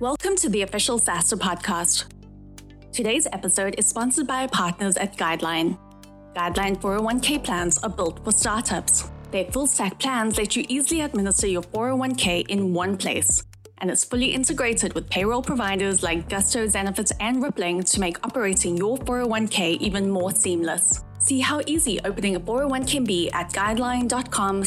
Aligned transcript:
Welcome 0.00 0.36
to 0.36 0.48
the 0.48 0.62
official 0.62 1.00
SaaStr 1.00 1.40
podcast. 1.40 2.04
Today's 2.92 3.26
episode 3.32 3.74
is 3.78 3.88
sponsored 3.88 4.28
by 4.28 4.42
our 4.42 4.48
partners 4.48 4.96
at 4.96 5.16
Guideline. 5.16 5.76
Guideline 6.36 6.80
401k 6.80 7.42
plans 7.42 7.78
are 7.82 7.90
built 7.90 8.24
for 8.24 8.30
startups. 8.30 9.10
Their 9.32 9.46
full 9.46 9.66
stack 9.66 9.98
plans 9.98 10.38
let 10.38 10.54
you 10.54 10.64
easily 10.68 11.00
administer 11.00 11.48
your 11.48 11.62
401k 11.62 12.46
in 12.46 12.72
one 12.72 12.96
place, 12.96 13.42
and 13.78 13.90
it's 13.90 14.04
fully 14.04 14.26
integrated 14.26 14.92
with 14.92 15.10
payroll 15.10 15.42
providers 15.42 16.04
like 16.04 16.28
Gusto, 16.28 16.68
Zenefits, 16.68 17.10
and 17.18 17.42
Rippling 17.42 17.82
to 17.82 17.98
make 17.98 18.24
operating 18.24 18.76
your 18.76 18.98
401k 18.98 19.78
even 19.78 20.08
more 20.08 20.30
seamless. 20.30 21.02
See 21.18 21.40
how 21.40 21.60
easy 21.66 21.98
opening 22.04 22.36
a 22.36 22.40
401 22.40 22.84
can 22.86 23.02
be 23.02 23.32
at 23.32 23.50
guideline.com 23.50 24.62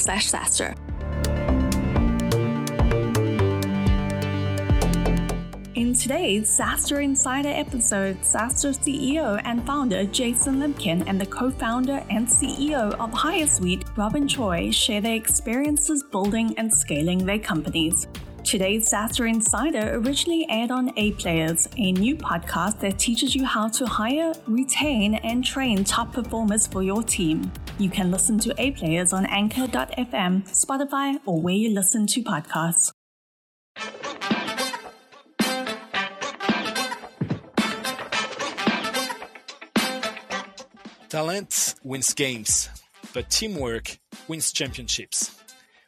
today's 6.11 6.59
SaaStr 6.59 7.01
Insider 7.01 7.47
episode, 7.47 8.19
SaaStr 8.19 8.77
CEO 8.77 9.41
and 9.45 9.65
founder 9.65 10.03
Jason 10.03 10.55
Lemkin 10.55 11.05
and 11.07 11.21
the 11.21 11.25
co-founder 11.25 12.03
and 12.09 12.27
CEO 12.27 12.91
of 12.99 13.11
HireSweet, 13.11 13.95
Robin 13.95 14.27
Choy, 14.27 14.73
share 14.73 14.99
their 14.99 15.15
experiences 15.15 16.03
building 16.03 16.53
and 16.57 16.69
scaling 16.73 17.25
their 17.25 17.39
companies. 17.39 18.07
Today's 18.43 18.91
SaaStr 18.91 19.29
Insider 19.29 19.95
originally 19.99 20.45
aired 20.49 20.69
on 20.69 20.91
A 20.97 21.13
Players, 21.13 21.65
a 21.77 21.93
new 21.93 22.17
podcast 22.17 22.81
that 22.81 22.99
teaches 22.99 23.33
you 23.33 23.45
how 23.45 23.69
to 23.69 23.85
hire, 23.85 24.33
retain, 24.47 25.15
and 25.15 25.45
train 25.45 25.85
top 25.85 26.11
performers 26.11 26.67
for 26.67 26.83
your 26.83 27.03
team. 27.03 27.49
You 27.79 27.89
can 27.89 28.11
listen 28.11 28.37
to 28.39 28.53
A 28.57 28.71
Players 28.71 29.13
on 29.13 29.25
Anchor.fm, 29.27 30.43
Spotify, 30.49 31.21
or 31.25 31.39
where 31.39 31.55
you 31.55 31.69
listen 31.69 32.05
to 32.07 32.21
podcasts. 32.21 32.91
Talent 41.11 41.75
wins 41.83 42.13
games, 42.13 42.69
but 43.13 43.29
teamwork 43.29 43.97
wins 44.29 44.53
championships. 44.53 45.37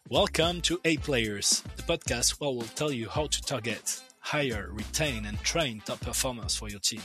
Welcome 0.10 0.60
to 0.64 0.82
A 0.84 0.98
Players, 0.98 1.64
the 1.78 1.84
podcast 1.84 2.42
where 2.42 2.52
we'll 2.52 2.68
tell 2.76 2.92
you 2.92 3.08
how 3.08 3.28
to 3.28 3.42
target, 3.42 4.02
hire, 4.20 4.68
retain, 4.70 5.26
and 5.26 5.40
train 5.40 5.82
top 5.86 6.02
performers 6.02 6.58
for 6.58 6.68
your 6.68 6.82
team. 6.82 7.00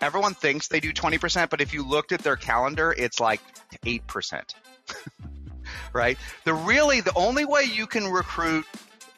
Everyone 0.00 0.34
thinks 0.34 0.68
they 0.68 0.78
do 0.78 0.92
20%, 0.92 1.50
but 1.50 1.60
if 1.60 1.74
you 1.74 1.84
looked 1.84 2.12
at 2.12 2.20
their 2.20 2.36
calendar, 2.36 2.94
it's 2.96 3.18
like 3.18 3.40
8%. 3.84 4.54
right? 5.92 6.16
The 6.44 6.54
really 6.54 7.00
the 7.00 7.16
only 7.16 7.44
way 7.44 7.64
you 7.64 7.88
can 7.88 8.06
recruit 8.06 8.64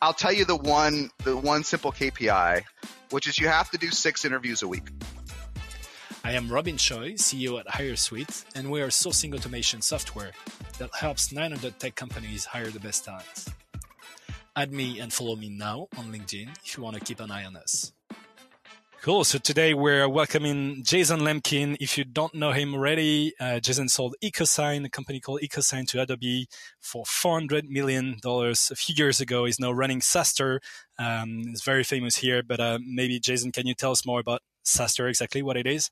I'll 0.00 0.14
tell 0.14 0.32
you 0.32 0.46
the 0.46 0.56
one 0.56 1.10
the 1.24 1.36
one 1.36 1.64
simple 1.64 1.92
KPI, 1.92 2.62
which 3.10 3.28
is 3.28 3.38
you 3.38 3.48
have 3.48 3.68
to 3.72 3.76
do 3.76 3.90
6 3.90 4.24
interviews 4.24 4.62
a 4.62 4.68
week. 4.68 4.88
I 6.22 6.32
am 6.32 6.52
Robin 6.52 6.76
Choy, 6.76 7.14
CEO 7.14 7.58
at 7.58 7.66
HireSweet, 7.66 8.44
and 8.54 8.70
we 8.70 8.82
are 8.82 8.88
sourcing 8.88 9.34
automation 9.34 9.80
software 9.80 10.32
that 10.78 10.94
helps 10.94 11.32
900 11.32 11.78
tech 11.80 11.94
companies 11.94 12.44
hire 12.44 12.68
the 12.68 12.78
best 12.78 13.06
talent. 13.06 13.46
Add 14.54 14.70
me 14.70 15.00
and 15.00 15.10
follow 15.10 15.34
me 15.34 15.48
now 15.48 15.88
on 15.96 16.12
LinkedIn 16.12 16.54
if 16.62 16.76
you 16.76 16.82
want 16.82 16.96
to 16.96 17.00
keep 17.02 17.20
an 17.20 17.30
eye 17.30 17.46
on 17.46 17.56
us. 17.56 17.92
Cool. 19.00 19.24
So 19.24 19.38
today 19.38 19.72
we're 19.72 20.06
welcoming 20.10 20.82
Jason 20.84 21.20
Lemkin. 21.20 21.78
If 21.80 21.96
you 21.96 22.04
don't 22.04 22.34
know 22.34 22.52
him 22.52 22.74
already, 22.74 23.32
uh, 23.40 23.58
Jason 23.58 23.88
sold 23.88 24.14
EchoSign, 24.22 24.84
a 24.84 24.90
company 24.90 25.20
called 25.20 25.40
EchoSign 25.40 25.88
to 25.88 26.02
Adobe 26.02 26.48
for 26.80 27.04
$400 27.04 27.70
million 27.70 28.18
a 28.22 28.54
few 28.54 28.94
years 28.94 29.22
ago. 29.22 29.46
He's 29.46 29.58
now 29.58 29.72
running 29.72 30.00
SaaStr. 30.00 30.58
Um, 30.98 31.44
it's 31.46 31.64
very 31.64 31.82
famous 31.82 32.16
here, 32.16 32.42
but 32.42 32.60
uh, 32.60 32.78
maybe 32.86 33.18
Jason, 33.18 33.52
can 33.52 33.66
you 33.66 33.72
tell 33.72 33.92
us 33.92 34.04
more 34.04 34.20
about 34.20 34.42
SaaStr, 34.66 35.08
exactly 35.08 35.42
what 35.42 35.56
it 35.56 35.66
is? 35.66 35.90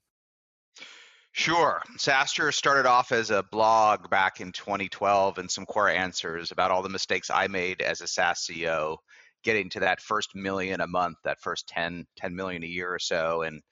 Sure. 1.38 1.80
SaaStr 1.98 2.52
started 2.52 2.84
off 2.84 3.12
as 3.12 3.30
a 3.30 3.44
blog 3.44 4.10
back 4.10 4.40
in 4.40 4.50
2012 4.50 5.38
and 5.38 5.48
some 5.48 5.66
core 5.66 5.88
answers 5.88 6.50
about 6.50 6.72
all 6.72 6.82
the 6.82 6.88
mistakes 6.88 7.30
I 7.30 7.46
made 7.46 7.80
as 7.80 8.00
a 8.00 8.08
SaaS 8.08 8.44
CEO 8.44 8.96
getting 9.44 9.70
to 9.70 9.80
that 9.80 10.00
first 10.00 10.34
million 10.34 10.80
a 10.80 10.88
month, 10.88 11.18
that 11.22 11.40
first 11.40 11.68
10, 11.68 12.08
10 12.16 12.34
million 12.34 12.64
a 12.64 12.66
year 12.66 12.92
or 12.92 12.98
so. 12.98 13.42
And 13.42 13.62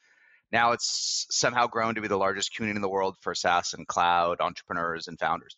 now 0.52 0.70
it's 0.70 1.26
somehow 1.30 1.66
grown 1.66 1.96
to 1.96 2.00
be 2.00 2.06
the 2.06 2.16
largest 2.16 2.54
community 2.54 2.76
in 2.76 2.82
the 2.82 2.88
world 2.88 3.16
for 3.20 3.34
SaaS 3.34 3.74
and 3.74 3.84
cloud 3.88 4.40
entrepreneurs 4.40 5.08
and 5.08 5.18
founders. 5.18 5.56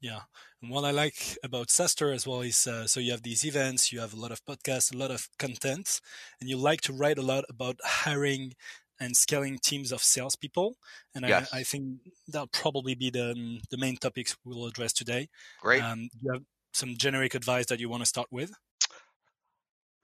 Yeah. 0.00 0.20
And 0.62 0.70
what 0.70 0.84
I 0.84 0.92
like 0.92 1.38
about 1.42 1.70
SaaStr 1.70 2.14
as 2.14 2.24
well 2.24 2.42
is 2.42 2.68
uh, 2.68 2.86
so 2.86 3.00
you 3.00 3.10
have 3.10 3.24
these 3.24 3.44
events, 3.44 3.92
you 3.92 3.98
have 3.98 4.14
a 4.14 4.20
lot 4.20 4.30
of 4.30 4.44
podcasts, 4.44 4.94
a 4.94 4.96
lot 4.96 5.10
of 5.10 5.28
content, 5.40 6.00
and 6.40 6.48
you 6.48 6.56
like 6.56 6.82
to 6.82 6.92
write 6.92 7.18
a 7.18 7.22
lot 7.22 7.42
about 7.48 7.80
hiring 7.82 8.52
and 9.00 9.16
scaling 9.16 9.58
teams 9.62 9.92
of 9.92 10.02
salespeople. 10.02 10.76
And 11.14 11.26
yes. 11.26 11.48
I, 11.52 11.58
I, 11.58 11.62
think 11.62 11.98
that'll 12.26 12.48
probably 12.48 12.94
be 12.94 13.10
the, 13.10 13.60
the 13.70 13.78
main 13.78 13.96
topics 13.96 14.36
we'll 14.44 14.66
address 14.66 14.92
today. 14.92 15.28
Great. 15.60 15.82
Um, 15.82 16.08
you 16.20 16.32
have 16.32 16.42
some 16.72 16.96
generic 16.96 17.34
advice 17.34 17.66
that 17.66 17.80
you 17.80 17.88
want 17.88 18.02
to 18.02 18.06
start 18.06 18.28
with? 18.30 18.52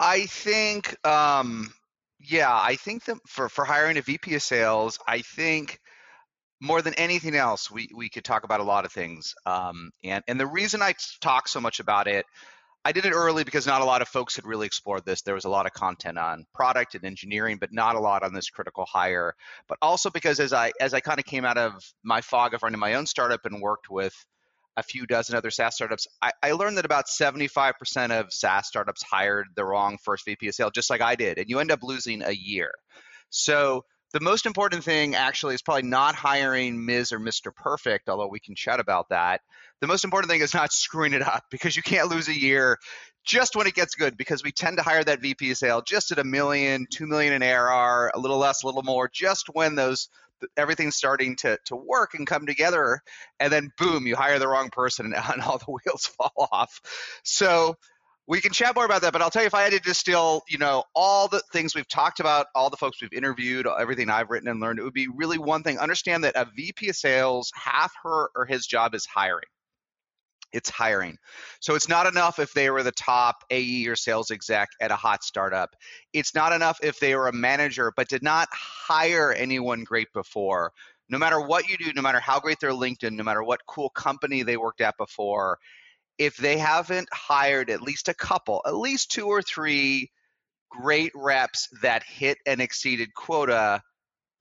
I 0.00 0.26
think, 0.26 0.96
um, 1.06 1.72
yeah, 2.20 2.52
I 2.52 2.76
think 2.76 3.04
that 3.04 3.16
for, 3.28 3.48
for 3.48 3.64
hiring 3.64 3.96
a 3.96 4.02
VP 4.02 4.34
of 4.34 4.42
sales, 4.42 4.98
I 5.06 5.20
think 5.20 5.80
more 6.60 6.82
than 6.82 6.94
anything 6.94 7.36
else, 7.36 7.70
we, 7.70 7.88
we 7.94 8.08
could 8.08 8.24
talk 8.24 8.44
about 8.44 8.60
a 8.60 8.64
lot 8.64 8.84
of 8.84 8.92
things. 8.92 9.34
Um, 9.46 9.90
and, 10.02 10.24
and 10.26 10.40
the 10.40 10.46
reason 10.46 10.82
I 10.82 10.94
talk 11.20 11.48
so 11.48 11.60
much 11.60 11.80
about 11.80 12.06
it 12.06 12.26
I 12.84 12.92
did 12.92 13.06
it 13.06 13.12
early 13.12 13.44
because 13.44 13.66
not 13.66 13.80
a 13.80 13.84
lot 13.86 14.02
of 14.02 14.08
folks 14.08 14.36
had 14.36 14.44
really 14.44 14.66
explored 14.66 15.04
this. 15.06 15.22
There 15.22 15.34
was 15.34 15.46
a 15.46 15.50
lot 15.50 15.64
of 15.64 15.72
content 15.72 16.18
on 16.18 16.44
product 16.54 16.94
and 16.94 17.04
engineering, 17.04 17.56
but 17.58 17.72
not 17.72 17.96
a 17.96 18.00
lot 18.00 18.22
on 18.22 18.34
this 18.34 18.50
critical 18.50 18.84
hire. 18.84 19.34
But 19.68 19.78
also 19.80 20.10
because 20.10 20.38
as 20.38 20.52
I 20.52 20.72
as 20.80 20.92
I 20.92 21.00
kind 21.00 21.18
of 21.18 21.24
came 21.24 21.44
out 21.46 21.56
of 21.56 21.72
my 22.02 22.20
fog 22.20 22.52
of 22.52 22.62
running 22.62 22.78
my 22.80 22.94
own 22.94 23.06
startup 23.06 23.46
and 23.46 23.62
worked 23.62 23.88
with 23.90 24.14
a 24.76 24.82
few 24.82 25.06
dozen 25.06 25.36
other 25.36 25.50
SaaS 25.50 25.76
startups, 25.76 26.06
I, 26.20 26.32
I 26.42 26.52
learned 26.52 26.76
that 26.78 26.84
about 26.84 27.06
75% 27.06 28.10
of 28.10 28.32
SaaS 28.32 28.66
startups 28.66 29.02
hired 29.02 29.46
the 29.54 29.64
wrong 29.64 29.98
first 30.02 30.24
VP 30.24 30.48
of 30.48 30.54
sales, 30.54 30.72
just 30.74 30.90
like 30.90 31.00
I 31.00 31.14
did, 31.14 31.38
and 31.38 31.48
you 31.48 31.60
end 31.60 31.70
up 31.70 31.82
losing 31.82 32.22
a 32.22 32.32
year. 32.32 32.72
So 33.30 33.84
the 34.14 34.20
most 34.20 34.46
important 34.46 34.84
thing 34.84 35.16
actually 35.16 35.56
is 35.56 35.62
probably 35.62 35.82
not 35.82 36.14
hiring 36.14 36.86
Ms. 36.86 37.10
or 37.10 37.18
Mr. 37.18 37.52
Perfect, 37.52 38.08
although 38.08 38.28
we 38.28 38.38
can 38.38 38.54
chat 38.54 38.78
about 38.78 39.08
that. 39.08 39.40
The 39.80 39.88
most 39.88 40.04
important 40.04 40.30
thing 40.30 40.40
is 40.40 40.54
not 40.54 40.72
screwing 40.72 41.14
it 41.14 41.22
up 41.22 41.42
because 41.50 41.76
you 41.76 41.82
can't 41.82 42.08
lose 42.08 42.28
a 42.28 42.38
year 42.38 42.78
just 43.24 43.56
when 43.56 43.66
it 43.66 43.74
gets 43.74 43.96
good 43.96 44.16
because 44.16 44.44
we 44.44 44.52
tend 44.52 44.76
to 44.76 44.84
hire 44.84 45.02
that 45.02 45.20
VP 45.20 45.54
sale 45.54 45.82
just 45.82 46.12
at 46.12 46.20
a 46.20 46.24
million, 46.24 46.86
two 46.88 47.08
million 47.08 47.32
in 47.32 47.42
ARR, 47.42 48.12
a 48.14 48.18
little 48.18 48.38
less, 48.38 48.62
a 48.62 48.66
little 48.66 48.84
more, 48.84 49.10
just 49.12 49.48
when 49.52 49.74
those 49.74 50.08
everything's 50.56 50.94
starting 50.94 51.34
to, 51.36 51.58
to 51.64 51.74
work 51.74 52.14
and 52.14 52.26
come 52.26 52.46
together 52.46 53.00
and 53.40 53.52
then 53.52 53.70
boom 53.78 54.06
you 54.06 54.14
hire 54.14 54.38
the 54.38 54.48
wrong 54.48 54.68
person 54.70 55.14
and 55.14 55.42
all 55.42 55.58
the 55.58 55.64
wheels 55.64 56.06
fall 56.18 56.48
off 56.52 56.80
so 57.22 57.76
we 58.26 58.40
can 58.40 58.52
chat 58.52 58.74
more 58.74 58.84
about 58.84 59.02
that, 59.02 59.12
but 59.12 59.20
I'll 59.20 59.30
tell 59.30 59.42
you 59.42 59.46
if 59.46 59.54
I 59.54 59.62
had 59.62 59.72
to 59.72 59.78
distill, 59.80 60.42
you 60.48 60.56
know, 60.56 60.84
all 60.94 61.28
the 61.28 61.42
things 61.52 61.74
we've 61.74 61.88
talked 61.88 62.20
about, 62.20 62.46
all 62.54 62.70
the 62.70 62.76
folks 62.76 63.02
we've 63.02 63.12
interviewed, 63.12 63.66
everything 63.66 64.08
I've 64.08 64.30
written 64.30 64.48
and 64.48 64.60
learned, 64.60 64.78
it 64.78 64.82
would 64.82 64.94
be 64.94 65.08
really 65.08 65.36
one 65.36 65.62
thing. 65.62 65.78
Understand 65.78 66.24
that 66.24 66.34
a 66.34 66.46
VP 66.56 66.88
of 66.88 66.96
sales, 66.96 67.52
half 67.54 67.92
her 68.02 68.30
or 68.34 68.46
his 68.46 68.66
job 68.66 68.94
is 68.94 69.04
hiring. 69.04 69.48
It's 70.54 70.70
hiring. 70.70 71.18
So 71.60 71.74
it's 71.74 71.88
not 71.88 72.06
enough 72.06 72.38
if 72.38 72.54
they 72.54 72.70
were 72.70 72.84
the 72.84 72.92
top 72.92 73.44
AE 73.50 73.88
or 73.88 73.96
sales 73.96 74.30
exec 74.30 74.68
at 74.80 74.92
a 74.92 74.96
hot 74.96 75.24
startup. 75.24 75.74
It's 76.12 76.34
not 76.34 76.52
enough 76.52 76.78
if 76.82 77.00
they 77.00 77.16
were 77.16 77.28
a 77.28 77.32
manager 77.32 77.92
but 77.94 78.08
did 78.08 78.22
not 78.22 78.48
hire 78.52 79.32
anyone 79.32 79.82
great 79.82 80.12
before. 80.14 80.72
No 81.10 81.18
matter 81.18 81.40
what 81.40 81.68
you 81.68 81.76
do, 81.76 81.92
no 81.92 82.02
matter 82.02 82.20
how 82.20 82.40
great 82.40 82.60
their 82.60 82.70
LinkedIn, 82.70 83.12
no 83.12 83.24
matter 83.24 83.42
what 83.42 83.66
cool 83.66 83.90
company 83.90 84.42
they 84.42 84.56
worked 84.56 84.80
at 84.80 84.96
before, 84.96 85.58
if 86.18 86.36
they 86.36 86.58
haven't 86.58 87.08
hired 87.12 87.70
at 87.70 87.82
least 87.82 88.08
a 88.08 88.14
couple, 88.14 88.62
at 88.66 88.76
least 88.76 89.10
two 89.10 89.26
or 89.26 89.42
three 89.42 90.10
great 90.70 91.12
reps 91.14 91.68
that 91.82 92.02
hit 92.02 92.38
and 92.46 92.60
exceeded 92.60 93.14
quota, 93.14 93.80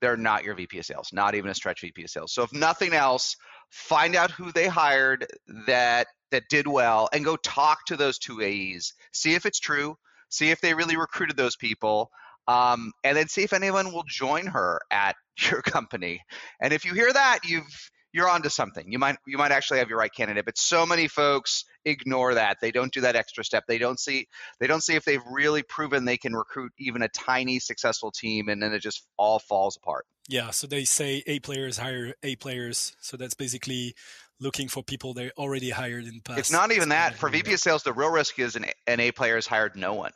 they're 0.00 0.16
not 0.16 0.44
your 0.44 0.54
VP 0.54 0.78
of 0.78 0.84
sales, 0.84 1.10
not 1.12 1.34
even 1.34 1.50
a 1.50 1.54
stretch 1.54 1.80
VP 1.80 2.04
of 2.04 2.10
sales. 2.10 2.32
So 2.32 2.42
if 2.42 2.52
nothing 2.52 2.92
else, 2.92 3.36
find 3.70 4.14
out 4.14 4.30
who 4.30 4.52
they 4.52 4.66
hired 4.66 5.26
that 5.66 6.06
that 6.30 6.44
did 6.50 6.66
well 6.66 7.08
and 7.12 7.24
go 7.24 7.36
talk 7.36 7.84
to 7.86 7.96
those 7.96 8.18
two 8.18 8.42
AEs. 8.42 8.92
See 9.12 9.34
if 9.34 9.46
it's 9.46 9.60
true. 9.60 9.96
See 10.28 10.50
if 10.50 10.60
they 10.60 10.74
really 10.74 10.96
recruited 10.96 11.36
those 11.36 11.56
people. 11.56 12.10
Um, 12.46 12.92
and 13.02 13.16
then 13.16 13.28
see 13.28 13.42
if 13.42 13.52
anyone 13.52 13.92
will 13.92 14.04
join 14.06 14.46
her 14.46 14.80
at 14.90 15.16
your 15.50 15.62
company. 15.62 16.20
And 16.60 16.72
if 16.72 16.84
you 16.84 16.92
hear 16.92 17.12
that, 17.12 17.40
you've 17.44 17.90
you're 18.14 18.28
onto 18.28 18.48
something. 18.48 18.90
You 18.90 19.00
might 19.00 19.16
you 19.26 19.36
might 19.36 19.50
actually 19.50 19.80
have 19.80 19.88
your 19.88 19.98
right 19.98 20.14
candidate, 20.14 20.44
but 20.44 20.56
so 20.56 20.86
many 20.86 21.08
folks 21.08 21.64
ignore 21.84 22.34
that. 22.34 22.58
They 22.60 22.70
don't 22.70 22.92
do 22.92 23.00
that 23.00 23.16
extra 23.16 23.42
step. 23.44 23.64
They 23.66 23.76
don't 23.78 23.98
see 23.98 24.28
they 24.60 24.68
don't 24.68 24.82
see 24.82 24.94
if 24.94 25.04
they've 25.04 25.20
really 25.30 25.64
proven 25.64 26.04
they 26.04 26.16
can 26.16 26.32
recruit 26.32 26.72
even 26.78 27.02
a 27.02 27.08
tiny 27.08 27.58
successful 27.58 28.12
team, 28.12 28.48
and 28.48 28.62
then 28.62 28.72
it 28.72 28.78
just 28.78 29.04
all 29.18 29.40
falls 29.40 29.76
apart. 29.76 30.06
Yeah, 30.28 30.50
so 30.50 30.68
they 30.68 30.84
say 30.84 31.24
A 31.26 31.40
players 31.40 31.76
hire 31.78 32.14
A 32.22 32.36
players. 32.36 32.96
So 33.00 33.16
that's 33.16 33.34
basically 33.34 33.94
looking 34.38 34.68
for 34.68 34.84
people 34.84 35.12
they 35.12 35.30
already 35.36 35.70
hired 35.70 36.04
in 36.04 36.14
the 36.14 36.20
past. 36.20 36.38
It's 36.38 36.52
not 36.52 36.70
even 36.70 36.90
that. 36.90 37.16
For 37.16 37.28
VP 37.28 37.52
of 37.52 37.60
sales, 37.60 37.82
the 37.82 37.92
real 37.92 38.10
risk 38.10 38.38
is 38.38 38.54
an, 38.54 38.66
an 38.86 39.00
A 39.00 39.10
player 39.10 39.34
has 39.34 39.46
hired 39.46 39.76
no 39.76 39.94
one 39.94 40.12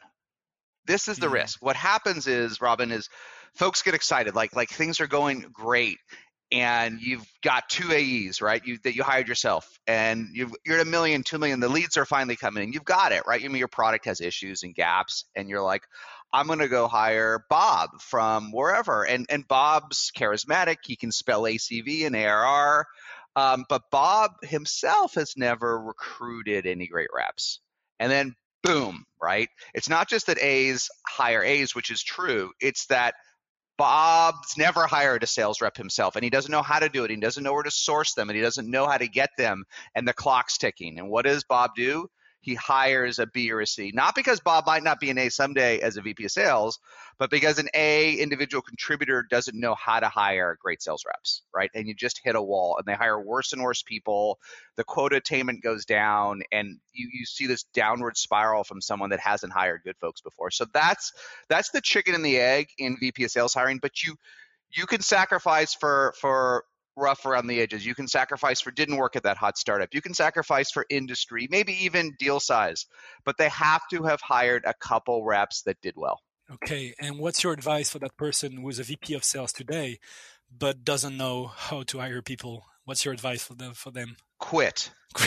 This 0.86 1.08
is 1.08 1.18
the 1.18 1.26
Mhm. 1.26 1.32
risk. 1.32 1.58
What 1.60 1.76
happens 1.76 2.26
is, 2.26 2.60
Robin, 2.62 2.90
is 2.92 3.08
folks 3.54 3.82
get 3.82 3.94
excited, 3.94 4.34
like 4.34 4.54
like 4.54 4.70
things 4.70 5.00
are 5.00 5.06
going 5.08 5.40
great, 5.52 5.98
and 6.50 7.00
you've 7.00 7.26
got 7.42 7.68
two 7.68 7.92
AEs, 7.92 8.40
right? 8.40 8.64
You 8.64 8.78
that 8.84 8.94
you 8.94 9.02
hired 9.02 9.28
yourself, 9.28 9.78
and 9.86 10.28
you've, 10.32 10.52
you're 10.64 10.78
at 10.78 10.86
a 10.86 10.90
million, 10.90 11.22
two 11.22 11.38
million. 11.38 11.60
The 11.60 11.68
leads 11.68 11.96
are 11.96 12.06
finally 12.06 12.36
coming 12.36 12.64
in. 12.64 12.72
You've 12.72 12.84
got 12.84 13.12
it, 13.12 13.24
right? 13.26 13.42
I 13.42 13.48
mean, 13.48 13.58
your 13.58 13.68
product 13.68 14.06
has 14.06 14.20
issues 14.20 14.62
and 14.62 14.74
gaps, 14.74 15.24
and 15.36 15.48
you're 15.48 15.62
like, 15.62 15.82
I'm 16.32 16.46
going 16.46 16.60
to 16.60 16.68
go 16.68 16.88
hire 16.88 17.44
Bob 17.50 18.00
from 18.00 18.52
wherever, 18.52 19.04
and 19.04 19.26
and 19.28 19.46
Bob's 19.46 20.10
charismatic. 20.16 20.76
He 20.84 20.96
can 20.96 21.12
spell 21.12 21.42
ACV 21.42 22.06
and 22.06 22.16
ARR, 22.16 22.86
um, 23.36 23.64
but 23.68 23.82
Bob 23.90 24.32
himself 24.42 25.14
has 25.14 25.34
never 25.36 25.78
recruited 25.78 26.66
any 26.66 26.86
great 26.86 27.08
reps. 27.14 27.60
And 28.00 28.10
then 28.10 28.34
boom, 28.62 29.04
right? 29.20 29.48
It's 29.74 29.88
not 29.88 30.08
just 30.08 30.26
that 30.26 30.42
A's 30.42 30.88
hire 31.06 31.42
A's, 31.42 31.74
which 31.74 31.90
is 31.90 32.02
true. 32.02 32.52
It's 32.60 32.86
that 32.86 33.14
Bob's 33.78 34.58
never 34.58 34.86
hired 34.86 35.22
a 35.22 35.26
sales 35.26 35.60
rep 35.60 35.76
himself 35.76 36.16
and 36.16 36.24
he 36.24 36.30
doesn't 36.30 36.50
know 36.50 36.62
how 36.62 36.80
to 36.80 36.88
do 36.88 37.04
it. 37.04 37.10
He 37.10 37.16
doesn't 37.16 37.44
know 37.44 37.52
where 37.52 37.62
to 37.62 37.70
source 37.70 38.12
them 38.14 38.28
and 38.28 38.36
he 38.36 38.42
doesn't 38.42 38.68
know 38.68 38.86
how 38.86 38.98
to 38.98 39.08
get 39.08 39.30
them 39.38 39.64
and 39.94 40.06
the 40.06 40.12
clock's 40.12 40.58
ticking. 40.58 40.98
And 40.98 41.08
what 41.08 41.24
does 41.24 41.44
Bob 41.44 41.70
do? 41.76 42.08
He 42.40 42.54
hires 42.54 43.18
a 43.18 43.26
B 43.26 43.50
or 43.50 43.60
a 43.60 43.66
C. 43.66 43.90
Not 43.92 44.14
because 44.14 44.40
Bob 44.40 44.66
might 44.66 44.82
not 44.82 45.00
be 45.00 45.10
an 45.10 45.18
A 45.18 45.28
someday 45.28 45.80
as 45.80 45.96
a 45.96 46.02
VP 46.02 46.24
of 46.24 46.30
sales, 46.30 46.78
but 47.18 47.30
because 47.30 47.58
an 47.58 47.68
A 47.74 48.14
individual 48.14 48.62
contributor 48.62 49.26
doesn't 49.28 49.58
know 49.58 49.74
how 49.74 50.00
to 50.00 50.08
hire 50.08 50.56
great 50.60 50.80
sales 50.82 51.04
reps, 51.06 51.42
right? 51.54 51.70
And 51.74 51.88
you 51.88 51.94
just 51.94 52.20
hit 52.22 52.36
a 52.36 52.42
wall 52.42 52.76
and 52.78 52.86
they 52.86 52.94
hire 52.94 53.20
worse 53.20 53.52
and 53.52 53.62
worse 53.62 53.82
people. 53.82 54.38
The 54.76 54.84
quota 54.84 55.16
attainment 55.16 55.62
goes 55.62 55.84
down 55.84 56.42
and 56.52 56.78
you, 56.92 57.08
you 57.12 57.26
see 57.26 57.46
this 57.46 57.64
downward 57.74 58.16
spiral 58.16 58.64
from 58.64 58.80
someone 58.80 59.10
that 59.10 59.20
hasn't 59.20 59.52
hired 59.52 59.82
good 59.84 59.96
folks 60.00 60.20
before. 60.20 60.50
So 60.50 60.66
that's 60.72 61.12
that's 61.48 61.70
the 61.70 61.80
chicken 61.80 62.14
and 62.14 62.24
the 62.24 62.38
egg 62.38 62.68
in 62.78 62.96
VP 62.98 63.24
of 63.24 63.30
sales 63.30 63.54
hiring, 63.54 63.78
but 63.78 64.02
you 64.02 64.16
you 64.70 64.86
can 64.86 65.00
sacrifice 65.00 65.74
for 65.74 66.14
for 66.20 66.64
rough 66.98 67.24
around 67.24 67.46
the 67.46 67.60
edges. 67.60 67.86
You 67.86 67.94
can 67.94 68.08
sacrifice 68.08 68.60
for 68.60 68.70
didn't 68.70 68.96
work 68.96 69.16
at 69.16 69.22
that 69.22 69.36
hot 69.36 69.56
startup. 69.56 69.94
You 69.94 70.02
can 70.02 70.14
sacrifice 70.14 70.70
for 70.70 70.84
industry, 70.90 71.48
maybe 71.50 71.84
even 71.84 72.14
deal 72.18 72.40
size, 72.40 72.86
but 73.24 73.36
they 73.38 73.48
have 73.48 73.82
to 73.92 74.02
have 74.04 74.20
hired 74.20 74.64
a 74.66 74.74
couple 74.74 75.24
reps 75.24 75.62
that 75.62 75.80
did 75.80 75.94
well. 75.96 76.20
Okay, 76.50 76.94
and 76.98 77.18
what's 77.18 77.44
your 77.44 77.52
advice 77.52 77.90
for 77.90 77.98
that 77.98 78.16
person 78.16 78.56
who's 78.56 78.78
a 78.78 78.82
VP 78.82 79.14
of 79.14 79.22
sales 79.22 79.52
today, 79.52 79.98
but 80.56 80.84
doesn't 80.84 81.16
know 81.16 81.46
how 81.46 81.82
to 81.84 81.98
hire 81.98 82.22
people? 82.22 82.64
What's 82.84 83.04
your 83.04 83.12
advice 83.12 83.42
for 83.42 83.54
them? 83.54 83.74
For 83.74 83.90
them? 83.90 84.16
Quit. 84.38 84.90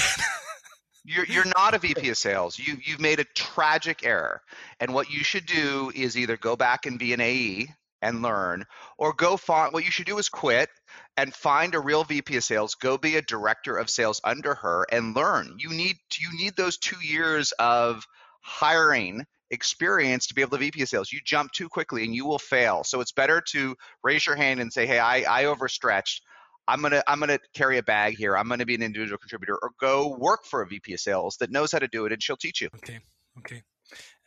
You're, 1.03 1.25
you're 1.25 1.51
not 1.57 1.73
a 1.73 1.79
VP 1.79 2.09
of 2.09 2.17
sales. 2.17 2.59
You, 2.59 2.77
you've 2.85 2.99
made 2.99 3.19
a 3.19 3.23
tragic 3.23 4.05
error. 4.05 4.41
And 4.79 4.93
what 4.93 5.09
you 5.09 5.23
should 5.23 5.47
do 5.47 5.91
is 5.95 6.15
either 6.15 6.37
go 6.37 6.55
back 6.55 6.85
and 6.85 6.99
be 6.99 7.13
an 7.13 7.21
AE 7.21 7.69
and 8.01 8.21
learn, 8.21 8.65
or 8.97 9.13
go 9.13 9.37
find 9.37 9.73
what 9.73 9.85
you 9.85 9.91
should 9.91 10.05
do 10.05 10.17
is 10.17 10.29
quit 10.29 10.69
and 11.17 11.33
find 11.33 11.75
a 11.75 11.79
real 11.79 12.03
VP 12.03 12.37
of 12.37 12.43
sales, 12.43 12.75
go 12.75 12.97
be 12.97 13.15
a 13.15 13.21
director 13.21 13.77
of 13.77 13.89
sales 13.89 14.21
under 14.23 14.55
her 14.55 14.85
and 14.91 15.15
learn. 15.15 15.57
You 15.59 15.69
need 15.69 15.97
you 16.17 16.29
need 16.37 16.55
those 16.55 16.77
two 16.77 16.99
years 17.05 17.51
of 17.53 18.05
hiring 18.41 19.25
experience 19.51 20.27
to 20.27 20.33
be 20.33 20.41
able 20.41 20.51
to 20.51 20.57
VP 20.57 20.81
of 20.81 20.89
sales. 20.89 21.11
You 21.11 21.19
jump 21.23 21.51
too 21.51 21.69
quickly 21.69 22.03
and 22.03 22.15
you 22.15 22.25
will 22.25 22.39
fail. 22.39 22.83
So 22.83 23.01
it's 23.01 23.11
better 23.11 23.41
to 23.49 23.75
raise 24.03 24.25
your 24.25 24.35
hand 24.35 24.59
and 24.59 24.71
say, 24.71 24.87
hey, 24.87 24.99
I, 24.99 25.21
I 25.21 25.45
overstretched. 25.45 26.23
I'm 26.67 26.81
gonna 26.81 27.03
I'm 27.07 27.19
gonna 27.19 27.39
carry 27.53 27.77
a 27.79 27.83
bag 27.83 28.17
here. 28.17 28.37
I'm 28.37 28.47
gonna 28.47 28.65
be 28.65 28.75
an 28.75 28.83
individual 28.83 29.17
contributor, 29.17 29.57
or 29.61 29.71
go 29.79 30.15
work 30.17 30.45
for 30.45 30.61
a 30.61 30.67
VP 30.67 30.93
of 30.93 30.99
sales 30.99 31.37
that 31.37 31.51
knows 31.51 31.71
how 31.71 31.79
to 31.79 31.87
do 31.87 32.05
it, 32.05 32.13
and 32.13 32.21
she'll 32.21 32.37
teach 32.37 32.61
you. 32.61 32.69
Okay, 32.75 32.99
okay. 33.39 33.63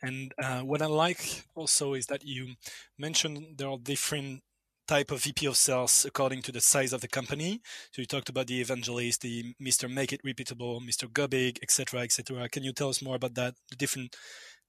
And 0.01 0.31
uh, 0.41 0.61
what 0.61 0.81
I 0.81 0.87
like 0.87 1.43
also 1.55 1.93
is 1.93 2.07
that 2.07 2.23
you 2.23 2.55
mentioned 2.97 3.57
there 3.57 3.69
are 3.69 3.77
different 3.77 4.41
type 4.87 5.11
of 5.11 5.23
VP 5.23 5.47
of 5.47 5.57
sales 5.57 6.05
according 6.05 6.43
to 6.43 6.51
the 6.51 6.61
size 6.61 6.93
of 6.93 7.01
the 7.01 7.07
company. 7.07 7.61
So 7.91 8.01
you 8.01 8.05
talked 8.05 8.29
about 8.29 8.47
the 8.47 8.61
evangelist, 8.61 9.21
the 9.21 9.55
Mr. 9.61 9.91
Make 9.91 10.13
It 10.13 10.21
Repeatable, 10.23 10.79
Mr. 10.87 11.11
Go 11.11 11.27
Big, 11.27 11.57
etc., 11.63 12.01
etc. 12.01 12.47
Can 12.49 12.63
you 12.63 12.71
tell 12.71 12.89
us 12.89 13.01
more 13.01 13.15
about 13.15 13.33
that? 13.35 13.55
The 13.69 13.75
different 13.75 14.15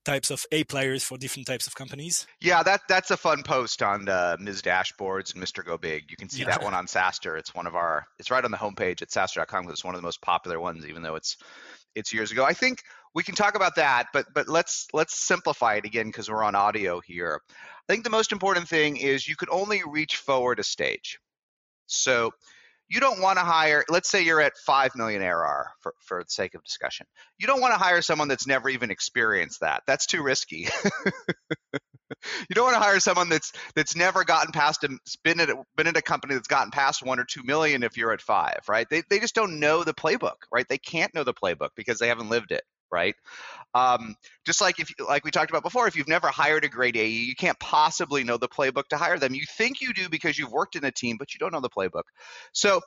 types 0.07 0.31
of 0.31 0.47
A 0.53 0.63
players 0.65 1.03
for 1.03 1.19
different 1.19 1.47
types 1.49 1.67
of 1.67 1.75
companies? 1.75 2.27
Yeah, 2.41 2.63
that 2.63 2.83
that's 2.89 3.11
a 3.11 3.17
fun 3.17 3.43
post 3.43 3.83
on 3.83 4.09
uh, 4.09 4.37
Ms. 4.41 4.63
Dashboards 4.63 5.35
and 5.35 5.43
Mr. 5.43 5.65
Go 5.65 5.77
Big. 5.77 6.05
You 6.11 6.17
can 6.17 6.29
see 6.31 6.43
Yeah. 6.43 6.47
that 6.51 6.63
one 6.63 6.75
on 6.75 6.87
SaaStr. 6.87 7.37
It's 7.39 7.55
one 7.55 7.67
of 7.67 7.75
our. 7.75 8.07
It's 8.19 8.31
right 8.31 8.45
on 8.45 8.51
the 8.53 8.57
homepage 8.57 9.03
at 9.03 9.11
SaaStr.com. 9.11 9.69
It's 9.69 9.85
one 9.85 9.95
of 9.95 10.01
the 10.01 10.07
most 10.07 10.23
popular 10.23 10.61
ones, 10.61 10.87
even 10.87 11.03
though 11.03 11.17
it's 11.17 11.37
it's 11.97 12.13
years 12.13 12.31
ago. 12.31 12.45
I 12.45 12.53
think 12.53 12.83
we 13.15 13.23
can 13.23 13.35
talk 13.35 13.57
about 13.57 13.77
that, 13.77 14.09
but 14.13 14.27
but 14.35 14.49
let's 14.49 14.87
let's 14.93 15.19
simplify 15.19 15.77
it 15.77 15.85
again 15.85 16.07
because 16.07 16.31
we're 16.31 16.45
on 16.45 16.55
audio 16.55 17.01
here. 17.01 17.41
I 17.51 17.93
think 17.93 18.05
the 18.05 18.11
most 18.11 18.31
important 18.31 18.69
thing 18.69 18.97
is 18.97 19.27
you 19.27 19.37
could 19.37 19.49
only 19.51 19.83
reach 19.87 20.17
forward 20.17 20.61
a 20.61 20.63
stage. 20.65 21.19
So 21.87 22.33
you 22.89 23.01
don't 23.01 23.21
want 23.21 23.39
to 23.39 23.45
hire. 23.45 23.85
Let's 23.89 24.09
say 24.09 24.23
you're 24.23 24.41
at 24.41 24.57
five 24.59 24.95
million 24.95 25.23
ARR 25.23 25.71
for 25.81 25.95
for 26.01 26.23
the 26.23 26.31
sake 26.31 26.55
of 26.55 26.63
discussion. 26.63 27.07
You 27.39 27.47
don't 27.47 27.61
want 27.61 27.75
to 27.75 27.79
hire 27.79 28.03
someone 28.03 28.29
that's 28.29 28.47
never 28.47 28.69
even 28.69 28.91
experienced 28.91 29.61
that. 29.61 29.83
That's 29.87 30.07
too 30.07 30.23
risky. 30.23 30.69
you 32.49 32.55
don't 32.55 32.65
want 32.65 32.77
to 32.77 32.81
hire 32.81 33.01
someone 33.01 33.29
that's 33.29 33.53
that's 33.75 33.97
never 33.97 34.25
gotten 34.25 34.53
past 34.53 34.85
a 34.85 34.99
been 35.25 35.41
at 35.41 35.51
a, 35.51 35.57
been 35.77 35.87
at 35.87 35.97
a 35.97 36.03
company 36.03 36.35
that's 36.35 36.49
gotten 36.49 36.71
past 36.71 37.05
one 37.05 37.19
or 37.19 37.25
two 37.25 37.43
million 37.45 37.83
if 37.83 37.97
you're 37.97 38.13
at 38.13 38.21
five, 38.21 38.61
right? 38.69 38.87
They 38.89 39.03
they 39.09 39.19
just 39.19 39.35
don't 39.35 39.61
know 39.61 39.85
the 39.85 39.95
playbook, 39.95 40.37
right? 40.53 40.67
They 40.69 40.79
can't 40.79 41.15
know 41.15 41.25
the 41.25 41.35
playbook 41.35 41.71
because 41.77 41.99
they 41.99 42.09
haven't 42.09 42.29
lived 42.31 42.53
it, 42.53 42.63
right? 42.91 43.15
Um, 43.75 44.15
just 44.47 44.61
like 44.61 44.81
if 44.81 44.91
like 45.07 45.25
we 45.25 45.31
talked 45.31 45.51
about 45.51 45.63
before, 45.63 45.87
if 45.89 45.97
you've 45.97 46.09
never 46.09 46.29
hired 46.29 46.65
a 46.65 46.69
great 46.69 46.97
AE, 46.97 47.09
you 47.09 47.35
can't 47.35 47.59
possibly 47.61 48.25
know 48.25 48.37
the 48.39 48.49
playbook 48.49 48.89
to 48.91 48.97
hire 48.97 49.19
them. 49.19 49.35
You 49.35 49.45
think 49.57 49.81
you 49.81 49.93
do 49.93 50.09
because 50.09 50.39
you've 50.39 50.53
worked 50.53 50.77
in 50.77 50.85
a 50.85 50.93
team, 50.93 51.17
but 51.19 51.35
you 51.35 51.39
don't 51.39 51.53
know 51.53 51.61
the 51.61 51.71
playbook. 51.71 52.05
So 52.53 52.81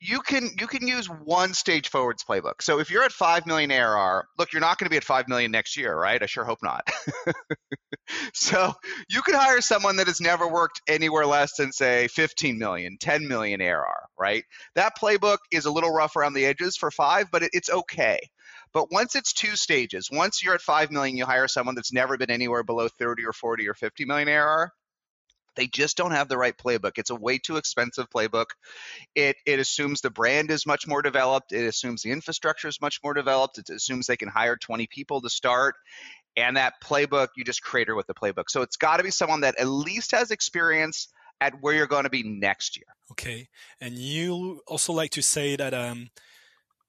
you 0.00 0.20
can 0.20 0.50
you 0.58 0.66
can 0.66 0.86
use 0.86 1.06
one 1.06 1.54
stage 1.54 1.88
forwards 1.88 2.24
playbook. 2.24 2.62
So 2.62 2.78
if 2.78 2.90
you're 2.90 3.02
at 3.02 3.12
five 3.12 3.46
million 3.46 3.70
ARR, 3.72 4.26
look, 4.38 4.52
you're 4.52 4.60
not 4.60 4.78
going 4.78 4.86
to 4.86 4.90
be 4.90 4.96
at 4.96 5.04
five 5.04 5.28
million 5.28 5.50
next 5.50 5.76
year, 5.76 5.96
right? 5.96 6.22
I 6.22 6.26
sure 6.26 6.44
hope 6.44 6.60
not. 6.62 6.88
so 8.32 8.72
you 9.08 9.22
could 9.22 9.34
hire 9.34 9.60
someone 9.60 9.96
that 9.96 10.06
has 10.06 10.20
never 10.20 10.46
worked 10.46 10.80
anywhere 10.88 11.26
less 11.26 11.56
than 11.56 11.72
say 11.72 12.08
15 12.08 12.58
million, 12.58 12.96
10 13.00 13.26
million 13.26 13.60
ARR, 13.60 14.08
right? 14.18 14.44
That 14.76 14.96
playbook 14.96 15.38
is 15.50 15.64
a 15.64 15.72
little 15.72 15.92
rough 15.92 16.14
around 16.14 16.34
the 16.34 16.46
edges 16.46 16.76
for 16.76 16.90
five, 16.90 17.26
but 17.32 17.42
it, 17.42 17.50
it's 17.52 17.70
okay. 17.70 18.20
But 18.72 18.92
once 18.92 19.16
it's 19.16 19.32
two 19.32 19.56
stages, 19.56 20.10
once 20.12 20.42
you're 20.42 20.54
at 20.54 20.60
5 20.60 20.90
million, 20.90 21.16
you 21.16 21.24
hire 21.24 21.48
someone 21.48 21.74
that's 21.74 21.92
never 21.92 22.16
been 22.16 22.30
anywhere 22.30 22.62
below 22.62 22.88
30 22.88 23.24
or 23.24 23.32
40 23.32 23.66
or 23.68 23.74
50 23.74 24.04
million 24.04 24.28
ARR. 24.28 24.72
They 25.58 25.66
just 25.66 25.96
don't 25.96 26.12
have 26.12 26.28
the 26.28 26.38
right 26.38 26.56
playbook. 26.56 26.92
It's 26.98 27.10
a 27.10 27.16
way 27.16 27.38
too 27.38 27.56
expensive 27.56 28.08
playbook. 28.08 28.46
It 29.16 29.36
it 29.44 29.58
assumes 29.58 30.00
the 30.00 30.08
brand 30.08 30.52
is 30.52 30.64
much 30.64 30.86
more 30.86 31.02
developed. 31.02 31.50
It 31.50 31.66
assumes 31.66 32.02
the 32.02 32.12
infrastructure 32.12 32.68
is 32.68 32.80
much 32.80 33.00
more 33.02 33.12
developed. 33.12 33.58
It 33.58 33.68
assumes 33.68 34.06
they 34.06 34.16
can 34.16 34.28
hire 34.28 34.56
20 34.56 34.86
people 34.86 35.20
to 35.20 35.28
start. 35.28 35.74
And 36.36 36.56
that 36.56 36.74
playbook, 36.82 37.28
you 37.36 37.42
just 37.42 37.60
create 37.60 37.88
her 37.88 37.96
with 37.96 38.06
the 38.06 38.14
playbook. 38.14 38.44
So 38.48 38.62
it's 38.62 38.76
got 38.76 38.98
to 38.98 39.02
be 39.02 39.10
someone 39.10 39.40
that 39.40 39.58
at 39.58 39.66
least 39.66 40.12
has 40.12 40.30
experience 40.30 41.08
at 41.40 41.54
where 41.60 41.74
you're 41.74 41.88
going 41.88 42.04
to 42.04 42.10
be 42.10 42.22
next 42.22 42.76
year. 42.76 42.86
Okay, 43.10 43.48
and 43.80 43.94
you 43.94 44.60
also 44.68 44.92
like 44.92 45.10
to 45.10 45.22
say 45.22 45.56
that 45.56 45.74
um, 45.74 46.10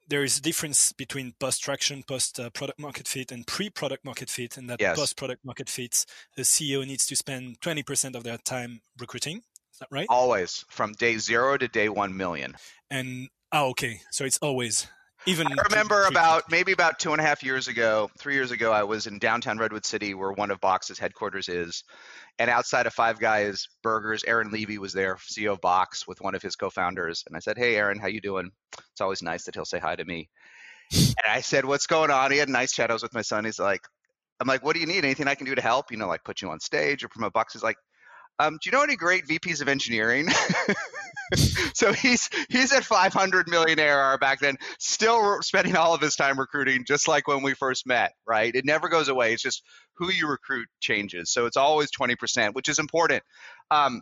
there 0.10 0.24
is 0.24 0.38
a 0.38 0.42
difference 0.42 0.92
between 0.92 1.34
post 1.39 1.62
traction, 1.63 2.04
post 2.04 2.39
uh, 2.39 2.50
product 2.50 2.80
market 2.80 3.08
fit, 3.08 3.32
and 3.32 3.46
pre 3.46 3.70
product 3.70 4.04
market 4.04 4.30
fit, 4.30 4.58
and 4.58 4.70
that 4.70 4.82
Yes. 4.82 4.98
post 4.98 5.16
product 5.18 5.46
market 5.46 5.70
fits, 5.70 6.06
the 6.36 6.42
CEO 6.44 6.86
needs 6.86 7.06
to 7.08 7.16
spend 7.16 7.60
20% 7.62 8.16
of 8.16 8.24
their 8.24 8.38
time 8.39 8.82
recruiting. 9.00 9.38
Is 9.38 9.80
that 9.80 9.88
right? 9.92 10.08
Always 10.10 10.66
from 10.70 10.94
day 10.94 11.18
zero 11.18 11.58
to 11.58 11.68
day 11.68 11.89
one 11.89 12.16
million. 12.18 12.56
And 12.89 13.30
oh, 13.51 13.70
okay, 13.70 14.01
so 14.12 14.25
it's 14.25 14.39
always 14.39 14.88
even. 15.25 15.47
I 15.47 15.63
remember 15.69 16.05
about 16.05 16.49
maybe 16.49 16.71
about 16.71 16.99
two 16.99 17.11
and 17.11 17.21
a 17.21 17.23
half 17.23 17.43
years 17.43 17.67
ago, 17.67 18.09
three 18.17 18.33
years 18.33 18.51
ago, 18.51 18.71
I 18.71 18.83
was 18.83 19.07
in 19.07 19.19
downtown 19.19 19.57
Redwood 19.57 19.85
City 19.85 20.13
where 20.13 20.31
one 20.31 20.51
of 20.51 20.59
Box's 20.59 20.99
headquarters 20.99 21.49
is. 21.49 21.83
And 22.38 22.49
outside 22.49 22.85
of 22.85 22.93
Five 22.93 23.19
Guys 23.19 23.67
Burgers, 23.83 24.23
Aaron 24.23 24.49
Levie 24.49 24.77
was 24.77 24.93
there, 24.93 25.17
CEO 25.17 25.53
of 25.53 25.61
Box, 25.61 26.07
with 26.07 26.21
one 26.21 26.35
of 26.35 26.41
his 26.41 26.55
co-founders. 26.55 27.23
And 27.27 27.35
I 27.35 27.39
said, 27.39 27.57
"Hey, 27.57 27.75
Aaron, 27.75 27.99
how 27.99 28.07
you 28.07 28.21
doing?" 28.21 28.51
It's 28.91 29.01
always 29.01 29.21
nice 29.21 29.45
that 29.45 29.55
he'll 29.55 29.65
say 29.65 29.79
hi 29.79 29.95
to 29.95 30.05
me. 30.05 30.29
And 30.91 31.25
I 31.27 31.41
said, 31.41 31.65
"What's 31.65 31.88
going 31.88 32.11
on?" 32.11 32.31
He 32.31 32.38
had 32.38 32.49
nice 32.49 32.77
was 32.77 33.03
with 33.03 33.13
my 33.13 33.21
son. 33.21 33.45
He's 33.45 33.59
like, 33.59 33.81
"I'm 34.39 34.47
like, 34.47 34.63
what 34.63 34.73
do 34.73 34.79
you 34.79 34.88
need? 34.88 35.03
Anything 35.03 35.27
I 35.27 35.35
can 35.35 35.45
do 35.45 35.55
to 35.55 35.61
help? 35.61 35.91
You 35.91 35.97
know, 35.97 36.07
like 36.07 36.23
put 36.23 36.41
you 36.41 36.49
on 36.49 36.59
stage 36.59 37.03
or 37.03 37.09
promote 37.09 37.33
Box?" 37.33 37.53
He's 37.53 37.63
like, 37.63 37.77
um, 38.39 38.53
"Do 38.53 38.69
you 38.69 38.71
know 38.71 38.83
any 38.83 38.95
great 38.95 39.27
VPs 39.27 39.61
of 39.61 39.67
engineering?" 39.67 40.29
so 41.74 41.93
he's 41.93 42.29
he's 42.50 42.74
at 42.74 42.83
500 42.83 43.48
million 43.48 43.79
ARR 43.79 44.17
back 44.17 44.39
then, 44.39 44.57
still 44.79 45.41
spending 45.41 45.75
all 45.75 45.93
of 45.93 46.01
his 46.01 46.15
time 46.15 46.39
recruiting, 46.39 46.86
just 46.86 47.07
like 47.07 47.27
when 47.27 47.43
we 47.43 47.53
first 47.53 47.86
met. 47.86 48.13
Right? 48.27 48.53
It 48.55 48.65
never 48.65 48.89
goes 48.89 49.07
away. 49.09 49.33
It's 49.33 49.43
just 49.43 49.63
who 49.95 50.12
you 50.12 50.27
recruit 50.27 50.67
changes. 50.79 51.31
So 51.31 51.45
it's 51.45 51.57
always 51.57 51.89
20%, 51.91 52.53
which 52.53 52.69
is 52.69 52.79
important. 52.79 53.21
Um, 53.69 54.01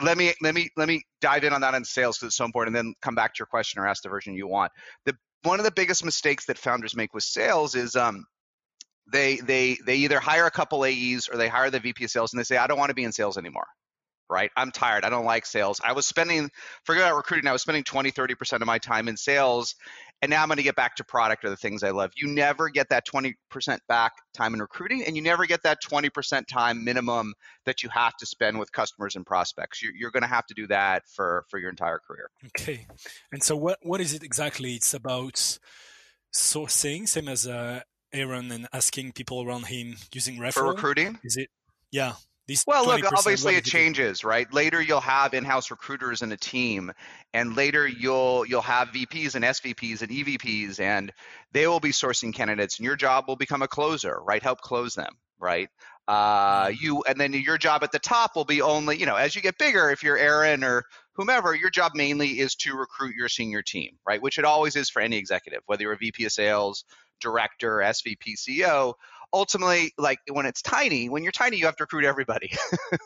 let 0.00 0.16
me 0.16 0.32
let 0.40 0.54
me 0.54 0.70
let 0.76 0.88
me 0.88 1.02
dive 1.20 1.44
in 1.44 1.52
on 1.52 1.60
that 1.60 1.74
on 1.74 1.84
sales 1.84 2.18
because 2.18 2.28
it's 2.28 2.36
so 2.36 2.44
important, 2.44 2.76
and 2.76 2.86
then 2.86 2.94
come 3.02 3.14
back 3.14 3.34
to 3.34 3.38
your 3.40 3.46
question 3.46 3.80
or 3.80 3.86
ask 3.86 4.02
the 4.02 4.08
version 4.08 4.34
you 4.34 4.46
want. 4.46 4.72
The 5.04 5.14
one 5.42 5.58
of 5.58 5.64
the 5.64 5.72
biggest 5.72 6.04
mistakes 6.04 6.46
that 6.46 6.56
founders 6.56 6.96
make 6.96 7.12
with 7.12 7.24
sales 7.24 7.74
is 7.74 7.96
um, 7.96 8.24
they 9.12 9.36
they 9.36 9.76
they 9.84 9.96
either 9.96 10.20
hire 10.20 10.46
a 10.46 10.50
couple 10.50 10.84
AEs 10.84 11.28
or 11.28 11.36
they 11.36 11.48
hire 11.48 11.70
the 11.70 11.80
VP 11.80 12.04
of 12.04 12.10
sales 12.10 12.32
and 12.32 12.40
they 12.40 12.44
say, 12.44 12.56
I 12.56 12.66
don't 12.66 12.78
want 12.78 12.90
to 12.90 12.94
be 12.94 13.04
in 13.04 13.12
sales 13.12 13.36
anymore. 13.36 13.66
Right? 14.30 14.50
I'm 14.56 14.70
tired. 14.70 15.04
I 15.04 15.10
don't 15.10 15.26
like 15.26 15.44
sales. 15.44 15.80
I 15.84 15.92
was 15.92 16.06
spending, 16.06 16.50
forget 16.84 17.02
about 17.02 17.16
recruiting, 17.16 17.48
I 17.48 17.52
was 17.52 17.62
spending 17.62 17.84
20, 17.84 18.12
30% 18.12 18.60
of 18.60 18.66
my 18.66 18.78
time 18.78 19.08
in 19.08 19.16
sales. 19.16 19.74
And 20.22 20.30
now 20.30 20.40
I'm 20.40 20.48
going 20.48 20.56
to 20.56 20.62
get 20.62 20.76
back 20.76 20.94
to 20.96 21.04
product 21.04 21.44
or 21.44 21.50
the 21.50 21.56
things 21.56 21.82
I 21.82 21.90
love. 21.90 22.12
You 22.14 22.28
never 22.28 22.68
get 22.68 22.90
that 22.90 23.04
20% 23.06 23.34
back 23.88 24.12
time 24.32 24.54
in 24.54 24.60
recruiting, 24.60 25.04
and 25.04 25.16
you 25.16 25.22
never 25.22 25.46
get 25.46 25.64
that 25.64 25.82
20% 25.82 26.46
time 26.46 26.84
minimum 26.84 27.34
that 27.66 27.82
you 27.82 27.88
have 27.88 28.16
to 28.18 28.26
spend 28.26 28.58
with 28.58 28.70
customers 28.70 29.16
and 29.16 29.26
prospects. 29.26 29.82
You're, 29.82 29.92
you're 29.94 30.12
going 30.12 30.22
to 30.22 30.28
have 30.28 30.46
to 30.46 30.54
do 30.54 30.68
that 30.68 31.02
for, 31.08 31.44
for 31.48 31.58
your 31.58 31.70
entire 31.70 31.98
career. 31.98 32.30
Okay. 32.56 32.86
And 33.32 33.42
so, 33.42 33.56
what, 33.56 33.78
what 33.82 34.00
is 34.00 34.14
it 34.14 34.22
exactly? 34.22 34.74
It's 34.74 34.94
about 34.94 35.58
sourcing, 36.32 37.08
same 37.08 37.28
as 37.28 37.46
uh, 37.46 37.80
Aaron 38.12 38.50
and 38.52 38.68
asking 38.72 39.12
people 39.12 39.42
around 39.42 39.66
him 39.66 39.96
using 40.12 40.36
referral? 40.38 40.52
For 40.52 40.68
recruiting? 40.68 41.18
Is 41.24 41.36
it? 41.36 41.48
Yeah. 41.90 42.14
These 42.48 42.64
well, 42.66 42.86
look, 42.86 43.04
obviously 43.16 43.54
it 43.54 43.64
changes, 43.64 44.24
right? 44.24 44.52
Later 44.52 44.82
you'll 44.82 45.00
have 45.00 45.32
in-house 45.32 45.70
recruiters 45.70 46.22
in 46.22 46.32
a 46.32 46.36
team, 46.36 46.92
and 47.32 47.54
later 47.56 47.86
you'll 47.86 48.44
you'll 48.46 48.62
have 48.62 48.88
VPs 48.88 49.36
and 49.36 49.44
SVPs 49.44 50.02
and 50.02 50.10
EVPs, 50.10 50.80
and 50.80 51.12
they 51.52 51.68
will 51.68 51.78
be 51.78 51.90
sourcing 51.90 52.34
candidates, 52.34 52.78
and 52.78 52.84
your 52.84 52.96
job 52.96 53.26
will 53.28 53.36
become 53.36 53.62
a 53.62 53.68
closer, 53.68 54.20
right? 54.24 54.42
Help 54.42 54.60
close 54.60 54.94
them, 54.94 55.12
right? 55.38 55.68
Uh, 56.08 56.66
mm-hmm. 56.66 56.84
you 56.84 57.04
and 57.06 57.20
then 57.20 57.32
your 57.32 57.58
job 57.58 57.84
at 57.84 57.92
the 57.92 57.98
top 58.00 58.34
will 58.34 58.44
be 58.44 58.60
only, 58.60 58.98
you 58.98 59.06
know, 59.06 59.14
as 59.16 59.36
you 59.36 59.42
get 59.42 59.56
bigger, 59.56 59.90
if 59.90 60.02
you're 60.02 60.18
Aaron 60.18 60.64
or 60.64 60.84
whomever, 61.12 61.54
your 61.54 61.70
job 61.70 61.92
mainly 61.94 62.40
is 62.40 62.56
to 62.56 62.74
recruit 62.74 63.14
your 63.14 63.28
senior 63.28 63.62
team, 63.62 63.96
right? 64.04 64.20
Which 64.20 64.38
it 64.38 64.44
always 64.44 64.74
is 64.74 64.90
for 64.90 65.00
any 65.00 65.16
executive, 65.16 65.60
whether 65.66 65.82
you're 65.82 65.92
a 65.92 65.96
VP 65.96 66.24
of 66.24 66.32
sales, 66.32 66.84
director, 67.20 67.76
SVP, 67.78 68.34
CEO, 68.36 68.94
ultimately, 69.32 69.92
like 69.98 70.18
when 70.30 70.46
it's 70.46 70.62
tiny, 70.62 71.08
when 71.08 71.22
you're 71.22 71.32
tiny, 71.32 71.56
you 71.56 71.66
have 71.66 71.76
to 71.76 71.84
recruit 71.84 72.04
everybody, 72.04 72.52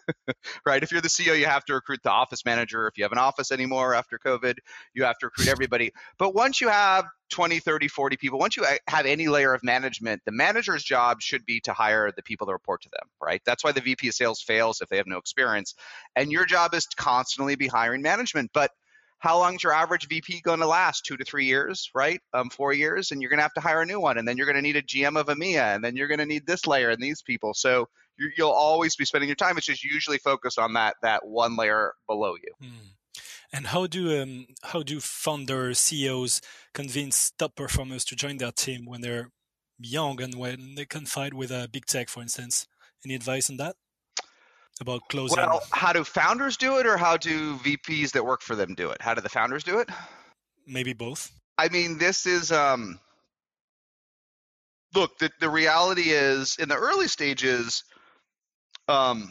right? 0.67 0.83
If 0.83 0.93
you're 0.93 1.01
the 1.01 1.09
CEO, 1.09 1.39
you 1.39 1.47
have 1.47 1.65
to 1.67 1.75
recruit 1.75 2.01
the 2.03 2.11
office 2.11 2.45
manager. 2.45 2.87
If 2.89 2.99
you 2.99 3.05
have 3.05 3.13
an 3.13 3.19
office 3.19 3.53
anymore 3.53 3.95
after 3.95 4.19
COVID, 4.19 4.57
you 4.95 5.05
have 5.05 5.19
to 5.19 5.27
recruit 5.27 5.49
everybody. 5.49 5.93
But 6.19 6.35
once 6.35 6.61
you 6.61 6.69
have 6.69 7.05
20, 7.31 7.59
30, 7.61 7.89
40 7.89 8.17
people, 8.17 8.39
once 8.39 8.57
you 8.57 8.65
uh, 8.65 8.77
have 8.89 9.07
any 9.07 9.29
layer 9.29 9.53
of 9.55 9.63
management, 9.63 10.23
the 10.25 10.33
manager's 10.33 10.83
job 10.83 11.21
should 11.21 11.45
be 11.47 11.61
to 11.61 11.73
hire 11.73 12.11
the 12.15 12.23
people 12.23 12.47
that 12.47 12.53
report 12.53 12.83
to 12.83 12.89
them, 12.91 13.09
right? 13.23 13.41
That's 13.45 13.65
why 13.65 13.73
the 13.73 13.81
VP 13.81 14.09
of 14.09 14.15
sales 14.15 14.41
fails 14.43 14.81
if 14.81 14.89
they 14.89 14.97
have 14.97 15.07
no 15.07 15.19
experience. 15.19 15.75
And 16.15 16.33
your 16.33 16.45
job 16.45 16.75
is 16.75 16.87
to 16.87 16.97
constantly 16.97 17.57
be 17.57 17.67
hiring 17.67 18.03
management. 18.03 18.51
But 18.53 18.71
how 19.19 19.39
long's 19.39 19.63
your 19.63 19.73
average 19.73 20.09
VP 20.09 20.43
going 20.43 20.61
to 20.61 20.67
last? 20.67 21.05
Two 21.05 21.17
to 21.17 21.25
three 21.25 21.47
years, 21.47 21.91
right? 21.95 22.21
Um, 22.35 22.51
four 22.51 22.73
years, 22.73 23.11
and 23.11 23.21
you're 23.21 23.31
going 23.31 23.39
to 23.39 23.43
have 23.43 23.55
to 23.55 23.61
hire 23.61 23.83
a 23.83 23.87
new 23.87 24.01
one, 24.01 24.19
and 24.19 24.29
then 24.29 24.37
you're 24.37 24.47
going 24.47 24.57
to 24.57 24.63
need 24.63 24.77
a 24.77 24.83
GM 24.83 25.19
of 25.19 25.27
EMEA, 25.27 25.75
and 25.75 25.85
then 25.85 25.97
you're 25.97 26.09
going 26.09 26.19
to 26.19 26.27
need 26.27 26.47
this 26.47 26.67
layer 26.67 26.91
and 26.91 27.03
these 27.03 27.23
people. 27.23 27.55
So 27.55 27.89
you, 28.19 28.31
will 28.39 28.53
always 28.53 28.97
be 28.97 29.05
spending 29.05 29.29
your 29.29 29.37
time. 29.37 29.57
It's 29.57 29.67
just 29.67 29.85
usually 29.85 30.19
focused 30.19 30.59
on 30.59 30.75
that 30.75 30.97
that 31.03 31.27
one 31.27 31.57
layer 31.57 31.95
below 32.07 32.35
you. 32.35 32.53
Hmm. 32.61 32.89
And 33.53 33.69
how 33.69 33.87
do 33.87 34.23
um, 34.23 34.47
how 34.63 34.83
do 34.83 35.01
founders, 35.01 35.79
CEOs 35.79 36.43
convince 36.75 37.31
top 37.31 37.55
performers 37.55 38.05
to 38.07 38.17
join 38.17 38.37
their 38.37 38.53
team 38.53 38.85
when 38.85 39.01
they're 39.01 39.31
young 39.79 40.21
and 40.21 40.35
when 40.35 40.75
they 40.75 40.85
can 40.85 41.07
fight 41.07 41.33
with 41.33 41.51
a 41.51 41.69
big 41.71 41.87
tech, 41.87 42.09
for 42.09 42.23
instance? 42.23 42.67
Any 43.05 43.15
advice 43.15 43.49
on 43.49 43.57
that? 43.59 43.77
About 44.81 45.09
closing? 45.09 45.37
Well, 45.39 45.63
how 45.73 45.93
do 45.93 46.05
founders 46.05 46.57
do 46.57 46.79
it, 46.79 46.87
or 46.87 46.97
how 46.97 47.17
do 47.17 47.57
VPs 47.57 48.13
that 48.13 48.25
work 48.25 48.43
for 48.43 48.55
them 48.55 48.75
do 48.75 48.91
it? 48.91 49.01
How 49.01 49.15
do 49.15 49.21
the 49.21 49.29
founders 49.29 49.65
do 49.65 49.79
it? 49.79 49.89
Maybe 50.67 50.93
both. 50.93 51.31
I 51.59 51.69
mean, 51.69 51.99
this 51.99 52.27
is 52.27 52.53
um. 52.53 53.01
Look, 54.95 55.19
the 55.19 55.31
the 55.41 55.51
reality 55.51 56.11
is 56.11 56.57
in 56.59 56.69
the 56.69 56.77
early 56.77 57.09
stages, 57.09 57.85
um, 58.89 59.31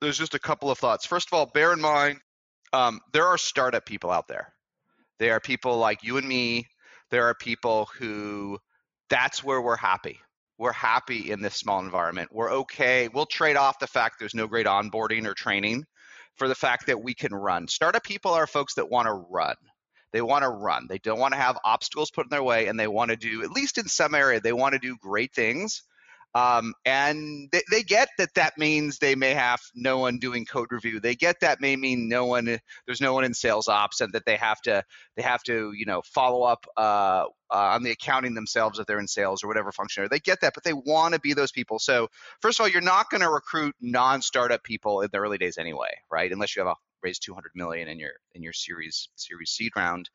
there's 0.00 0.18
just 0.18 0.34
a 0.34 0.38
couple 0.38 0.70
of 0.70 0.78
thoughts. 0.78 1.06
First 1.06 1.28
of 1.28 1.34
all, 1.34 1.46
bear 1.46 1.72
in 1.72 1.80
mind, 1.80 2.18
um, 2.72 3.00
there 3.12 3.26
are 3.26 3.38
startup 3.38 3.86
people 3.86 4.10
out 4.10 4.28
there. 4.28 4.52
There 5.18 5.34
are 5.34 5.40
people 5.40 5.76
like 5.76 6.02
you 6.02 6.16
and 6.16 6.26
me. 6.26 6.66
There 7.10 7.26
are 7.26 7.34
people 7.34 7.88
who 7.98 8.58
that's 9.08 9.42
where 9.42 9.60
we're 9.60 9.76
happy 9.76 10.20
we're 10.60 10.72
happy 10.72 11.30
in 11.30 11.40
this 11.40 11.56
small 11.56 11.80
environment. 11.80 12.28
We're 12.30 12.52
okay. 12.52 13.08
We'll 13.08 13.24
trade 13.24 13.56
off 13.56 13.78
the 13.78 13.86
fact 13.86 14.16
there's 14.18 14.34
no 14.34 14.46
great 14.46 14.66
onboarding 14.66 15.26
or 15.26 15.32
training 15.32 15.86
for 16.36 16.48
the 16.48 16.54
fact 16.54 16.86
that 16.88 17.02
we 17.02 17.14
can 17.14 17.34
run. 17.34 17.66
Startup 17.66 18.04
people 18.04 18.32
are 18.32 18.46
folks 18.46 18.74
that 18.74 18.90
want 18.90 19.08
to 19.08 19.14
run. 19.30 19.56
They 20.12 20.20
want 20.20 20.42
to 20.42 20.50
run. 20.50 20.86
They 20.86 20.98
don't 20.98 21.18
want 21.18 21.32
to 21.32 21.40
have 21.40 21.56
obstacles 21.64 22.10
put 22.10 22.26
in 22.26 22.28
their 22.28 22.42
way, 22.42 22.66
and 22.66 22.78
they 22.78 22.88
want 22.88 23.10
to 23.10 23.16
do, 23.16 23.42
at 23.42 23.50
least 23.50 23.78
in 23.78 23.86
some 23.86 24.14
area, 24.14 24.38
they 24.38 24.52
want 24.52 24.74
to 24.74 24.78
do 24.78 24.98
great 25.00 25.32
things 25.32 25.82
um, 26.34 26.74
and 26.84 27.48
they, 27.50 27.62
they, 27.70 27.82
get 27.82 28.08
that 28.18 28.34
that 28.34 28.56
means 28.56 28.98
they 28.98 29.14
may 29.14 29.34
have 29.34 29.60
no 29.74 29.98
one 29.98 30.18
doing 30.18 30.44
code 30.44 30.68
review. 30.70 31.00
They 31.00 31.16
get 31.16 31.40
that 31.40 31.60
may 31.60 31.74
mean 31.74 32.08
no 32.08 32.26
one, 32.26 32.58
there's 32.86 33.00
no 33.00 33.14
one 33.14 33.24
in 33.24 33.34
sales 33.34 33.66
ops, 33.66 34.00
and 34.00 34.12
that 34.12 34.24
they 34.26 34.36
have 34.36 34.60
to 34.62 34.84
they 35.16 35.22
have 35.22 35.42
to 35.44 35.72
you 35.74 35.86
know 35.86 36.02
follow 36.04 36.42
up 36.42 36.66
uh, 36.76 37.24
uh, 37.50 37.54
on 37.74 37.82
the 37.82 37.90
accounting 37.90 38.34
themselves 38.34 38.78
if 38.78 38.86
they're 38.86 39.00
in 39.00 39.08
sales 39.08 39.42
or 39.42 39.48
whatever 39.48 39.72
function. 39.72 40.06
They 40.08 40.20
get 40.20 40.40
that, 40.42 40.54
but 40.54 40.62
they 40.62 40.72
want 40.72 41.14
to 41.14 41.20
be 41.20 41.34
those 41.34 41.50
people. 41.50 41.78
So 41.80 42.08
first 42.40 42.60
of 42.60 42.64
all, 42.64 42.70
you're 42.70 42.80
not 42.80 43.10
going 43.10 43.22
to 43.22 43.30
recruit 43.30 43.74
non-startup 43.80 44.62
people 44.62 45.00
in 45.00 45.08
the 45.12 45.18
early 45.18 45.38
days 45.38 45.58
anyway, 45.58 45.90
right? 46.10 46.30
Unless 46.30 46.54
you 46.54 46.60
have 46.64 46.70
a 46.70 46.76
raise 47.02 47.18
200 47.18 47.50
million 47.54 47.88
in 47.88 47.98
your 47.98 48.12
in 48.34 48.42
your 48.42 48.52
series 48.52 49.08
series 49.16 49.50
seed 49.50 49.72
round. 49.76 50.08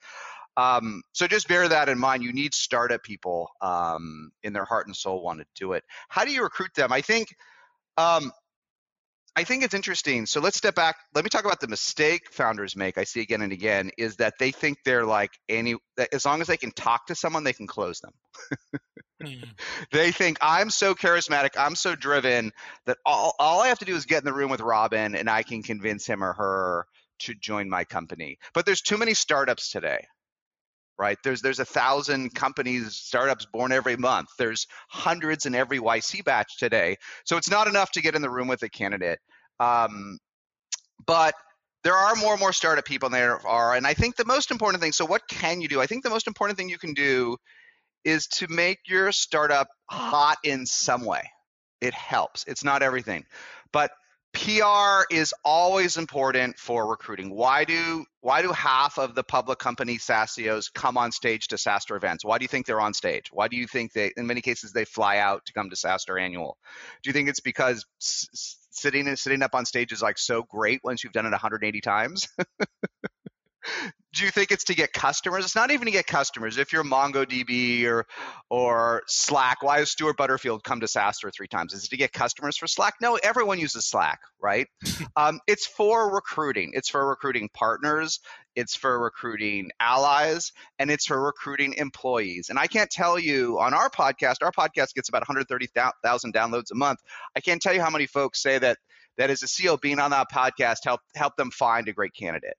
Um, 0.58 1.02
so 1.12 1.28
just 1.28 1.48
bear 1.48 1.68
that 1.68 1.90
in 1.90 2.00
mind. 2.00 2.24
You 2.24 2.34
need 2.34 2.54
startup 2.54 3.04
people 3.04 3.50
um, 3.62 4.32
in 4.44 4.54
their 4.54 4.66
heart 4.66 4.88
and 4.88 4.96
soul 4.96 5.22
want 5.22 5.40
to 5.40 5.46
do 5.56 5.74
it. 5.74 5.84
How 6.08 6.24
do 6.24 6.32
you 6.32 6.44
recruit 6.44 6.74
them? 6.76 6.92
I 6.94 7.02
think 7.02 7.36
um, 7.98 8.32
I 9.38 9.44
think 9.44 9.64
it's 9.64 9.74
interesting. 9.74 10.26
So 10.26 10.40
let's 10.40 10.56
step 10.56 10.76
back. 10.76 10.96
Let 11.14 11.26
me 11.26 11.30
talk 11.30 11.44
about 11.44 11.60
the 11.60 11.68
mistake 11.68 12.32
founders 12.32 12.76
make. 12.76 12.98
I 12.98 13.04
see 13.04 13.20
again 13.20 13.42
and 13.42 13.52
again 13.52 13.92
is 13.98 14.16
that 14.18 14.36
they 14.40 14.52
think 14.52 14.78
they're 14.86 15.06
like 15.06 15.32
any 15.50 15.76
that 15.98 16.14
as 16.14 16.26
long 16.26 16.40
as 16.40 16.48
they 16.48 16.58
can 16.58 16.72
talk 16.72 17.08
to 17.08 17.16
someone, 17.16 17.44
they 17.44 17.54
can 17.54 17.68
close 17.68 18.00
them. 18.00 18.14
mm. 19.22 19.44
They 19.92 20.12
think 20.12 20.38
I'm 20.42 20.70
so 20.70 20.96
charismatic, 20.96 21.52
I'm 21.58 21.76
so 21.76 21.96
driven 21.96 22.52
that 22.86 22.98
all 23.06 23.36
all 23.40 23.62
I 23.62 23.68
have 23.68 23.80
to 23.80 23.86
do 23.86 23.96
is 23.96 24.06
get 24.06 24.20
in 24.20 24.26
the 24.26 24.34
room 24.34 24.52
with 24.52 24.62
Robin 24.62 25.16
and 25.16 25.30
I 25.30 25.44
can 25.44 25.64
convince 25.64 26.06
him 26.06 26.24
or 26.24 26.34
her 26.34 26.88
to 27.20 27.34
join 27.34 27.70
my 27.70 27.84
company. 27.84 28.38
But 28.54 28.66
there's 28.66 28.82
too 28.82 28.98
many 28.98 29.14
startups 29.14 29.70
today 29.70 30.06
right? 30.98 31.18
There's 31.24 31.42
there's 31.42 31.60
a 31.60 31.66
thousand 31.66 32.34
companies, 32.34 32.96
startups 32.96 33.46
born 33.46 33.72
every 33.72 33.98
month. 33.98 34.30
There's 34.38 34.68
hundreds 34.90 35.46
in 35.46 35.56
every 35.56 35.80
YC 35.80 36.24
batch 36.24 36.58
today. 36.58 36.98
So 37.26 37.38
it's 37.38 37.50
not 37.50 37.68
enough 37.68 37.92
to 37.92 38.02
get 38.02 38.16
in 38.16 38.22
the 38.22 38.30
room 38.30 38.48
with 38.48 38.64
a 38.64 38.70
candidate. 38.70 39.20
Um, 39.60 40.18
but 41.06 41.36
there 41.84 41.96
are 41.96 42.16
more 42.16 42.34
and 42.34 42.40
more 42.40 42.54
startup 42.54 42.86
people 42.86 43.10
than 43.10 43.20
there 43.20 43.46
are, 43.46 43.76
and 43.76 43.86
I 43.86 43.94
think 43.94 44.16
the 44.16 44.26
most 44.26 44.52
important 44.52 44.82
thing. 44.82 44.92
So 44.92 45.06
what 45.06 45.28
can 45.28 45.62
you 45.62 45.68
do? 45.68 45.82
I 45.82 45.86
think 45.86 46.04
the 46.04 46.10
most 46.10 46.28
important 46.28 46.58
thing 46.58 46.70
you 46.70 46.80
can 46.80 46.94
do 46.94 47.38
is 48.04 48.28
to 48.28 48.48
make 48.48 48.80
your 48.88 49.12
startup 49.12 49.68
hot 49.90 50.38
in 50.44 50.66
some 50.66 51.06
way. 51.06 51.30
It 51.82 51.94
helps. 51.94 52.46
It's 52.48 52.64
not 52.64 52.82
everything, 52.82 53.26
but 53.72 53.92
PR 54.36 55.06
is 55.10 55.34
always 55.46 55.98
important 55.98 56.60
for 56.60 56.86
recruiting. 56.88 57.34
Why 57.34 57.64
do 57.64 58.06
why 58.22 58.42
do 58.42 58.52
half 58.52 58.98
of 59.00 59.16
the 59.16 59.24
public 59.24 59.60
company 59.60 59.98
SaaSios 59.98 60.72
come 60.74 60.98
on 60.98 61.12
stage 61.12 61.48
to 61.50 61.56
SaaStr 61.56 61.96
events? 61.96 62.26
Why 62.26 62.38
do 62.38 62.44
you 62.44 62.50
think 62.50 62.66
they're 62.66 62.82
on 62.82 62.94
stage? 62.94 63.30
Why 63.32 63.48
do 63.48 63.56
you 63.56 63.66
think 63.66 63.94
they 63.94 64.12
in 64.18 64.28
many 64.28 64.42
cases 64.42 64.74
they 64.74 64.86
fly 64.86 65.18
out 65.18 65.46
to 65.46 65.54
come 65.54 65.70
to 65.70 65.76
SaaStr 65.76 66.22
annual? 66.22 66.58
Do 67.02 67.10
you 67.10 67.14
think 67.14 67.30
it's 67.30 67.40
because 67.40 67.86
s- 68.02 68.58
sitting 68.72 69.16
sitting 69.16 69.42
up 69.42 69.56
on 69.56 69.66
stage 69.66 69.94
is 69.94 70.02
like 70.02 70.18
so 70.18 70.44
great 70.44 70.82
once 70.84 71.04
you've 71.04 71.14
done 71.14 71.26
it 71.26 71.32
180 71.32 71.82
times? 71.82 72.28
do 74.16 74.24
you 74.24 74.32
think 74.32 74.52
it's 74.52 74.64
to 74.66 74.76
get 74.76 74.94
customers? 74.94 75.44
It's 75.44 75.56
not 75.56 75.72
even 75.72 75.86
to 75.86 75.92
get 75.92 76.08
customers. 76.08 76.58
If 76.58 76.72
you're 76.72 76.86
MongoDB 76.86 77.86
or 77.86 78.06
or 78.50 79.04
Slack, 79.08 79.62
why 79.62 79.80
has 79.80 79.92
Stewart 79.92 80.16
Butterfield 80.16 80.64
come 80.64 80.80
to 80.80 80.86
SaaStr 80.86 81.34
three 81.34 81.48
times? 81.48 81.74
Is 81.74 81.86
it 81.86 81.90
to 81.90 81.98
get 81.98 82.14
customers 82.14 82.56
for 82.58 82.66
Slack? 82.66 82.96
No, 83.02 83.16
everyone 83.18 83.60
uses 83.60 83.86
Slack, 83.86 84.20
right? 84.42 84.68
um, 85.18 85.40
it's 85.48 85.68
for 85.68 86.14
recruiting. 86.14 86.72
It's 86.74 86.90
for 86.90 87.06
recruiting 87.06 87.50
partners. 87.54 88.22
It's 88.56 88.74
for 88.74 88.98
recruiting 88.98 89.70
allies, 89.82 90.54
and 90.80 90.90
it's 90.90 91.06
for 91.06 91.22
recruiting 91.22 91.74
employees. 91.74 92.50
And 92.50 92.58
I 92.58 92.68
can't 92.68 92.90
tell 92.90 93.20
you 93.20 93.60
on 93.60 93.74
our 93.74 93.90
podcast. 93.90 94.38
Our 94.42 94.52
podcast 94.54 94.94
gets 94.94 95.10
about 95.10 95.24
130,000 95.24 96.34
downloads 96.34 96.72
a 96.72 96.76
month. 96.76 97.00
I 97.36 97.42
can't 97.42 97.62
tell 97.62 97.74
you 97.74 97.82
how 97.82 97.90
many 97.90 98.08
folks 98.08 98.42
say 98.42 98.58
that 98.60 98.78
that 99.18 99.30
as 99.30 99.44
a 99.44 99.48
CEO 99.48 99.80
being 99.80 100.00
on 100.00 100.12
that 100.12 100.28
podcast 100.32 100.80
helped 100.86 101.06
help 101.16 101.36
them 101.36 101.52
find 101.52 101.90
a 101.90 101.94
great 101.94 102.14
candidate. 102.14 102.56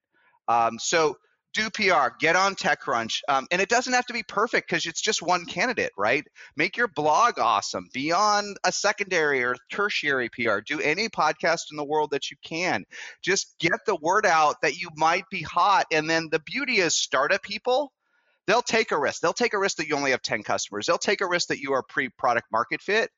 Um, 0.49 0.79
so 0.79 1.17
do 1.57 1.71
PR, 1.71 2.15
get 2.21 2.37
on 2.37 2.55
TechCrunch. 2.55 3.23
Um, 3.29 3.47
and 3.51 3.63
it 3.63 3.69
doesn't 3.69 3.93
have 3.93 4.07
to 4.07 4.13
be 4.13 4.23
perfect 4.23 4.69
because 4.69 4.85
it's 4.87 5.01
just 5.01 5.23
one 5.23 5.47
candidate, 5.47 5.93
right? 5.97 6.25
Make 6.57 6.77
your 6.77 6.89
blog 6.89 7.39
awesome. 7.39 7.89
Be 7.93 8.13
on 8.13 8.55
a 8.65 8.71
secondary 8.71 9.43
or 9.43 9.57
tertiary 9.71 10.29
PR. 10.29 10.59
Do 10.65 10.81
any 10.81 11.09
podcast 11.09 11.71
in 11.71 11.77
the 11.77 11.85
world 11.85 12.11
that 12.11 12.31
you 12.31 12.37
can. 12.45 12.85
Just 13.23 13.55
get 13.59 13.81
the 13.87 13.97
word 13.97 14.27
out 14.27 14.57
that 14.63 14.77
you 14.77 14.91
might 14.97 15.25
be 15.31 15.43
hot. 15.43 15.87
And 15.91 16.09
then 16.09 16.29
the 16.31 16.41
beauty 16.41 16.77
is 16.77 16.95
startup 16.95 17.43
people 17.43 17.93
they'll 18.47 18.63
take 18.63 18.93
a 18.93 18.99
risk. 18.99 19.21
They'll 19.21 19.33
take 19.33 19.55
a 19.55 19.59
risk 19.59 19.79
that 19.79 19.89
you 19.89 19.97
only 19.97 20.13
have 20.13 20.23
10 20.23 20.45
customers. 20.45 20.87
They'll 20.87 20.99
take 20.99 21.21
a 21.21 21.27
risk 21.27 21.49
that 21.49 21.59
you 21.59 21.73
are 21.73 21.83
pre-product 21.83 22.47
market 22.53 22.81
fit 22.81 23.11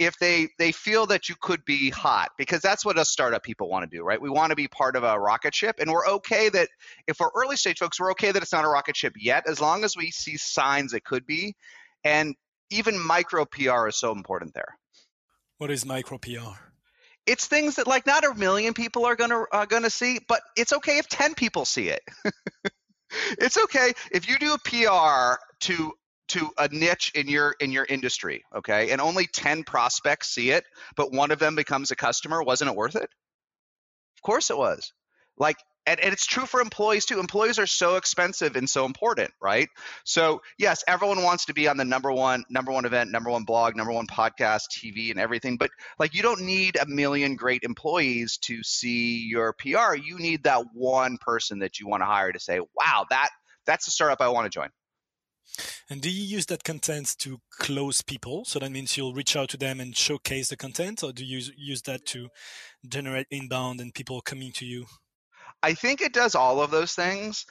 if 0.00 0.18
they 0.18 0.48
they 0.58 0.72
feel 0.72 1.04
that 1.06 1.28
you 1.28 1.34
could 1.40 1.62
be 1.66 1.90
hot 1.90 2.30
because 2.38 2.62
that's 2.62 2.86
what 2.86 2.98
us 2.98 3.10
startup 3.10 3.42
people 3.42 3.68
want 3.68 3.88
to 3.88 3.96
do 3.96 4.02
right? 4.02 4.20
We 4.20 4.30
want 4.30 4.50
to 4.50 4.56
be 4.56 4.66
part 4.66 4.96
of 4.96 5.04
a 5.04 5.20
rocket 5.20 5.54
ship 5.54 5.76
and 5.78 5.92
we're 5.92 6.06
okay 6.06 6.48
that 6.48 6.68
if 7.06 7.20
we're 7.20 7.30
early 7.36 7.56
stage 7.56 7.78
folks 7.78 8.00
we're 8.00 8.10
okay 8.12 8.32
that 8.32 8.42
it's 8.42 8.52
not 8.52 8.64
a 8.64 8.68
rocket 8.68 8.96
ship 8.96 9.12
yet 9.16 9.44
as 9.46 9.60
long 9.60 9.84
as 9.84 9.96
we 9.96 10.10
see 10.10 10.38
signs 10.38 10.94
it 10.94 11.04
could 11.04 11.26
be 11.26 11.54
and 12.02 12.34
even 12.70 12.98
micro 12.98 13.44
pr 13.44 13.88
is 13.88 13.96
so 13.96 14.10
important 14.12 14.54
there. 14.54 14.78
What 15.58 15.70
is 15.70 15.84
micro 15.84 16.16
pr 16.16 16.58
it's 17.26 17.46
things 17.46 17.76
that 17.76 17.86
like 17.86 18.06
not 18.06 18.24
a 18.24 18.34
million 18.34 18.72
people 18.72 19.04
are 19.04 19.16
gonna 19.16 19.44
uh, 19.52 19.66
gonna 19.66 19.90
see 19.90 20.18
but 20.26 20.40
it's 20.56 20.72
okay 20.72 20.96
if 20.96 21.08
10 21.08 21.34
people 21.34 21.64
see 21.64 21.88
it. 21.88 22.02
It's 23.40 23.58
okay 23.58 23.92
if 24.12 24.28
you 24.28 24.38
do 24.38 24.54
a 24.54 24.58
pr 24.58 25.40
to 25.62 25.92
to 26.30 26.50
a 26.58 26.68
niche 26.68 27.12
in 27.14 27.28
your 27.28 27.54
in 27.60 27.70
your 27.70 27.86
industry 27.88 28.44
okay? 28.54 28.90
And 28.90 29.00
only 29.00 29.26
10 29.26 29.64
prospects 29.64 30.28
see 30.28 30.50
it 30.50 30.64
but 30.96 31.12
one 31.12 31.30
of 31.30 31.38
them 31.38 31.56
becomes 31.56 31.90
a 31.90 31.96
customer. 31.96 32.42
Wasn't 32.42 32.70
it 32.70 32.76
worth 32.76 32.96
it? 32.96 33.10
Of 34.16 34.22
course 34.22 34.50
it 34.50 34.58
was. 34.58 34.92
Like 35.36 35.56
and, 35.86 35.98
and 35.98 36.12
it's 36.12 36.26
true 36.26 36.44
for 36.44 36.60
employees 36.60 37.06
too. 37.06 37.18
Employees 37.18 37.58
are 37.58 37.66
so 37.66 37.96
expensive 37.96 38.54
and 38.54 38.68
so 38.68 38.84
important 38.84 39.30
right? 39.40 39.68
So 40.04 40.42
yes 40.58 40.84
everyone 40.86 41.22
wants 41.22 41.46
to 41.46 41.54
be 41.54 41.68
on 41.68 41.76
the 41.76 41.84
number 41.84 42.12
one 42.12 42.44
number 42.48 42.70
one 42.72 42.84
event 42.84 43.10
number 43.10 43.30
one 43.30 43.44
blog 43.44 43.76
number 43.76 43.92
one 43.92 44.06
podcast 44.06 44.64
tv 44.72 45.10
and 45.10 45.18
everything 45.18 45.56
but 45.56 45.70
like 45.98 46.14
you 46.14 46.22
don't 46.22 46.42
need 46.42 46.76
a 46.76 46.86
million 46.86 47.34
great 47.34 47.62
employees 47.62 48.38
to 48.38 48.62
see 48.62 49.26
your 49.26 49.52
pr 49.54 49.94
you 49.94 50.18
need 50.18 50.44
that 50.44 50.64
one 50.74 51.18
person 51.18 51.60
that 51.60 51.80
you 51.80 51.88
want 51.88 52.02
to 52.02 52.06
hire 52.06 52.32
to 52.32 52.40
say 52.40 52.60
wow 52.74 53.06
that 53.10 53.30
that's 53.66 53.84
the 53.84 53.90
startup 53.90 54.20
i 54.20 54.28
want 54.28 54.44
to 54.44 54.50
join 54.50 54.68
and 55.88 56.00
do 56.00 56.10
you 56.10 56.22
use 56.22 56.46
that 56.46 56.64
content 56.64 57.16
to 57.18 57.40
close 57.58 58.02
people? 58.02 58.44
So 58.44 58.58
that 58.58 58.72
means 58.72 58.96
you'll 58.96 59.14
reach 59.14 59.36
out 59.36 59.48
to 59.50 59.56
them 59.56 59.80
and 59.80 59.96
showcase 59.96 60.48
the 60.48 60.56
content, 60.56 61.02
or 61.02 61.12
do 61.12 61.24
you 61.24 61.40
use 61.56 61.82
that 61.82 62.06
to 62.06 62.28
generate 62.88 63.26
inbound 63.30 63.80
and 63.80 63.94
people 63.94 64.20
coming 64.20 64.52
to 64.52 64.64
you? 64.64 64.86
I 65.62 65.74
think 65.74 66.00
it 66.00 66.12
does 66.12 66.34
all 66.34 66.60
of 66.60 66.70
those 66.70 66.94
things. 66.94 67.46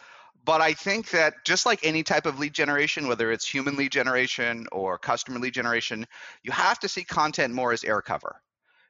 But 0.45 0.61
I 0.61 0.73
think 0.73 1.09
that 1.09 1.33
just 1.45 1.65
like 1.65 1.85
any 1.85 2.01
type 2.01 2.25
of 2.25 2.39
lead 2.39 2.53
generation, 2.53 3.07
whether 3.09 3.29
it's 3.31 3.47
human 3.47 3.75
lead 3.75 3.91
generation 3.91 4.67
or 4.71 4.97
customer 4.97 5.37
lead 5.37 5.53
generation, 5.53 6.07
you 6.43 6.51
have 6.53 6.79
to 6.79 6.87
see 6.87 7.03
content 7.03 7.53
more 7.53 7.73
as 7.73 7.83
air 7.83 8.01
cover. 8.01 8.41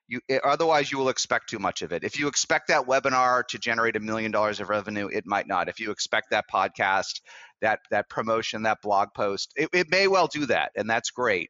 You, 0.09 0.19
eh, 0.27 0.39
otherwise, 0.43 0.91
you 0.91 0.97
will 0.97 1.09
expect 1.09 1.49
too 1.49 1.59
much 1.59 1.81
of 1.81 1.93
it. 1.93 2.03
If 2.03 2.19
you 2.19 2.27
expect 2.27 2.67
that 2.67 2.87
webinar 2.87 3.47
to 3.47 3.57
generate 3.59 3.95
a 3.95 3.99
million 4.01 4.31
dollars 4.31 4.59
of 4.59 4.67
revenue, 4.67 5.07
it 5.07 5.25
might 5.25 5.47
not. 5.47 5.69
If 5.69 5.79
you 5.79 5.91
expect 5.91 6.31
that 6.31 6.49
podcast 6.51 7.21
that 7.61 7.79
that 7.91 8.09
promotion, 8.09 8.63
that 8.63 8.81
blog 8.81 9.09
post. 9.13 9.53
It, 9.55 9.69
it 9.73 9.89
may 9.89 10.07
well 10.07 10.27
do 10.27 10.45
that, 10.47 10.71
and 10.75 10.89
that's 10.89 11.11
great. 11.11 11.49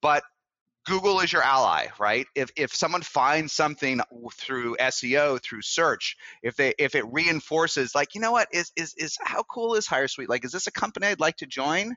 But 0.00 0.22
Google 0.86 1.20
is 1.20 1.32
your 1.32 1.42
ally, 1.42 1.88
right? 1.98 2.26
If 2.34 2.50
if 2.56 2.74
someone 2.74 3.02
finds 3.02 3.52
something 3.52 4.00
through 4.34 4.76
SEO, 4.76 5.42
through 5.42 5.62
search, 5.62 6.16
if 6.42 6.56
they 6.56 6.74
if 6.78 6.94
it 6.94 7.04
reinforces, 7.06 7.94
like 7.94 8.14
you 8.14 8.20
know 8.20 8.32
what 8.32 8.48
is 8.52 8.72
is 8.76 8.94
is 8.96 9.18
how 9.20 9.42
cool 9.42 9.74
is 9.74 9.86
HireSweet? 9.86 10.28
Like, 10.28 10.44
is 10.44 10.52
this 10.52 10.66
a 10.66 10.72
company 10.72 11.08
I'd 11.08 11.20
like 11.20 11.36
to 11.38 11.46
join? 11.46 11.94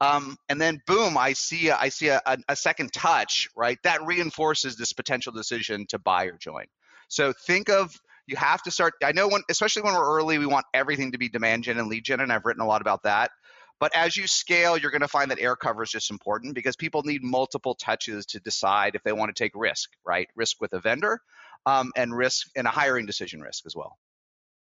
Um, 0.00 0.36
and 0.48 0.60
then 0.60 0.80
boom, 0.86 1.16
I 1.16 1.32
see 1.32 1.68
a, 1.68 1.76
I 1.76 1.88
see 1.88 2.08
a, 2.08 2.20
a, 2.26 2.38
a 2.50 2.56
second 2.56 2.92
touch, 2.92 3.48
right? 3.56 3.78
That 3.82 4.04
reinforces 4.04 4.76
this 4.76 4.92
potential 4.92 5.32
decision 5.32 5.86
to 5.88 5.98
buy 5.98 6.24
or 6.24 6.36
join. 6.38 6.66
So 7.08 7.32
think 7.46 7.70
of 7.70 7.98
you 8.26 8.36
have 8.36 8.62
to 8.64 8.70
start. 8.70 8.94
I 9.02 9.12
know 9.12 9.28
when, 9.28 9.42
especially 9.48 9.82
when 9.82 9.94
we're 9.94 10.16
early, 10.16 10.38
we 10.38 10.46
want 10.46 10.66
everything 10.74 11.12
to 11.12 11.18
be 11.18 11.28
demand 11.28 11.64
gen 11.64 11.78
and 11.78 11.88
lead 11.88 12.04
gen, 12.04 12.20
and 12.20 12.32
I've 12.32 12.44
written 12.44 12.62
a 12.62 12.66
lot 12.66 12.80
about 12.80 13.04
that. 13.04 13.30
But 13.78 13.94
as 13.94 14.16
you 14.16 14.26
scale, 14.26 14.76
you're 14.76 14.90
going 14.90 15.02
to 15.02 15.08
find 15.08 15.30
that 15.30 15.38
air 15.38 15.54
cover 15.54 15.82
is 15.82 15.90
just 15.90 16.10
important 16.10 16.54
because 16.54 16.76
people 16.76 17.02
need 17.02 17.22
multiple 17.22 17.74
touches 17.74 18.24
to 18.26 18.40
decide 18.40 18.94
if 18.94 19.02
they 19.02 19.12
want 19.12 19.34
to 19.34 19.44
take 19.44 19.52
risk, 19.54 19.90
right? 20.04 20.28
Risk 20.34 20.60
with 20.60 20.72
a 20.72 20.80
vendor, 20.80 21.20
um, 21.66 21.92
and 21.94 22.16
risk 22.16 22.48
and 22.56 22.66
a 22.66 22.70
hiring 22.70 23.06
decision 23.06 23.40
risk 23.40 23.64
as 23.66 23.76
well. 23.76 23.98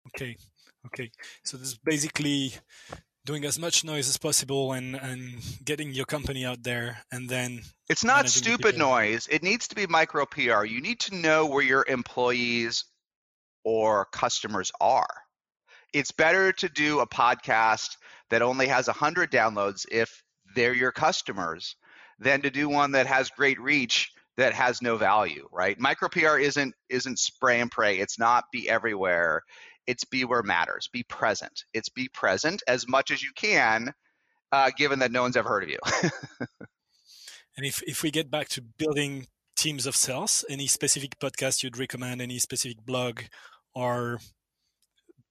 Okay, 0.08 0.38
okay. 0.88 1.12
So 1.44 1.58
this 1.58 1.68
is 1.68 1.78
basically 1.78 2.54
doing 3.26 3.46
as 3.46 3.60
much 3.60 3.84
noise 3.84 4.10
as 4.10 4.18
possible 4.18 4.74
and 4.74 4.96
and 4.96 5.42
getting 5.64 5.92
your 5.92 6.06
company 6.06 6.46
out 6.46 6.64
there 6.64 6.98
and 7.12 7.30
then 7.30 7.62
it's 7.88 8.04
not 8.04 8.28
stupid 8.28 8.78
noise 8.78 9.28
it 9.30 9.44
needs 9.44 9.68
to 9.68 9.76
be 9.76 9.86
micro 9.88 10.26
pr 10.26 10.66
you 10.66 10.82
need 10.82 11.00
to 11.00 11.16
know 11.16 11.46
where 11.46 11.64
your 11.64 11.86
employees 11.88 12.84
or 13.64 14.06
customers 14.06 14.72
are. 14.80 15.10
It's 15.94 16.12
better 16.12 16.52
to 16.54 16.70
do 16.70 17.00
a 17.00 17.08
podcast 17.08 17.98
that 18.30 18.42
only 18.42 18.68
has 18.68 18.88
100 18.88 19.32
downloads 19.32 19.86
if 19.92 20.24
they're 20.56 20.74
your 20.74 20.92
customers 20.92 21.76
than 22.20 22.42
to 22.42 22.50
do 22.50 22.70
one 22.70 22.92
that 22.92 23.08
has 23.08 23.30
great 23.30 23.60
reach 23.60 24.12
that 24.38 24.54
has 24.54 24.82
no 24.82 24.96
value, 24.96 25.48
right? 25.52 25.78
Micro 25.78 26.08
PR 26.08 26.38
isn't 26.38 26.74
isn't 26.90 27.20
spray 27.20 27.60
and 27.60 27.70
pray. 27.70 27.98
It's 27.98 28.18
not 28.18 28.46
be 28.52 28.70
everywhere. 28.70 29.44
It's 29.92 30.06
be 30.06 30.24
where 30.24 30.42
matters. 30.42 30.88
Be 30.94 31.04
present. 31.04 31.66
It's 31.74 31.90
be 31.90 32.08
present 32.14 32.64
as 32.66 32.88
much 32.88 33.12
as 33.12 33.22
you 33.22 33.32
can, 33.36 33.94
uh, 34.54 34.72
given 34.78 35.00
that 35.00 35.12
no 35.12 35.22
one's 35.22 35.36
ever 35.36 35.50
heard 35.50 35.64
of 35.64 35.70
you. 35.70 35.80
and 37.58 37.66
if 37.66 37.84
if 37.86 38.02
we 38.02 38.10
get 38.10 38.32
back 38.32 38.48
to 38.50 38.62
building 38.62 39.28
teams 39.58 39.86
of 39.86 39.98
sales, 39.98 40.46
any 40.50 40.66
specific 40.66 41.20
podcast 41.20 41.62
you'd 41.62 41.78
recommend, 41.78 42.22
any 42.22 42.40
specific 42.40 42.78
blog 42.86 43.24
or 43.76 44.20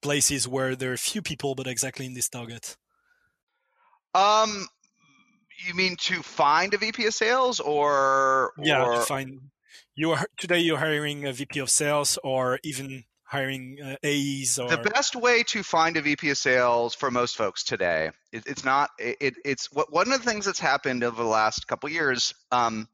places 0.02 0.46
where 0.46 0.76
there 0.76 0.92
are 0.92 0.98
few 0.98 1.22
people 1.22 1.54
but 1.54 1.66
exactly 1.66 2.04
in 2.04 2.12
this 2.12 2.28
target? 2.28 2.76
Um, 4.14 4.68
you 5.66 5.72
mean 5.72 5.96
to 6.00 6.22
find 6.22 6.74
a 6.74 6.78
VP 6.78 7.06
of 7.06 7.14
sales 7.14 7.60
or 7.60 8.52
yeah, 8.62 8.84
or... 8.84 8.96
to 8.96 9.00
find 9.00 9.40
you 9.94 10.10
are 10.10 10.26
today 10.36 10.58
you're 10.58 10.76
hiring 10.76 11.24
a 11.24 11.32
VP 11.32 11.60
of 11.60 11.70
sales 11.70 12.18
or 12.22 12.58
even 12.62 13.04
hiring 13.30 13.78
uh, 13.80 13.94
AEs 14.04 14.58
or 14.58 14.68
the 14.68 14.90
best 14.92 15.14
way 15.14 15.44
to 15.44 15.62
find 15.62 15.96
a 15.96 16.02
VP 16.02 16.30
of 16.30 16.36
sales 16.36 16.96
for 16.96 17.12
most 17.12 17.36
folks 17.36 17.62
today. 17.62 18.10
It, 18.32 18.42
it's 18.46 18.64
not 18.64 18.90
it, 18.98 19.34
it's 19.44 19.70
what 19.72 19.92
one 19.92 20.12
of 20.12 20.22
the 20.22 20.28
things 20.28 20.46
that's 20.46 20.58
happened 20.58 21.04
over 21.04 21.22
the 21.22 21.28
last 21.28 21.66
couple 21.68 21.88
years. 21.88 22.34
Um, 22.50 22.88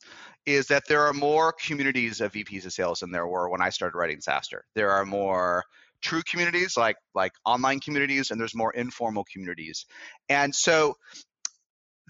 is 0.44 0.68
that 0.68 0.84
there 0.86 1.02
are 1.02 1.12
more 1.12 1.52
communities 1.52 2.20
of 2.20 2.30
VPs 2.30 2.64
of 2.64 2.72
sales 2.72 3.00
than 3.00 3.10
there 3.10 3.26
were 3.26 3.48
when 3.48 3.60
I 3.60 3.70
started 3.70 3.98
writing 3.98 4.18
SaaStr. 4.18 4.60
There 4.76 4.92
are 4.92 5.04
more 5.04 5.64
true 6.00 6.22
communities 6.22 6.76
like 6.76 6.94
like 7.16 7.32
online 7.44 7.80
communities 7.80 8.30
and 8.30 8.40
there's 8.40 8.54
more 8.54 8.72
informal 8.72 9.24
communities. 9.32 9.86
And 10.28 10.54
so 10.54 10.94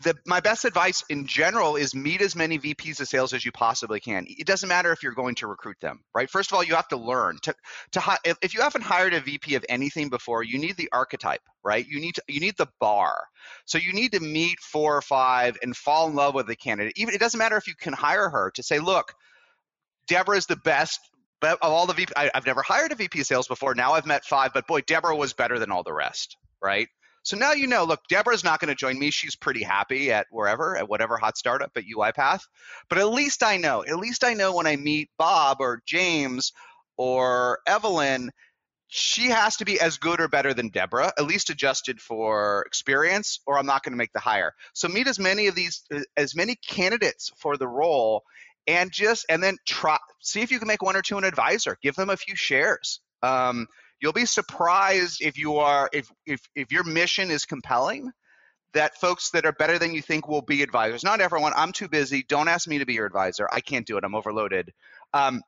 the, 0.02 0.14
my 0.26 0.40
best 0.40 0.66
advice 0.66 1.04
in 1.08 1.26
general 1.26 1.76
is 1.76 1.94
meet 1.94 2.20
as 2.20 2.36
many 2.36 2.58
VPs 2.58 3.00
of 3.00 3.08
sales 3.08 3.32
as 3.32 3.44
you 3.44 3.52
possibly 3.52 3.98
can. 3.98 4.26
It 4.28 4.46
doesn't 4.46 4.68
matter 4.68 4.92
if 4.92 5.02
you're 5.02 5.14
going 5.14 5.36
to 5.36 5.46
recruit 5.46 5.78
them, 5.80 6.00
right? 6.14 6.28
First 6.28 6.50
of 6.50 6.56
all, 6.56 6.62
you 6.62 6.74
have 6.74 6.88
to 6.88 6.98
learn 6.98 7.38
to 7.42 7.54
to 7.92 8.18
if, 8.24 8.52
you 8.52 8.60
haven't 8.60 8.82
hired 8.82 9.14
a 9.14 9.20
VP 9.20 9.54
of 9.54 9.64
anything 9.68 10.10
before, 10.10 10.42
you 10.42 10.58
need 10.58 10.76
the 10.76 10.90
archetype, 10.92 11.40
right? 11.64 11.86
You 11.86 12.00
need 12.00 12.16
to, 12.16 12.22
you 12.28 12.40
need 12.40 12.56
the 12.58 12.68
bar. 12.78 13.16
So 13.64 13.78
you 13.78 13.94
need 13.94 14.12
to 14.12 14.20
meet 14.20 14.60
four 14.60 14.96
or 14.96 15.02
five 15.02 15.56
and 15.62 15.74
fall 15.74 16.08
in 16.08 16.14
love 16.14 16.34
with 16.34 16.46
the 16.46 16.56
candidate. 16.56 16.92
Even 16.96 17.14
it 17.14 17.20
doesn't 17.20 17.38
matter 17.38 17.56
if 17.56 17.66
you 17.66 17.74
can 17.74 17.94
hire 17.94 18.28
her 18.28 18.50
to 18.56 18.62
say, 18.62 18.78
look, 18.80 19.14
Deborah 20.08 20.36
is 20.36 20.46
the 20.46 20.56
best 20.56 21.00
of 21.42 21.58
all 21.62 21.86
the 21.86 21.94
VP. 21.94 22.12
I, 22.16 22.30
I've 22.34 22.46
never 22.46 22.62
hired 22.62 22.92
a 22.92 22.96
VP 22.96 23.20
of 23.20 23.26
sales 23.26 23.48
before. 23.48 23.74
Now 23.74 23.92
I've 23.92 24.06
met 24.06 24.26
five, 24.26 24.52
but 24.52 24.66
boy, 24.66 24.82
Deborah 24.82 25.16
was 25.16 25.32
better 25.32 25.58
than 25.58 25.70
all 25.70 25.82
the 25.82 25.94
rest, 25.94 26.36
right? 26.62 26.88
So 27.26 27.36
now 27.36 27.54
you 27.54 27.66
know, 27.66 27.82
look, 27.82 28.02
Deborah's 28.08 28.44
not 28.44 28.60
going 28.60 28.68
to 28.68 28.76
join 28.76 29.00
me. 29.00 29.10
She's 29.10 29.34
pretty 29.34 29.64
happy 29.64 30.12
at 30.12 30.28
wherever, 30.30 30.76
at 30.76 30.88
whatever 30.88 31.16
hot 31.16 31.36
startup 31.36 31.72
at 31.74 31.82
UiPath. 31.82 32.42
But 32.88 32.98
at 32.98 33.08
least 33.08 33.42
I 33.42 33.56
know, 33.56 33.82
at 33.84 33.96
least 33.96 34.22
I 34.22 34.34
know 34.34 34.54
when 34.54 34.68
I 34.68 34.76
meet 34.76 35.10
Bob 35.18 35.56
or 35.58 35.82
James 35.84 36.52
or 36.96 37.58
Evelyn, 37.66 38.30
she 38.86 39.30
has 39.30 39.56
to 39.56 39.64
be 39.64 39.80
as 39.80 39.98
good 39.98 40.20
or 40.20 40.28
better 40.28 40.54
than 40.54 40.68
Deborah, 40.68 41.12
at 41.18 41.26
least 41.26 41.50
adjusted 41.50 42.00
for 42.00 42.62
experience, 42.64 43.40
or 43.44 43.58
I'm 43.58 43.66
not 43.66 43.82
going 43.82 43.92
to 43.92 43.98
make 43.98 44.12
the 44.12 44.20
hire. 44.20 44.52
So 44.72 44.86
meet 44.86 45.08
as 45.08 45.18
many 45.18 45.48
of 45.48 45.56
these, 45.56 45.84
as 46.16 46.36
many 46.36 46.54
candidates 46.54 47.32
for 47.38 47.56
the 47.56 47.66
role, 47.66 48.22
and 48.68 48.92
just 48.92 49.26
and 49.28 49.42
then 49.42 49.56
try 49.66 49.98
see 50.20 50.42
if 50.42 50.52
you 50.52 50.60
can 50.60 50.68
make 50.68 50.80
one 50.80 50.94
or 50.94 51.02
two 51.02 51.18
an 51.18 51.24
advisor. 51.24 51.76
Give 51.82 51.96
them 51.96 52.08
a 52.08 52.16
few 52.16 52.36
shares. 52.36 53.00
Um, 53.20 53.66
you'll 54.00 54.12
be 54.12 54.26
surprised 54.26 55.20
if 55.20 55.38
you 55.38 55.56
are 55.56 55.88
if 55.92 56.10
if 56.26 56.40
if 56.54 56.72
your 56.72 56.84
mission 56.84 57.30
is 57.30 57.44
compelling 57.44 58.10
that 58.74 58.96
folks 58.98 59.30
that 59.30 59.46
are 59.46 59.52
better 59.52 59.78
than 59.78 59.94
you 59.94 60.02
think 60.02 60.28
will 60.28 60.42
be 60.42 60.62
advisors. 60.62 61.02
Not 61.02 61.20
everyone. 61.20 61.52
I'm 61.56 61.72
too 61.72 61.88
busy. 61.88 62.24
Don't 62.28 62.48
ask 62.48 62.68
me 62.68 62.78
to 62.78 62.86
be 62.86 62.94
your 62.94 63.06
advisor. 63.06 63.48
I 63.50 63.60
can't 63.60 63.86
do 63.86 63.96
it. 63.96 64.04
I'm 64.04 64.14
overloaded. 64.14 64.70
Um, 65.14 65.40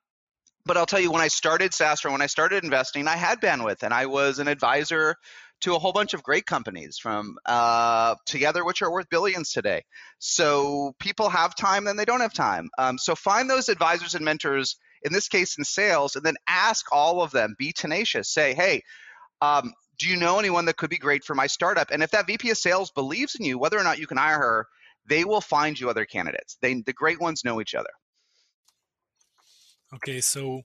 but 0.65 0.77
I'll 0.77 0.87
tell 0.87 1.01
you, 1.01 1.11
when 1.11 1.23
I 1.23 1.29
started 1.29 1.73
SaaStr, 1.73 2.11
when 2.11 2.23
I 2.23 2.27
started 2.27 2.65
investing, 2.65 3.07
I 3.07 3.17
had 3.17 3.41
bandwidth, 3.41 3.83
and 3.83 3.93
I 3.93 4.07
was 4.07 4.39
an 4.39 4.49
advisor 4.49 5.17
to 5.61 5.75
a 5.75 5.79
whole 5.79 5.93
bunch 5.93 6.15
of 6.15 6.23
great 6.23 6.47
companies 6.47 6.99
from 6.99 7.37
uh, 7.47 8.15
together, 8.27 8.65
which 8.65 8.83
are 8.83 8.93
worth 8.93 9.09
billions 9.11 9.51
today. 9.51 9.83
So 10.19 10.95
people 11.01 11.29
have 11.29 11.55
time, 11.55 11.85
then 11.85 11.97
they 11.97 12.05
don't 12.05 12.21
have 12.21 12.33
time. 12.33 12.69
Um, 12.79 12.99
so 12.99 13.15
find 13.15 13.49
those 13.49 13.69
advisors 13.69 14.15
and 14.15 14.25
mentors 14.25 14.77
in 15.03 15.13
this 15.13 15.29
case 15.29 15.57
in 15.59 15.65
sales, 15.65 16.17
and 16.17 16.25
then 16.25 16.37
ask 16.47 16.87
all 16.93 17.23
of 17.23 17.31
them, 17.31 17.55
be 17.59 17.73
tenacious, 17.73 18.29
say, 18.29 18.55
hey, 18.55 18.83
um, 19.41 19.73
do 19.99 20.09
you 20.09 20.17
know 20.17 20.39
anyone 20.39 20.65
that 20.67 20.77
could 20.77 20.91
be 20.91 20.97
great 20.97 21.25
for 21.25 21.35
my 21.35 21.47
startup? 21.47 21.91
And 21.91 22.03
if 22.03 22.11
that 22.13 22.27
VP 22.27 22.51
of 22.51 22.59
sales 22.59 22.91
believes 22.91 23.35
in 23.35 23.45
you, 23.45 23.59
whether 23.59 23.79
or 23.79 23.85
not 23.85 23.99
you 23.99 24.07
can 24.07 24.17
hire 24.17 24.39
her, 24.39 24.67
they 25.07 25.25
will 25.25 25.41
find 25.41 25.79
you 25.79 25.91
other 25.91 26.05
candidates. 26.05 26.57
They, 26.61 26.75
the 26.83 26.93
great 26.93 27.21
ones 27.21 27.45
know 27.45 27.61
each 27.61 27.75
other. 27.75 27.91
Okay, 29.95 30.21
so 30.21 30.63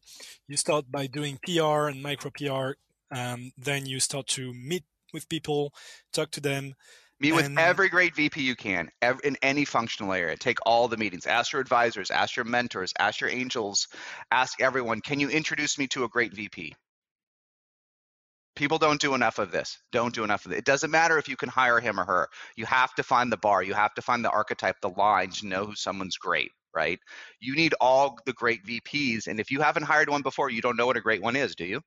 you 0.48 0.58
start 0.58 0.92
by 0.92 1.08
doing 1.08 1.40
PR 1.46 1.88
and 1.88 2.04
micro 2.04 2.30
PR. 2.30 2.74
Um, 3.16 3.52
then 3.58 3.86
you 3.86 4.00
start 4.00 4.28
to 4.28 4.54
meet 4.54 4.84
with 5.14 5.30
people, 5.30 5.74
talk 6.12 6.32
to 6.32 6.42
them. 6.42 6.74
Meet 7.20 7.34
with 7.34 7.58
every 7.58 7.90
great 7.90 8.16
VP 8.16 8.42
you 8.42 8.56
can 8.56 8.90
every, 9.02 9.22
in 9.24 9.38
any 9.42 9.66
functional 9.66 10.14
area. 10.14 10.36
Take 10.36 10.58
all 10.66 10.88
the 10.88 10.98
meetings. 10.98 11.26
Ask 11.26 11.54
your 11.54 11.62
advisors, 11.62 12.12
ask 12.12 12.36
your 12.36 12.46
mentors, 12.46 12.92
ask 13.00 13.22
your 13.22 13.30
angels, 13.30 13.88
ask 14.32 14.60
everyone, 14.62 15.00
can 15.00 15.20
you 15.20 15.30
introduce 15.30 15.78
me 15.78 15.88
to 15.88 16.04
a 16.04 16.10
great 16.10 16.34
VP? 16.34 16.74
People 18.56 18.78
don't 18.78 19.02
do 19.02 19.16
enough 19.16 19.40
of 19.40 19.52
this. 19.52 19.80
Don't 19.92 20.14
do 20.14 20.24
enough 20.24 20.46
of 20.46 20.52
it. 20.52 20.60
It 20.60 20.66
doesn't 20.66 20.92
matter 20.92 21.18
if 21.18 21.28
you 21.28 21.36
can 21.36 21.50
hire 21.50 21.80
him 21.80 22.00
or 22.00 22.06
her. 22.06 22.28
You 22.56 22.66
have 22.66 22.94
to 22.96 23.04
find 23.04 23.32
the 23.32 23.38
bar. 23.38 23.64
You 23.64 23.74
have 23.74 23.94
to 23.96 24.02
find 24.02 24.24
the 24.24 24.30
archetype, 24.30 24.76
the 24.82 24.90
line 24.90 25.30
to 25.32 25.48
know 25.48 25.66
who 25.66 25.76
someone's 25.76 26.18
great, 26.18 26.52
right? 26.76 27.00
You 27.40 27.56
need 27.56 27.74
all 27.82 28.18
the 28.26 28.34
great 28.34 28.64
VPs. 28.64 29.28
And 29.28 29.40
if 29.40 29.50
you 29.50 29.62
haven't 29.62 29.84
hired 29.84 30.10
one 30.10 30.22
before, 30.22 30.52
you 30.52 30.62
don't 30.62 30.78
know 30.78 30.86
what 30.86 30.98
a 30.98 31.02
great 31.02 31.22
one 31.22 31.36
is, 31.36 31.56
do 31.56 31.66
you? 31.66 31.82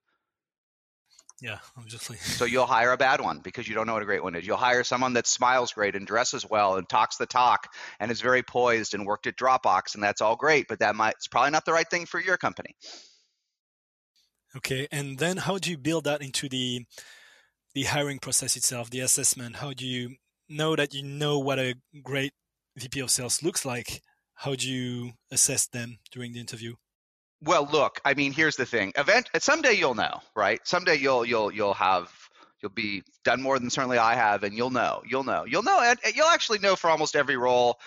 Yeah, 1.40 1.58
obviously. 1.76 2.16
so 2.16 2.44
you'll 2.44 2.66
hire 2.66 2.92
a 2.92 2.96
bad 2.96 3.20
one 3.20 3.40
because 3.40 3.68
you 3.68 3.74
don't 3.74 3.86
know 3.86 3.92
what 3.92 4.02
a 4.02 4.06
great 4.06 4.22
one 4.22 4.34
is. 4.34 4.46
You'll 4.46 4.56
hire 4.56 4.84
someone 4.84 5.14
that 5.14 5.26
smiles 5.26 5.72
great 5.72 5.94
and 5.94 6.06
dresses 6.06 6.48
well 6.48 6.76
and 6.76 6.88
talks 6.88 7.16
the 7.16 7.26
talk 7.26 7.72
and 8.00 8.10
is 8.10 8.20
very 8.20 8.42
poised 8.42 8.94
and 8.94 9.06
worked 9.06 9.26
at 9.26 9.36
Dropbox 9.36 9.94
and 9.94 10.02
that's 10.02 10.20
all 10.20 10.36
great, 10.36 10.66
but 10.68 10.78
that 10.80 10.96
might 10.96 11.14
it's 11.16 11.28
probably 11.28 11.50
not 11.50 11.64
the 11.64 11.72
right 11.72 11.88
thing 11.88 12.06
for 12.06 12.20
your 12.20 12.36
company. 12.36 12.74
Okay, 14.56 14.88
and 14.90 15.18
then 15.18 15.36
how 15.36 15.58
do 15.58 15.70
you 15.70 15.76
build 15.76 16.04
that 16.04 16.22
into 16.22 16.48
the 16.48 16.86
the 17.74 17.84
hiring 17.84 18.18
process 18.18 18.56
itself, 18.56 18.88
the 18.88 19.00
assessment? 19.00 19.56
How 19.56 19.74
do 19.74 19.86
you 19.86 20.16
know 20.48 20.76
that 20.76 20.94
you 20.94 21.02
know 21.02 21.38
what 21.38 21.58
a 21.58 21.74
great 22.02 22.32
VP 22.76 23.00
of 23.00 23.10
sales 23.10 23.42
looks 23.42 23.66
like? 23.66 24.00
How 24.34 24.54
do 24.54 24.70
you 24.70 25.12
assess 25.30 25.66
them 25.66 25.98
during 26.10 26.32
the 26.32 26.40
interview? 26.40 26.76
Well, 27.42 27.68
look, 27.70 28.00
I 28.04 28.14
mean, 28.14 28.32
here's 28.32 28.56
the 28.56 28.66
thing. 28.66 28.92
Event 28.96 29.30
someday 29.38 29.74
you'll 29.74 29.94
know, 29.94 30.20
right? 30.34 30.60
Someday 30.66 30.96
you'll 30.96 31.24
you'll 31.24 31.52
you'll 31.52 31.74
have 31.74 32.10
you'll 32.62 32.72
be 32.72 33.02
done 33.24 33.42
more 33.42 33.58
than 33.58 33.70
certainly 33.70 33.98
I 33.98 34.14
have, 34.14 34.42
and 34.42 34.54
you'll 34.56 34.70
know, 34.70 35.02
you'll 35.06 35.24
know, 35.24 35.44
you'll 35.44 35.62
know, 35.62 35.80
and 35.80 35.98
you'll 36.14 36.28
actually 36.28 36.58
know 36.60 36.76
for 36.76 36.88
almost 36.90 37.14
every 37.14 37.36
role 37.36 37.78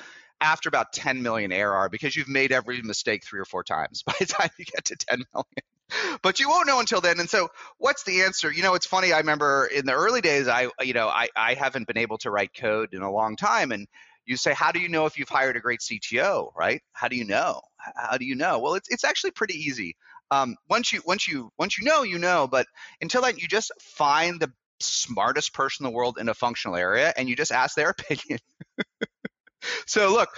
after 0.41 0.69
about 0.69 0.93
10 0.93 1.21
million 1.21 1.51
ARR 1.51 1.89
because 1.89 2.15
you've 2.15 2.29
made 2.29 2.51
every 2.51 2.81
mistake 2.81 3.25
three 3.25 3.39
or 3.39 3.45
four 3.45 3.63
times 3.63 4.03
by 4.07 4.13
the 4.19 4.25
time 4.25 4.49
you 4.57 4.65
get 4.65 4.85
to 4.85 4.95
10 4.95 5.23
million. 5.33 6.19
But 6.21 6.39
you 6.39 6.47
won't 6.49 6.67
know 6.67 6.79
until 6.79 7.01
then. 7.01 7.19
And 7.19 7.27
so, 7.27 7.49
what's 7.79 8.03
the 8.03 8.21
answer? 8.21 8.51
You 8.51 8.61
know, 8.61 8.75
it's 8.75 8.85
funny. 8.85 9.11
I 9.11 9.17
remember 9.17 9.65
in 9.65 9.87
the 9.87 9.93
early 9.93 10.21
days, 10.21 10.47
I, 10.47 10.69
you 10.81 10.93
know, 10.93 11.07
I, 11.07 11.29
I 11.35 11.55
haven't 11.55 11.87
been 11.87 11.97
able 11.97 12.19
to 12.19 12.29
write 12.29 12.51
code 12.53 12.93
in 12.93 13.01
a 13.01 13.11
long 13.11 13.35
time. 13.35 13.71
And 13.71 13.87
you 14.23 14.37
say, 14.37 14.53
how 14.53 14.71
do 14.71 14.79
you 14.79 14.87
know 14.89 15.07
if 15.07 15.17
you've 15.17 15.29
hired 15.29 15.57
a 15.57 15.59
great 15.59 15.79
CTO, 15.79 16.51
right? 16.55 16.83
How 16.93 17.07
do 17.07 17.15
you 17.15 17.25
know? 17.25 17.61
How 17.95 18.17
do 18.17 18.25
you 18.25 18.35
know? 18.35 18.59
Well, 18.59 18.75
it's, 18.75 18.89
it's 18.89 19.03
actually 19.03 19.31
pretty 19.31 19.55
easy. 19.55 19.95
Um, 20.31 20.55
once 20.69 20.93
you 20.93 21.01
once 21.05 21.27
you 21.27 21.51
once 21.57 21.77
you 21.77 21.85
know, 21.85 22.03
you 22.03 22.19
know. 22.19 22.47
But 22.47 22.67
until 23.01 23.21
then, 23.21 23.37
you 23.37 23.47
just 23.47 23.71
find 23.79 24.39
the 24.39 24.51
smartest 24.79 25.53
person 25.53 25.85
in 25.85 25.91
the 25.91 25.95
world 25.95 26.17
in 26.19 26.29
a 26.29 26.33
functional 26.33 26.77
area, 26.77 27.13
and 27.17 27.27
you 27.27 27.35
just 27.35 27.51
ask 27.51 27.75
their 27.75 27.89
opinion. 27.99 28.39
so 29.85 30.11
look, 30.11 30.29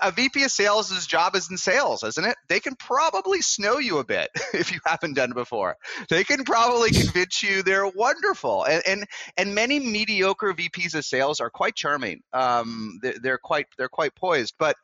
a 0.00 0.12
VP 0.12 0.44
of 0.44 0.50
sales' 0.50 1.06
job 1.06 1.34
is 1.34 1.50
in 1.50 1.56
sales, 1.56 2.02
isn't 2.02 2.24
it? 2.24 2.36
They 2.48 2.60
can 2.60 2.76
probably 2.76 3.40
snow 3.40 3.78
you 3.78 3.98
a 3.98 4.04
bit 4.04 4.30
if 4.54 4.72
you 4.72 4.78
haven't 4.86 5.14
done 5.14 5.32
it 5.32 5.36
before. 5.36 5.76
They 6.08 6.24
can 6.24 6.44
probably 6.44 6.90
convince 6.90 7.42
you 7.42 7.62
they're 7.62 7.88
wonderful, 7.88 8.64
and 8.64 8.82
and, 8.86 9.06
and 9.36 9.54
many 9.54 9.80
mediocre 9.80 10.54
VPs 10.54 10.94
of 10.94 11.04
sales 11.04 11.40
are 11.40 11.50
quite 11.50 11.74
charming. 11.74 12.22
Um, 12.32 12.98
they're, 13.02 13.18
they're 13.20 13.38
quite 13.38 13.66
they're 13.76 13.88
quite 13.88 14.14
poised, 14.14 14.54
but 14.58 14.76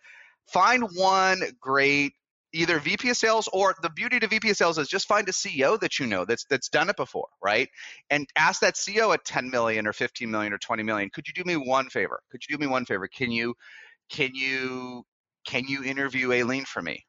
find 0.47 0.85
one 0.95 1.43
great 1.61 2.13
either 2.53 2.79
VP 2.79 3.11
of 3.11 3.17
sales 3.17 3.49
or 3.53 3.75
the 3.83 3.91
beauty 3.91 4.19
to 4.19 4.27
VP 4.27 4.51
of 4.51 4.57
sales 4.57 4.79
is 4.79 4.89
just 4.89 5.07
find 5.07 5.29
a 5.29 5.33
CEO 5.33 5.79
that 5.81 5.99
you 5.99 6.07
know 6.07 6.25
that's 6.25 6.45
that's 6.49 6.69
done 6.69 6.89
it 6.89 6.97
before, 6.97 7.29
right? 7.43 7.69
And 8.11 8.27
ask 8.37 8.61
that 8.63 8.75
CEO 8.75 9.13
at 9.13 9.25
10 9.25 9.51
million 9.51 9.87
or 9.87 9.93
15 9.93 10.31
million 10.31 10.53
or 10.53 10.59
20 10.59 10.83
million, 10.83 11.11
could 11.11 11.29
you 11.29 11.35
do 11.35 11.45
me 11.45 11.57
one 11.57 11.89
favor? 11.89 12.21
Could 12.31 12.43
you 12.49 12.57
do 12.57 12.61
me 12.61 12.67
one 12.67 12.85
favor? 12.85 13.09
Can 13.09 13.31
you 13.31 13.55
can 14.11 14.35
you 14.35 15.05
can 15.47 15.65
you 15.67 15.85
interview 15.85 16.33
Aileen 16.33 16.65
for 16.65 16.81
me? 16.81 17.05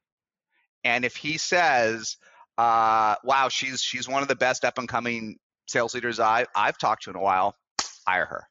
And 0.84 1.06
if 1.06 1.16
he 1.16 1.38
says, 1.38 2.18
uh, 2.58 3.16
wow, 3.24 3.50
she's 3.50 3.82
she's 3.82 4.08
one 4.08 4.22
of 4.22 4.28
the 4.28 4.36
best 4.36 4.66
up 4.66 4.78
and 4.78 4.88
coming 4.88 5.38
sales 5.68 5.94
leaders 5.94 6.20
I 6.20 6.46
I've 6.56 6.78
talked 6.78 7.04
to 7.04 7.10
in 7.12 7.16
a 7.16 7.22
while, 7.22 7.56
hire 8.06 8.26
her. 8.26 8.44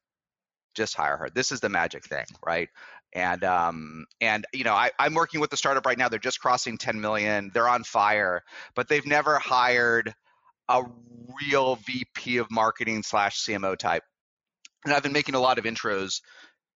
Just 0.74 0.94
hire 0.94 1.16
her. 1.16 1.30
This 1.30 1.52
is 1.52 1.60
the 1.60 1.70
magic 1.70 2.04
thing, 2.04 2.26
right? 2.44 2.68
And 3.16 3.44
um, 3.44 4.04
and 4.20 4.46
you 4.52 4.62
know, 4.62 4.74
I, 4.74 4.90
I'm 4.98 5.14
working 5.14 5.40
with 5.40 5.48
the 5.48 5.56
startup 5.56 5.86
right 5.86 5.96
now. 5.96 6.10
They're 6.10 6.18
just 6.18 6.38
crossing 6.38 6.76
10 6.76 7.00
million. 7.00 7.50
They're 7.54 7.68
on 7.68 7.82
fire, 7.82 8.42
but 8.74 8.88
they've 8.88 9.06
never 9.06 9.38
hired 9.38 10.14
a 10.68 10.82
real 11.50 11.76
VP 11.76 12.36
of 12.36 12.50
marketing 12.50 13.02
slash 13.02 13.42
CMO 13.42 13.74
type. 13.74 14.02
And 14.84 14.92
I've 14.92 15.02
been 15.02 15.14
making 15.14 15.34
a 15.34 15.40
lot 15.40 15.58
of 15.58 15.64
intros 15.64 16.20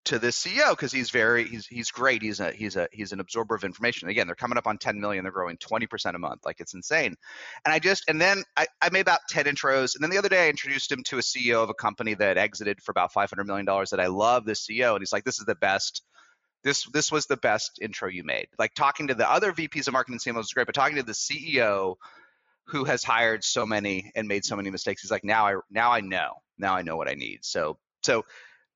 to 0.05 0.17
this 0.17 0.41
CEO 0.41 0.69
because 0.69 0.93
he's 0.93 1.09
very 1.09 1.43
he's 1.43 1.67
he's 1.67 1.91
great. 1.91 2.21
He's 2.21 2.39
a 2.39 2.53
he's 2.53 2.77
a 2.77 2.87
he's 2.93 3.11
an 3.11 3.19
absorber 3.19 3.55
of 3.55 3.65
information. 3.65 4.07
Again, 4.07 4.25
they're 4.25 4.35
coming 4.35 4.57
up 4.57 4.65
on 4.65 4.77
10 4.77 5.01
million. 5.01 5.25
They're 5.25 5.33
growing 5.33 5.57
20% 5.57 6.15
a 6.15 6.19
month. 6.19 6.45
Like 6.45 6.61
it's 6.61 6.73
insane. 6.73 7.15
And 7.65 7.73
I 7.73 7.79
just 7.79 8.05
and 8.07 8.21
then 8.21 8.45
I, 8.55 8.65
I 8.81 8.91
made 8.91 9.01
about 9.01 9.19
10 9.29 9.43
intros. 9.43 9.95
And 9.95 10.01
then 10.01 10.09
the 10.09 10.17
other 10.17 10.29
day 10.29 10.45
I 10.45 10.49
introduced 10.49 10.89
him 10.89 11.03
to 11.07 11.17
a 11.17 11.21
CEO 11.21 11.61
of 11.61 11.69
a 11.69 11.73
company 11.73 12.13
that 12.13 12.37
exited 12.37 12.81
for 12.81 12.91
about 12.91 13.11
500 13.11 13.45
million 13.45 13.65
dollars. 13.65 13.89
That 13.89 13.99
I 13.99 14.07
love 14.07 14.45
this 14.45 14.65
CEO, 14.65 14.93
and 14.93 15.01
he's 15.01 15.11
like, 15.11 15.25
this 15.25 15.39
is 15.39 15.45
the 15.45 15.55
best. 15.55 16.01
This 16.63 16.85
this 16.91 17.11
was 17.11 17.25
the 17.25 17.37
best 17.37 17.79
intro 17.81 18.09
you 18.09 18.23
made. 18.23 18.47
Like 18.57 18.73
talking 18.73 19.07
to 19.07 19.15
the 19.15 19.29
other 19.29 19.51
VPs 19.51 19.87
of 19.87 19.93
marketing 19.93 20.19
CMOs 20.19 20.35
was 20.35 20.53
great, 20.53 20.65
but 20.65 20.75
talking 20.75 20.97
to 20.97 21.03
the 21.03 21.13
CEO 21.13 21.95
who 22.65 22.83
has 22.83 23.03
hired 23.03 23.43
so 23.43 23.65
many 23.65 24.11
and 24.15 24.27
made 24.27 24.45
so 24.45 24.55
many 24.55 24.69
mistakes, 24.69 25.01
he's 25.01 25.11
like, 25.11 25.23
now 25.23 25.47
I 25.47 25.55
now 25.71 25.91
I 25.91 26.01
know. 26.01 26.33
Now 26.57 26.75
I 26.75 26.81
know 26.81 26.97
what 26.97 27.09
I 27.09 27.13
need. 27.13 27.39
So 27.43 27.77
so 28.03 28.25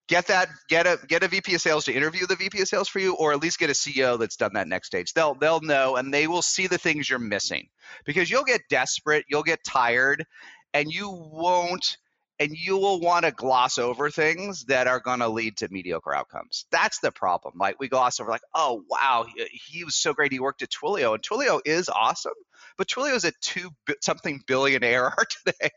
get 0.08 0.28
that 0.28 0.50
get 0.70 0.88
a 0.88 0.98
get 1.08 1.24
a 1.24 1.28
VP 1.28 1.56
of 1.56 1.62
sales 1.62 1.86
to 1.86 1.94
interview 1.94 2.26
the 2.26 2.36
VP 2.36 2.62
of 2.62 2.68
sales 2.68 2.88
for 2.88 3.00
you, 3.00 3.16
or 3.16 3.34
at 3.34 3.42
least 3.42 3.60
get 3.60 3.70
a 3.70 3.74
CEO 3.74 4.18
that's 4.20 4.38
done 4.38 4.54
that 4.54 4.68
next 4.68 4.88
stage. 4.88 5.14
They'll 5.14 5.36
they'll 5.36 5.62
know 5.62 5.96
and 5.96 6.14
they 6.14 6.28
will 6.28 6.42
see 6.42 6.68
the 6.68 6.78
things 6.78 7.10
you're 7.10 7.20
missing 7.20 7.68
because 8.06 8.30
you'll 8.30 8.44
get 8.44 8.62
desperate, 8.70 9.26
you'll 9.30 9.44
get 9.44 9.64
tired, 9.64 10.26
and 10.74 10.92
you 10.92 11.10
won't 11.10 11.98
and 12.44 12.58
you 12.58 12.78
will 12.78 13.00
want 13.00 13.24
to 13.24 13.32
gloss 13.32 13.78
over 13.78 14.10
things 14.10 14.66
that 14.66 14.86
are 14.86 15.00
going 15.00 15.20
to 15.20 15.30
lead 15.30 15.58
to 15.58 15.70
mediocre 15.72 16.14
outcomes. 16.14 16.66
That's 16.72 17.00
the 17.00 17.12
problem. 17.12 17.54
Like 17.58 17.80
we 17.80 17.88
gloss 17.88 18.20
over, 18.20 18.30
like, 18.30 18.42
oh 18.54 18.84
wow, 18.90 19.26
he, 19.34 19.46
he 19.46 19.84
was 19.86 19.96
so 19.96 20.14
great. 20.14 20.34
He 20.34 20.42
worked 20.42 20.62
at 20.62 20.70
Twilio, 20.70 21.14
and 21.14 21.24
Twilio 21.24 21.62
is 21.64 21.88
awesome, 21.88 22.34
but 22.78 22.88
Twilio 22.88 23.16
is 23.16 23.24
a 23.24 23.32
two 23.40 23.70
something 24.02 24.42
billionaire 24.46 25.16
today. 25.46 25.72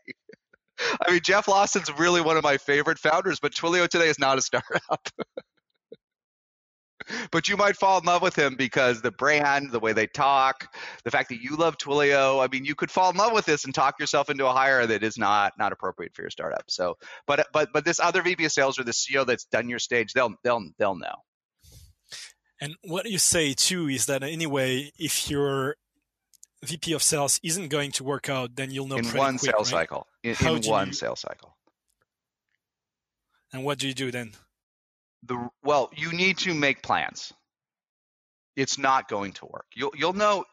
I 1.01 1.11
mean, 1.11 1.21
Jeff 1.23 1.47
Lawson's 1.47 1.91
really 1.97 2.21
one 2.21 2.37
of 2.37 2.43
my 2.43 2.57
favorite 2.57 2.99
founders, 2.99 3.39
but 3.39 3.53
Twilio 3.53 3.87
today 3.87 4.09
is 4.09 4.19
not 4.19 4.37
a 4.37 4.41
startup. 4.41 5.09
but 7.31 7.47
you 7.47 7.57
might 7.57 7.75
fall 7.75 7.99
in 7.99 8.05
love 8.05 8.21
with 8.21 8.35
him 8.35 8.55
because 8.55 9.01
the 9.01 9.11
brand, 9.11 9.71
the 9.71 9.79
way 9.79 9.93
they 9.93 10.07
talk, 10.07 10.73
the 11.03 11.11
fact 11.11 11.29
that 11.29 11.41
you 11.41 11.55
love 11.55 11.77
Twilio. 11.77 12.43
I 12.43 12.47
mean, 12.51 12.65
you 12.65 12.75
could 12.75 12.91
fall 12.91 13.09
in 13.09 13.17
love 13.17 13.33
with 13.33 13.45
this 13.45 13.65
and 13.65 13.73
talk 13.73 13.99
yourself 13.99 14.29
into 14.29 14.45
a 14.45 14.51
hire 14.51 14.85
that 14.85 15.03
is 15.03 15.17
not 15.17 15.53
not 15.57 15.71
appropriate 15.71 16.15
for 16.15 16.21
your 16.21 16.31
startup. 16.31 16.63
So, 16.67 16.97
but 17.25 17.47
but 17.53 17.69
but 17.73 17.85
this 17.85 17.99
other 17.99 18.21
VP 18.21 18.45
of 18.45 18.51
sales 18.51 18.79
or 18.79 18.83
the 18.83 18.91
CEO 18.91 19.25
that's 19.25 19.45
done 19.45 19.69
your 19.69 19.79
stage, 19.79 20.13
they'll 20.13 20.33
they'll 20.43 20.63
they'll 20.77 20.95
know. 20.95 21.15
And 22.59 22.75
what 22.83 23.09
you 23.09 23.19
say 23.19 23.53
too 23.53 23.87
is 23.87 24.07
that 24.07 24.23
anyway, 24.23 24.91
if 24.97 25.29
you're 25.29 25.75
VP 26.63 26.93
of 26.93 27.03
sales 27.03 27.39
isn't 27.43 27.69
going 27.69 27.91
to 27.91 28.03
work 28.03 28.29
out, 28.29 28.55
then 28.55 28.71
you'll 28.71 28.87
know 28.87 28.97
in 28.97 29.05
one 29.05 29.37
quick, 29.37 29.51
sales 29.51 29.71
right? 29.71 29.81
cycle. 29.81 30.07
In, 30.23 30.35
in 30.39 30.61
one 30.63 30.87
you... 30.87 30.93
sales 30.93 31.21
cycle. 31.21 31.55
And 33.53 33.63
what 33.63 33.77
do 33.77 33.87
you 33.87 33.93
do 33.93 34.11
then? 34.11 34.31
The 35.23 35.49
well, 35.63 35.89
you 35.95 36.11
need 36.13 36.37
to 36.39 36.53
make 36.53 36.83
plans. 36.83 37.33
It's 38.55 38.77
not 38.77 39.07
going 39.07 39.33
to 39.33 39.45
work. 39.45 39.65
You'll 39.75 39.93
you'll 39.95 40.13
know. 40.13 40.45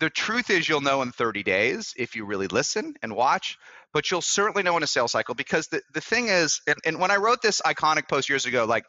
The 0.00 0.10
truth 0.10 0.48
is, 0.50 0.68
you'll 0.68 0.80
know 0.80 1.02
in 1.02 1.10
30 1.10 1.42
days 1.42 1.92
if 1.96 2.14
you 2.14 2.24
really 2.24 2.46
listen 2.46 2.94
and 3.02 3.16
watch. 3.16 3.56
But 3.92 4.10
you'll 4.10 4.22
certainly 4.22 4.62
know 4.62 4.76
in 4.76 4.82
a 4.82 4.86
sales 4.86 5.12
cycle 5.12 5.34
because 5.34 5.66
the 5.68 5.82
the 5.94 6.00
thing 6.00 6.28
is, 6.28 6.60
and, 6.66 6.76
and 6.84 7.00
when 7.00 7.10
I 7.10 7.16
wrote 7.16 7.42
this 7.42 7.60
iconic 7.62 8.08
post 8.08 8.28
years 8.28 8.46
ago, 8.46 8.64
like 8.64 8.84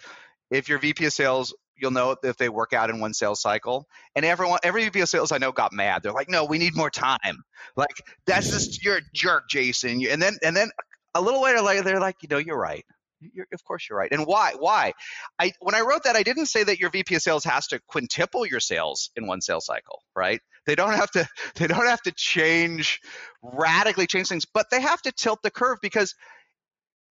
if 0.51 0.69
your 0.69 0.77
VP 0.77 1.05
of 1.05 1.13
sales 1.13 1.53
you'll 1.79 1.91
know 1.91 2.15
if 2.23 2.37
they 2.37 2.49
work 2.49 2.73
out 2.73 2.89
in 2.89 2.99
one 2.99 3.13
sales 3.13 3.41
cycle. 3.41 3.87
And 4.15 4.25
everyone, 4.25 4.59
every 4.63 4.83
VP 4.85 5.01
of 5.01 5.09
sales 5.09 5.31
I 5.31 5.37
know 5.37 5.51
got 5.51 5.73
mad. 5.73 6.03
They're 6.03 6.11
like, 6.11 6.29
"No, 6.29 6.45
we 6.45 6.57
need 6.57 6.75
more 6.75 6.89
time." 6.89 7.43
Like 7.75 8.01
that's 8.25 8.49
just 8.49 8.83
you're 8.83 8.97
a 8.97 9.01
jerk, 9.13 9.49
Jason. 9.49 10.05
And 10.09 10.21
then 10.21 10.37
and 10.43 10.55
then 10.55 10.69
a 11.15 11.21
little 11.21 11.41
later, 11.41 11.61
later 11.61 11.83
they're 11.83 11.99
like, 11.99 12.17
"You 12.21 12.29
know, 12.29 12.37
you're 12.37 12.59
right. 12.59 12.85
You're, 13.21 13.47
of 13.53 13.63
course 13.63 13.87
you're 13.89 13.97
right." 13.97 14.11
And 14.11 14.25
why? 14.25 14.53
Why? 14.57 14.93
I 15.39 15.53
when 15.59 15.75
I 15.75 15.81
wrote 15.81 16.03
that, 16.03 16.15
I 16.15 16.23
didn't 16.23 16.47
say 16.47 16.63
that 16.63 16.79
your 16.79 16.89
VP 16.89 17.15
of 17.15 17.21
sales 17.21 17.43
has 17.45 17.67
to 17.67 17.79
quintuple 17.87 18.45
your 18.45 18.59
sales 18.59 19.11
in 19.15 19.27
one 19.27 19.41
sales 19.41 19.65
cycle, 19.65 20.03
right? 20.15 20.41
They 20.65 20.75
don't 20.75 20.93
have 20.93 21.11
to. 21.11 21.27
They 21.55 21.67
don't 21.67 21.87
have 21.87 22.01
to 22.03 22.11
change 22.11 23.01
radically 23.41 24.07
change 24.07 24.27
things, 24.29 24.45
but 24.45 24.69
they 24.69 24.81
have 24.81 25.01
to 25.03 25.11
tilt 25.11 25.41
the 25.43 25.51
curve 25.51 25.79
because 25.81 26.15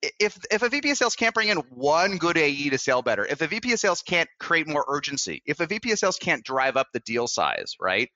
if 0.03 0.39
if 0.51 0.63
a 0.63 0.69
VP 0.69 0.91
of 0.91 0.97
sales 0.97 1.17
can't 1.17 1.35
bring 1.35 1.49
in 1.49 1.59
one 1.71 2.19
good 2.19 2.39
AE 2.39 2.71
to 2.71 2.79
sell 2.79 3.03
better, 3.03 3.25
if 3.27 3.41
a 3.41 3.47
VP 3.47 3.73
of 3.73 3.81
sales 3.81 4.03
can't 4.03 4.29
create 4.39 4.69
more 4.69 4.85
urgency, 4.89 5.43
if 5.45 5.61
a 5.61 5.67
VP 5.67 5.91
of 5.91 5.99
sales 5.99 6.19
can't 6.19 6.45
drive 6.45 6.77
up 6.77 6.87
the 6.93 7.01
deal 7.01 7.27
size, 7.27 7.75
right? 7.81 8.09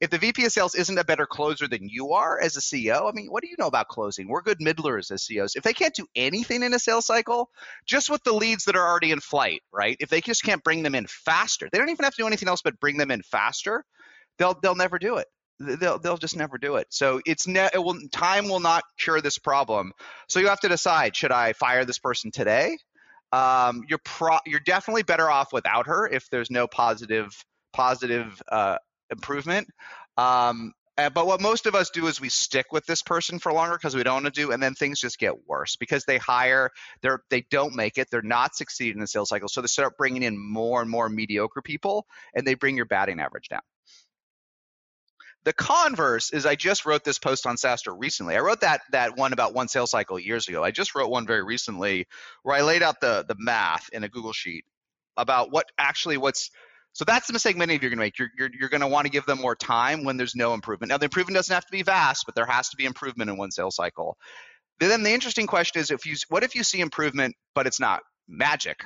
If 0.00 0.10
the 0.10 0.18
VP 0.18 0.44
of 0.44 0.52
sales 0.52 0.74
isn't 0.74 0.98
a 0.98 1.04
better 1.04 1.26
closer 1.26 1.68
than 1.68 1.88
you 1.88 2.12
are 2.12 2.40
as 2.40 2.56
a 2.56 2.60
CEO, 2.60 3.08
I 3.08 3.12
mean, 3.12 3.28
what 3.28 3.42
do 3.42 3.48
you 3.48 3.56
know 3.58 3.68
about 3.68 3.88
closing? 3.88 4.28
We're 4.28 4.42
good 4.42 4.60
middlers 4.60 5.10
as 5.10 5.22
CEOs. 5.24 5.54
If 5.54 5.62
they 5.62 5.72
can't 5.72 5.94
do 5.94 6.06
anything 6.16 6.62
in 6.62 6.74
a 6.74 6.78
sales 6.78 7.06
cycle, 7.06 7.50
just 7.86 8.10
with 8.10 8.22
the 8.24 8.32
leads 8.32 8.64
that 8.64 8.76
are 8.76 8.88
already 8.88 9.12
in 9.12 9.20
flight, 9.20 9.62
right? 9.72 9.96
If 10.00 10.08
they 10.08 10.20
just 10.20 10.42
can't 10.42 10.64
bring 10.64 10.82
them 10.82 10.94
in 10.94 11.06
faster, 11.06 11.68
they 11.70 11.78
don't 11.78 11.90
even 11.90 12.04
have 12.04 12.14
to 12.14 12.22
do 12.22 12.26
anything 12.26 12.48
else 12.48 12.62
but 12.62 12.80
bring 12.80 12.96
them 12.96 13.10
in 13.10 13.22
faster. 13.22 13.84
They'll 14.38 14.58
they'll 14.60 14.74
never 14.74 14.98
do 14.98 15.18
it 15.18 15.26
they'll 15.60 15.98
they'll 15.98 16.18
just 16.18 16.36
never 16.36 16.58
do 16.58 16.76
it. 16.76 16.86
So 16.90 17.20
it's 17.26 17.46
ne- 17.46 17.70
it 17.72 17.82
will 17.82 17.98
time 18.10 18.48
will 18.48 18.60
not 18.60 18.84
cure 18.98 19.20
this 19.20 19.38
problem. 19.38 19.92
So 20.28 20.40
you 20.40 20.48
have 20.48 20.60
to 20.60 20.68
decide: 20.68 21.16
should 21.16 21.32
I 21.32 21.52
fire 21.52 21.84
this 21.84 21.98
person 21.98 22.30
today? 22.30 22.78
Um, 23.32 23.84
you're 23.88 24.00
pro- 24.04 24.38
you're 24.46 24.60
definitely 24.60 25.02
better 25.02 25.30
off 25.30 25.52
without 25.52 25.86
her 25.86 26.08
if 26.08 26.28
there's 26.30 26.50
no 26.50 26.66
positive 26.66 27.32
positive 27.72 28.40
uh, 28.50 28.78
improvement. 29.10 29.68
Um, 30.16 30.72
but 30.96 31.26
what 31.26 31.40
most 31.40 31.66
of 31.66 31.76
us 31.76 31.90
do 31.90 32.08
is 32.08 32.20
we 32.20 32.28
stick 32.28 32.66
with 32.72 32.84
this 32.86 33.02
person 33.02 33.38
for 33.38 33.52
longer 33.52 33.76
because 33.76 33.94
we 33.94 34.02
don't 34.02 34.24
want 34.24 34.34
to 34.34 34.40
do, 34.40 34.50
and 34.50 34.60
then 34.60 34.74
things 34.74 35.00
just 35.00 35.18
get 35.18 35.46
worse 35.46 35.76
because 35.76 36.04
they 36.04 36.18
hire, 36.18 36.70
they're 37.02 37.20
they 37.30 37.46
don't 37.50 37.76
make 37.76 37.98
it, 37.98 38.08
they're 38.10 38.22
not 38.22 38.56
succeeding 38.56 38.94
in 38.94 39.00
the 39.00 39.06
sales 39.06 39.28
cycle, 39.28 39.48
so 39.48 39.60
they 39.60 39.68
start 39.68 39.96
bringing 39.96 40.24
in 40.24 40.36
more 40.36 40.82
and 40.82 40.90
more 40.90 41.08
mediocre 41.08 41.62
people, 41.62 42.06
and 42.34 42.44
they 42.46 42.54
bring 42.54 42.76
your 42.76 42.86
batting 42.86 43.20
average 43.20 43.48
down. 43.48 43.60
The 45.48 45.54
converse 45.54 46.30
is 46.30 46.44
I 46.44 46.56
just 46.56 46.84
wrote 46.84 47.04
this 47.04 47.18
post 47.18 47.46
on 47.46 47.56
SaaStr 47.56 47.96
recently. 47.98 48.36
I 48.36 48.40
wrote 48.40 48.60
that 48.60 48.82
that 48.92 49.16
one 49.16 49.32
about 49.32 49.54
one 49.54 49.66
sales 49.66 49.92
cycle 49.92 50.18
years 50.18 50.46
ago. 50.46 50.62
I 50.62 50.72
just 50.72 50.94
wrote 50.94 51.08
one 51.08 51.26
very 51.26 51.42
recently 51.42 52.06
where 52.42 52.54
I 52.54 52.60
laid 52.60 52.82
out 52.82 53.00
the 53.00 53.24
the 53.26 53.34
math 53.38 53.88
in 53.90 54.04
a 54.04 54.10
Google 54.10 54.34
sheet 54.34 54.66
about 55.16 55.50
what 55.50 55.64
actually 55.78 56.18
what's 56.18 56.50
so 56.92 57.06
that's 57.06 57.28
the 57.28 57.32
mistake 57.32 57.56
many 57.56 57.74
of 57.74 57.82
you 57.82 57.86
are 57.86 57.88
going 57.88 57.96
to 57.96 58.04
make. 58.04 58.18
You're, 58.18 58.28
you're, 58.38 58.50
you're 58.60 58.68
going 58.68 58.82
to 58.82 58.88
want 58.88 59.06
to 59.06 59.10
give 59.10 59.24
them 59.24 59.40
more 59.40 59.56
time 59.56 60.04
when 60.04 60.18
there's 60.18 60.36
no 60.36 60.52
improvement. 60.52 60.90
Now, 60.90 60.98
the 60.98 61.06
improvement 61.06 61.36
doesn't 61.36 61.54
have 61.54 61.64
to 61.64 61.72
be 61.72 61.82
vast, 61.82 62.26
but 62.26 62.34
there 62.34 62.44
has 62.44 62.68
to 62.68 62.76
be 62.76 62.84
improvement 62.84 63.30
in 63.30 63.38
one 63.38 63.50
sales 63.50 63.76
cycle. 63.76 64.18
Then 64.80 65.02
the 65.02 65.14
interesting 65.14 65.46
question 65.46 65.80
is, 65.80 65.90
if 65.90 66.04
you 66.04 66.14
what 66.28 66.44
if 66.44 66.56
you 66.56 66.62
see 66.62 66.80
improvement, 66.80 67.36
but 67.54 67.66
it's 67.66 67.80
not 67.80 68.02
magic, 68.28 68.84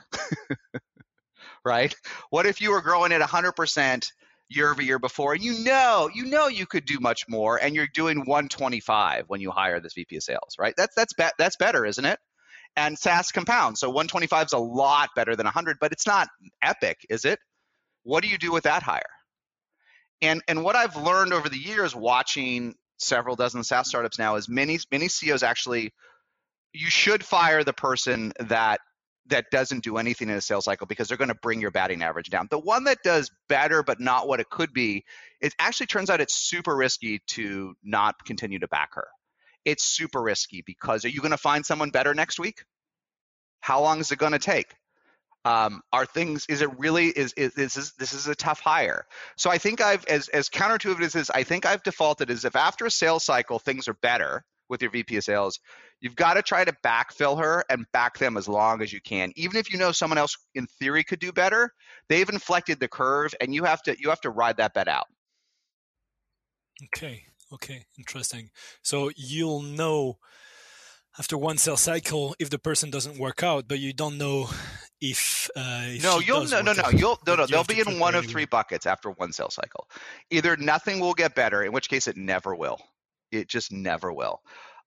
right? 1.65 1.93
What 2.31 2.47
if 2.47 2.61
you 2.61 2.71
were 2.71 2.83
growing 2.83 3.11
at 3.11 3.21
100% 3.21 4.13
year 4.55 4.71
over 4.71 4.83
year 4.83 4.99
before, 4.99 5.35
and 5.35 5.43
you 5.43 5.65
know, 5.65 6.11
you 6.13 6.27
know, 6.27 6.49
you 6.49 6.67
could 6.67 6.85
do 6.85 6.99
much 7.01 7.29
more, 7.29 7.57
and 7.57 7.75
you're 7.75 7.89
doing 7.93 8.19
125 8.19 9.25
when 9.29 9.41
you 9.41 9.51
hire 9.51 9.81
this 9.81 9.95
VP 9.95 10.17
of 10.17 10.23
sales, 10.23 10.57
right? 10.59 10.75
That's 10.77 10.95
that's 10.95 11.13
be- 11.15 11.25
that's 11.39 11.57
better, 11.57 11.85
isn't 11.85 12.05
it? 12.05 12.19
And 12.77 12.99
SaaS 12.99 13.33
compounds, 13.33 13.81
so 13.81 13.89
125 13.89 14.47
is 14.47 14.53
a 14.53 14.59
lot 14.59 15.11
better 15.15 15.37
than 15.37 15.45
100, 15.45 15.77
but 15.81 15.93
it's 15.93 16.07
not 16.07 16.29
epic, 16.63 16.99
is 17.11 17.25
it? 17.25 17.39
What 18.05 18.23
do 18.23 18.29
you 18.29 18.39
do 18.39 18.53
with 18.53 18.65
that 18.65 18.83
hire? 18.83 19.03
And 20.21 20.43
and 20.49 20.65
what 20.65 20.77
I've 20.77 20.97
learned 20.97 21.33
over 21.33 21.49
the 21.49 21.59
years, 21.59 21.95
watching 21.95 22.75
several 22.99 23.37
dozen 23.37 23.65
SaaS 23.65 23.89
startups 23.89 24.19
now, 24.19 24.37
is 24.37 24.49
many 24.49 24.79
many 24.91 25.09
CEOs 25.09 25.43
actually, 25.43 25.93
you 26.73 26.89
should 26.89 27.25
fire 27.25 27.65
the 27.65 27.73
person 27.73 28.33
that 28.39 28.81
that 29.27 29.47
doesn't 29.51 29.85
do 29.85 29.99
anything 29.99 30.29
in 30.29 30.37
a 30.37 30.41
sales 30.41 30.65
cycle 30.65 30.87
because 30.87 31.09
they're 31.09 31.17
going 31.17 31.29
to 31.29 31.35
bring 31.35 31.61
your 31.61 31.71
batting 31.71 32.03
average 32.03 32.31
down. 32.31 32.49
The 32.51 32.59
one 32.59 32.85
that 32.85 32.99
does 33.05 33.31
better 33.49 33.83
but 33.83 34.01
not 34.01 34.27
what 34.27 34.41
it 34.41 34.51
could 34.51 34.73
be, 34.73 35.05
it 35.41 35.55
actually 35.59 35.87
turns 35.87 36.11
out 36.11 36.21
it's 36.21 36.35
super 36.35 36.75
risky 36.75 37.21
to 37.29 37.75
not 37.83 38.17
continue 38.25 38.59
to 38.59 38.69
back 38.69 38.95
her. 38.95 39.07
It's 39.65 39.85
super 39.85 40.21
risky 40.21 40.63
because 40.67 41.05
are 41.05 41.09
you 41.09 41.21
going 41.21 41.31
to 41.31 41.37
find 41.37 41.65
someone 41.65 41.91
better 41.91 42.15
next 42.15 42.41
week? 42.41 42.65
How 43.61 43.81
long 43.81 44.01
is 44.01 44.11
it 44.11 44.19
going 44.19 44.33
to 44.33 44.39
take? 44.39 44.75
Um, 45.45 45.83
are 45.93 46.07
things 46.07 46.47
is 46.49 46.63
it 46.63 46.79
really 46.79 47.07
is, 47.07 47.33
is 47.33 47.55
this 47.55 47.77
is 47.77 47.93
this 47.99 48.13
is 48.13 48.29
a 48.29 48.35
tough 48.37 48.61
hire 48.61 49.07
so 49.37 49.51
i 49.51 49.59
think 49.59 49.81
i've 49.81 50.05
as 50.05 50.29
as 50.29 50.49
counterintuitive 50.49 51.03
as 51.03 51.15
this 51.15 51.31
i 51.31 51.43
think 51.43 51.67
i've 51.67 51.83
defaulted 51.83 52.31
as 52.31 52.45
if 52.45 52.55
after 52.55 52.87
a 52.87 52.91
sales 52.93 53.25
cycle 53.25 53.59
things 53.59 53.89
are 53.89 53.95
better 53.95 54.45
with 54.73 54.83
your 54.83 54.91
VP 54.91 55.17
of 55.19 55.23
sales, 55.23 55.61
you've 56.01 56.17
got 56.17 56.35
to 56.35 56.43
try 56.43 56.65
to 56.65 56.75
backfill 56.85 57.39
her 57.39 57.63
and 57.71 57.87
back 57.93 58.19
them 58.19 58.37
as 58.37 58.49
long 58.49 58.83
as 58.83 58.93
you 58.93 59.01
can. 59.01 59.31
Even 59.37 59.57
if 59.57 59.73
you 59.73 59.79
know 59.79 59.93
someone 59.93 60.19
else 60.19 60.37
in 60.57 60.67
theory 60.67 61.05
could 61.05 61.21
do 61.21 61.31
better, 61.31 61.71
they've 62.09 62.29
inflected 62.29 62.81
the 62.81 62.89
curve 62.89 63.33
and 63.41 63.55
you 63.55 63.63
have 63.63 63.83
to 63.83 63.95
you 64.01 64.09
have 64.09 64.21
to 64.23 64.31
ride 64.31 64.57
that 64.57 64.75
bet 64.75 64.89
out. 64.89 65.07
Okay. 66.97 67.23
Okay. 67.53 67.85
Interesting. 67.97 68.51
So 68.83 69.11
you'll 69.15 69.63
know 69.63 70.19
after 71.19 71.37
one 71.37 71.59
sales 71.59 71.83
cycle 71.83 72.35
if 72.39 72.51
the 72.51 72.59
person 72.59 72.91
doesn't 72.91 73.19
work 73.19 73.43
out, 73.43 73.69
but 73.69 73.79
you 73.79 73.93
don't 73.93 74.19
know 74.19 74.49
if, 75.01 75.51
uh, 75.57 75.83
if 75.87 76.03
no, 76.03 76.21
you'll 76.21 76.45
no 76.47 76.63
no 76.63 76.73
no 76.73 76.89
you'll 76.91 77.19
no 77.27 77.35
no 77.35 77.47
they'll 77.47 77.65
be 77.65 77.81
in 77.81 77.99
one 77.99 78.15
of 78.15 78.25
three 78.25 78.47
buckets 78.47 78.87
after 78.87 79.11
one 79.11 79.33
sales 79.33 79.55
cycle. 79.55 79.89
Either 80.31 80.57
nothing 80.57 81.01
will 81.01 81.13
get 81.13 81.35
better, 81.35 81.63
in 81.63 81.73
which 81.73 81.89
case 81.89 82.09
it 82.09 82.17
never 82.17 82.55
will, 82.55 82.79
it 83.33 83.49
just 83.49 83.73
never 83.73 84.13
will. 84.13 84.41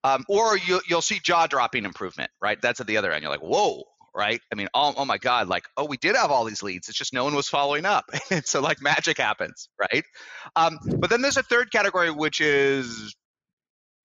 Um, 0.03 0.23
or 0.29 0.57
you, 0.57 0.79
you'll 0.87 1.01
see 1.01 1.19
jaw 1.19 1.47
dropping 1.47 1.83
improvement, 1.83 2.29
right? 2.39 2.61
That's 2.61 2.79
at 2.79 2.87
the 2.87 2.97
other 2.97 3.11
end. 3.11 3.23
You're 3.23 3.31
like, 3.31 3.41
whoa, 3.41 3.83
right? 4.15 4.39
I 4.51 4.55
mean, 4.55 4.67
oh, 4.73 4.93
oh 4.95 5.05
my 5.05 5.17
God, 5.17 5.47
like, 5.47 5.65
oh, 5.77 5.85
we 5.85 5.97
did 5.97 6.15
have 6.15 6.31
all 6.31 6.45
these 6.45 6.63
leads. 6.63 6.87
It's 6.87 6.97
just 6.97 7.13
no 7.13 7.23
one 7.23 7.35
was 7.35 7.49
following 7.49 7.85
up. 7.85 8.05
and 8.31 8.45
so 8.45 8.61
like 8.61 8.81
magic 8.81 9.17
happens, 9.17 9.67
right? 9.79 10.05
Um, 10.55 10.79
but 11.01 11.09
then 11.09 11.21
there's 11.21 11.37
a 11.37 11.43
third 11.43 11.71
category, 11.71 12.11
which 12.11 12.39
is 12.39 13.15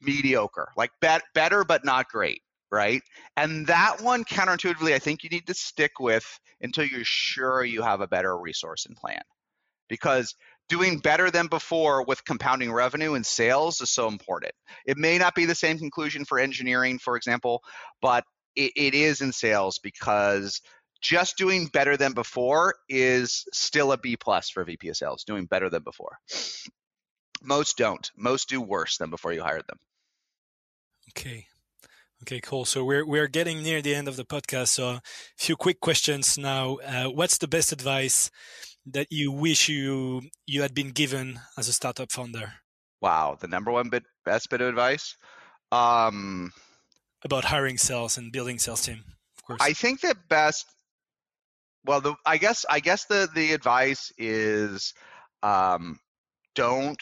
mediocre, 0.00 0.68
like 0.76 0.90
bet- 1.00 1.22
better 1.34 1.64
but 1.64 1.84
not 1.84 2.08
great, 2.08 2.42
right? 2.72 3.02
And 3.36 3.66
that 3.66 4.00
one, 4.00 4.24
counterintuitively, 4.24 4.94
I 4.94 4.98
think 4.98 5.22
you 5.22 5.30
need 5.30 5.46
to 5.46 5.54
stick 5.54 5.92
with 6.00 6.26
until 6.60 6.84
you're 6.84 7.04
sure 7.04 7.62
you 7.64 7.82
have 7.82 8.00
a 8.00 8.08
better 8.08 8.36
resource 8.38 8.86
and 8.86 8.96
plan. 8.96 9.22
Because 9.88 10.34
doing 10.70 10.98
better 10.98 11.30
than 11.30 11.48
before 11.48 12.04
with 12.04 12.24
compounding 12.24 12.72
revenue 12.72 13.14
and 13.14 13.26
sales 13.26 13.80
is 13.80 13.90
so 13.90 14.08
important. 14.08 14.54
It 14.86 14.96
may 14.96 15.18
not 15.18 15.34
be 15.34 15.44
the 15.44 15.54
same 15.54 15.78
conclusion 15.78 16.24
for 16.24 16.38
engineering, 16.38 16.98
for 16.98 17.16
example, 17.16 17.62
but 18.00 18.24
it, 18.56 18.72
it 18.76 18.94
is 18.94 19.20
in 19.20 19.32
sales 19.32 19.78
because 19.80 20.62
just 21.02 21.36
doing 21.36 21.66
better 21.66 21.96
than 21.96 22.12
before 22.12 22.74
is 22.88 23.44
still 23.52 23.92
a 23.92 23.98
B 23.98 24.16
plus 24.16 24.48
for 24.48 24.64
VP 24.64 24.88
of 24.88 24.96
sales, 24.96 25.24
doing 25.24 25.46
better 25.46 25.68
than 25.68 25.82
before. 25.82 26.18
Most 27.42 27.76
don't. 27.76 28.08
Most 28.16 28.48
do 28.48 28.60
worse 28.60 28.96
than 28.98 29.10
before 29.10 29.32
you 29.32 29.42
hired 29.42 29.66
them. 29.66 29.78
Okay. 31.10 31.46
Okay, 32.22 32.40
cool. 32.40 32.66
So 32.66 32.84
we're 32.84 33.06
we're 33.06 33.28
getting 33.28 33.62
near 33.62 33.80
the 33.80 33.94
end 33.94 34.06
of 34.06 34.16
the 34.16 34.26
podcast. 34.26 34.68
So 34.68 34.88
a 34.88 35.02
few 35.38 35.56
quick 35.56 35.80
questions 35.80 36.36
now. 36.36 36.76
Uh, 36.86 37.06
what's 37.06 37.38
the 37.38 37.48
best 37.48 37.72
advice 37.72 38.30
that 38.92 39.08
you 39.10 39.32
wish 39.32 39.68
you 39.68 40.22
you 40.46 40.62
had 40.62 40.74
been 40.74 40.90
given 40.90 41.40
as 41.56 41.68
a 41.68 41.72
startup 41.72 42.12
founder? 42.12 42.54
Wow, 43.00 43.36
the 43.40 43.48
number 43.48 43.70
one 43.70 43.88
bit 43.88 44.04
best 44.24 44.50
bit 44.50 44.60
of 44.60 44.68
advice 44.68 45.16
um, 45.72 46.52
about 47.24 47.44
hiring 47.44 47.78
sales 47.78 48.18
and 48.18 48.32
building 48.32 48.58
sales 48.58 48.82
team. 48.82 49.04
Of 49.38 49.44
course, 49.44 49.60
I 49.62 49.72
think 49.72 50.00
the 50.00 50.16
best. 50.28 50.66
Well, 51.84 52.00
the 52.00 52.14
I 52.26 52.36
guess 52.36 52.64
I 52.68 52.80
guess 52.80 53.04
the 53.04 53.28
the 53.34 53.52
advice 53.52 54.12
is 54.18 54.94
um, 55.42 55.98
don't. 56.54 57.00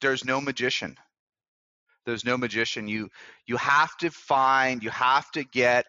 There's 0.00 0.24
no 0.24 0.40
magician. 0.40 0.96
There's 2.06 2.24
no 2.24 2.36
magician. 2.36 2.88
You 2.88 3.08
you 3.46 3.56
have 3.56 3.96
to 3.98 4.10
find. 4.10 4.82
You 4.82 4.90
have 4.90 5.30
to 5.32 5.44
get 5.44 5.86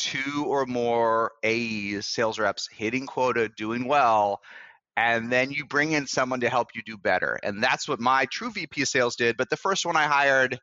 two 0.00 0.46
or 0.46 0.64
more 0.64 1.32
AEs, 1.44 2.06
sales 2.06 2.38
reps, 2.38 2.68
hitting 2.72 3.06
quota, 3.06 3.50
doing 3.54 3.86
well, 3.86 4.40
and 4.96 5.30
then 5.30 5.50
you 5.50 5.66
bring 5.66 5.92
in 5.92 6.06
someone 6.06 6.40
to 6.40 6.48
help 6.48 6.68
you 6.74 6.82
do 6.84 6.96
better. 6.96 7.38
And 7.42 7.62
that's 7.62 7.86
what 7.86 8.00
my 8.00 8.26
true 8.26 8.50
VP 8.50 8.82
of 8.82 8.88
sales 8.88 9.16
did. 9.16 9.36
But 9.36 9.50
the 9.50 9.58
first 9.58 9.84
one 9.84 9.96
I 9.96 10.06
hired, 10.06 10.58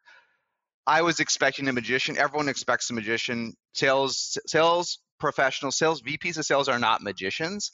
I 0.88 1.04
was 1.04 1.20
expecting 1.20 1.68
a 1.68 1.74
magician. 1.74 2.18
Everyone 2.18 2.50
expects 2.50 2.90
a 2.90 2.94
magician. 2.94 3.54
Sales 3.74 4.40
sales 4.48 5.00
professionals, 5.20 5.78
sales 5.78 6.02
VPs 6.02 6.38
of 6.40 6.46
sales 6.46 6.68
are 6.68 6.80
not 6.80 7.04
magicians. 7.04 7.72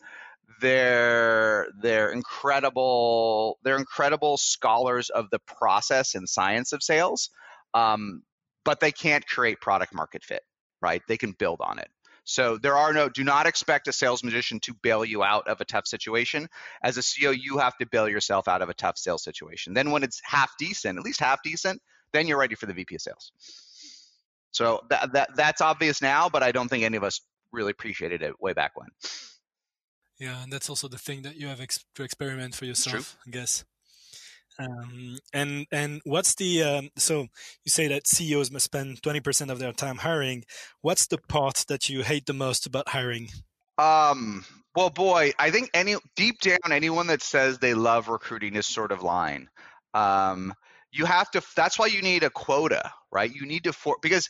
They're 0.60 1.68
they're 1.82 2.12
incredible. 2.12 3.58
They're 3.64 3.78
incredible 3.78 4.36
scholars 4.36 5.10
of 5.10 5.30
the 5.30 5.40
process 5.40 6.16
and 6.16 6.28
science 6.28 6.74
of 6.74 6.84
sales, 6.84 7.30
um, 7.74 8.24
but 8.66 8.82
they 8.82 8.92
can't 8.92 9.26
create 9.26 9.62
product 9.62 9.94
market 9.94 10.24
fit 10.24 10.42
right? 10.84 11.02
They 11.08 11.18
can 11.18 11.32
build 11.32 11.62
on 11.62 11.80
it. 11.80 11.90
So 12.26 12.58
there 12.58 12.78
are 12.78 12.94
no, 12.94 13.10
do 13.10 13.24
not 13.24 13.48
expect 13.48 13.88
a 13.88 13.94
sales 13.94 14.24
magician 14.24 14.60
to 14.62 14.74
bail 14.82 15.04
you 15.04 15.24
out 15.24 15.48
of 15.48 15.60
a 15.60 15.66
tough 15.66 15.88
situation. 15.88 16.48
As 16.82 16.98
a 16.98 17.02
CEO, 17.02 17.36
you 17.38 17.58
have 17.58 17.76
to 17.78 17.86
bail 17.86 18.08
yourself 18.08 18.48
out 18.48 18.62
of 18.62 18.70
a 18.70 18.74
tough 18.74 18.98
sales 18.98 19.24
situation. 19.24 19.74
Then 19.74 19.92
when 19.92 20.04
it's 20.04 20.22
half 20.24 20.52
decent, 20.58 20.98
at 20.98 21.04
least 21.04 21.20
half 21.20 21.42
decent, 21.44 21.82
then 22.14 22.28
you're 22.28 22.40
ready 22.40 22.56
for 22.56 22.66
the 22.66 22.74
VP 22.74 22.96
of 22.96 23.02
sales. 23.02 23.32
So 24.52 24.82
that, 24.90 25.14
that 25.14 25.36
that's 25.36 25.62
obvious 25.62 26.02
now, 26.02 26.30
but 26.30 26.44
I 26.44 26.52
don't 26.52 26.70
think 26.70 26.84
any 26.84 26.96
of 26.96 27.04
us 27.04 27.22
really 27.52 27.72
appreciated 27.72 28.22
it 28.22 28.40
way 28.40 28.54
back 28.54 28.72
when. 28.76 28.88
Yeah, 30.20 30.44
and 30.44 30.54
that's 30.54 30.70
also 30.70 30.88
the 30.88 31.00
thing 31.00 31.24
that 31.24 31.36
you 31.36 31.48
have 31.48 31.60
ex- 31.60 31.84
to 31.96 32.04
experiment 32.04 32.56
for 32.56 32.66
yourself, 32.66 33.18
I 33.28 33.32
guess. 33.32 33.66
Um, 34.60 35.18
and 35.34 35.66
and 35.72 36.02
what's 36.06 36.36
the 36.36 36.64
um, 36.64 36.90
so 36.96 37.22
you 37.22 37.70
say 37.70 37.88
that 37.88 38.08
CEOs 38.08 38.52
must 38.52 38.66
spend 38.66 39.02
twenty 39.02 39.20
percent 39.20 39.52
of 39.52 39.60
their 39.60 39.74
time 39.74 39.98
hiring. 39.98 40.44
What's 40.82 41.08
the 41.08 41.18
part 41.18 41.66
that 41.68 41.90
you 41.90 42.04
hate 42.04 42.26
the 42.26 42.34
most 42.34 42.66
about 42.66 42.90
hiring? 42.90 43.30
Um, 43.78 44.46
well, 44.76 44.90
boy, 44.90 45.34
I 45.40 45.52
think 45.52 45.70
any 45.74 45.96
deep 46.16 46.40
down, 46.40 46.72
anyone 46.72 47.08
that 47.08 47.22
says 47.22 47.58
they 47.58 47.74
love 47.74 48.08
recruiting 48.08 48.56
is 48.56 48.68
sort 48.68 48.92
of 48.92 49.02
lying. 49.02 49.48
Um, 49.94 50.54
you 50.92 51.06
have 51.06 51.32
to. 51.32 51.42
That's 51.56 51.80
why 51.80 51.88
you 51.88 52.02
need 52.02 52.24
a 52.24 52.30
quota, 52.30 52.92
right? 53.12 53.34
You 53.34 53.46
need 53.46 53.64
to 53.64 53.74
for 53.74 53.98
because 54.02 54.30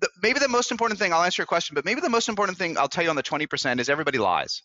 the, 0.00 0.08
maybe 0.22 0.40
the 0.40 0.48
most 0.48 0.70
important 0.72 0.98
thing. 0.98 1.12
I'll 1.12 1.22
answer 1.22 1.42
your 1.42 1.46
question, 1.46 1.74
but 1.74 1.84
maybe 1.84 2.00
the 2.00 2.10
most 2.10 2.28
important 2.28 2.58
thing 2.58 2.76
I'll 2.76 2.88
tell 2.88 3.04
you 3.04 3.10
on 3.10 3.16
the 3.16 3.22
twenty 3.22 3.46
percent 3.46 3.80
is 3.80 3.88
everybody 3.88 4.18
lies. 4.18 4.62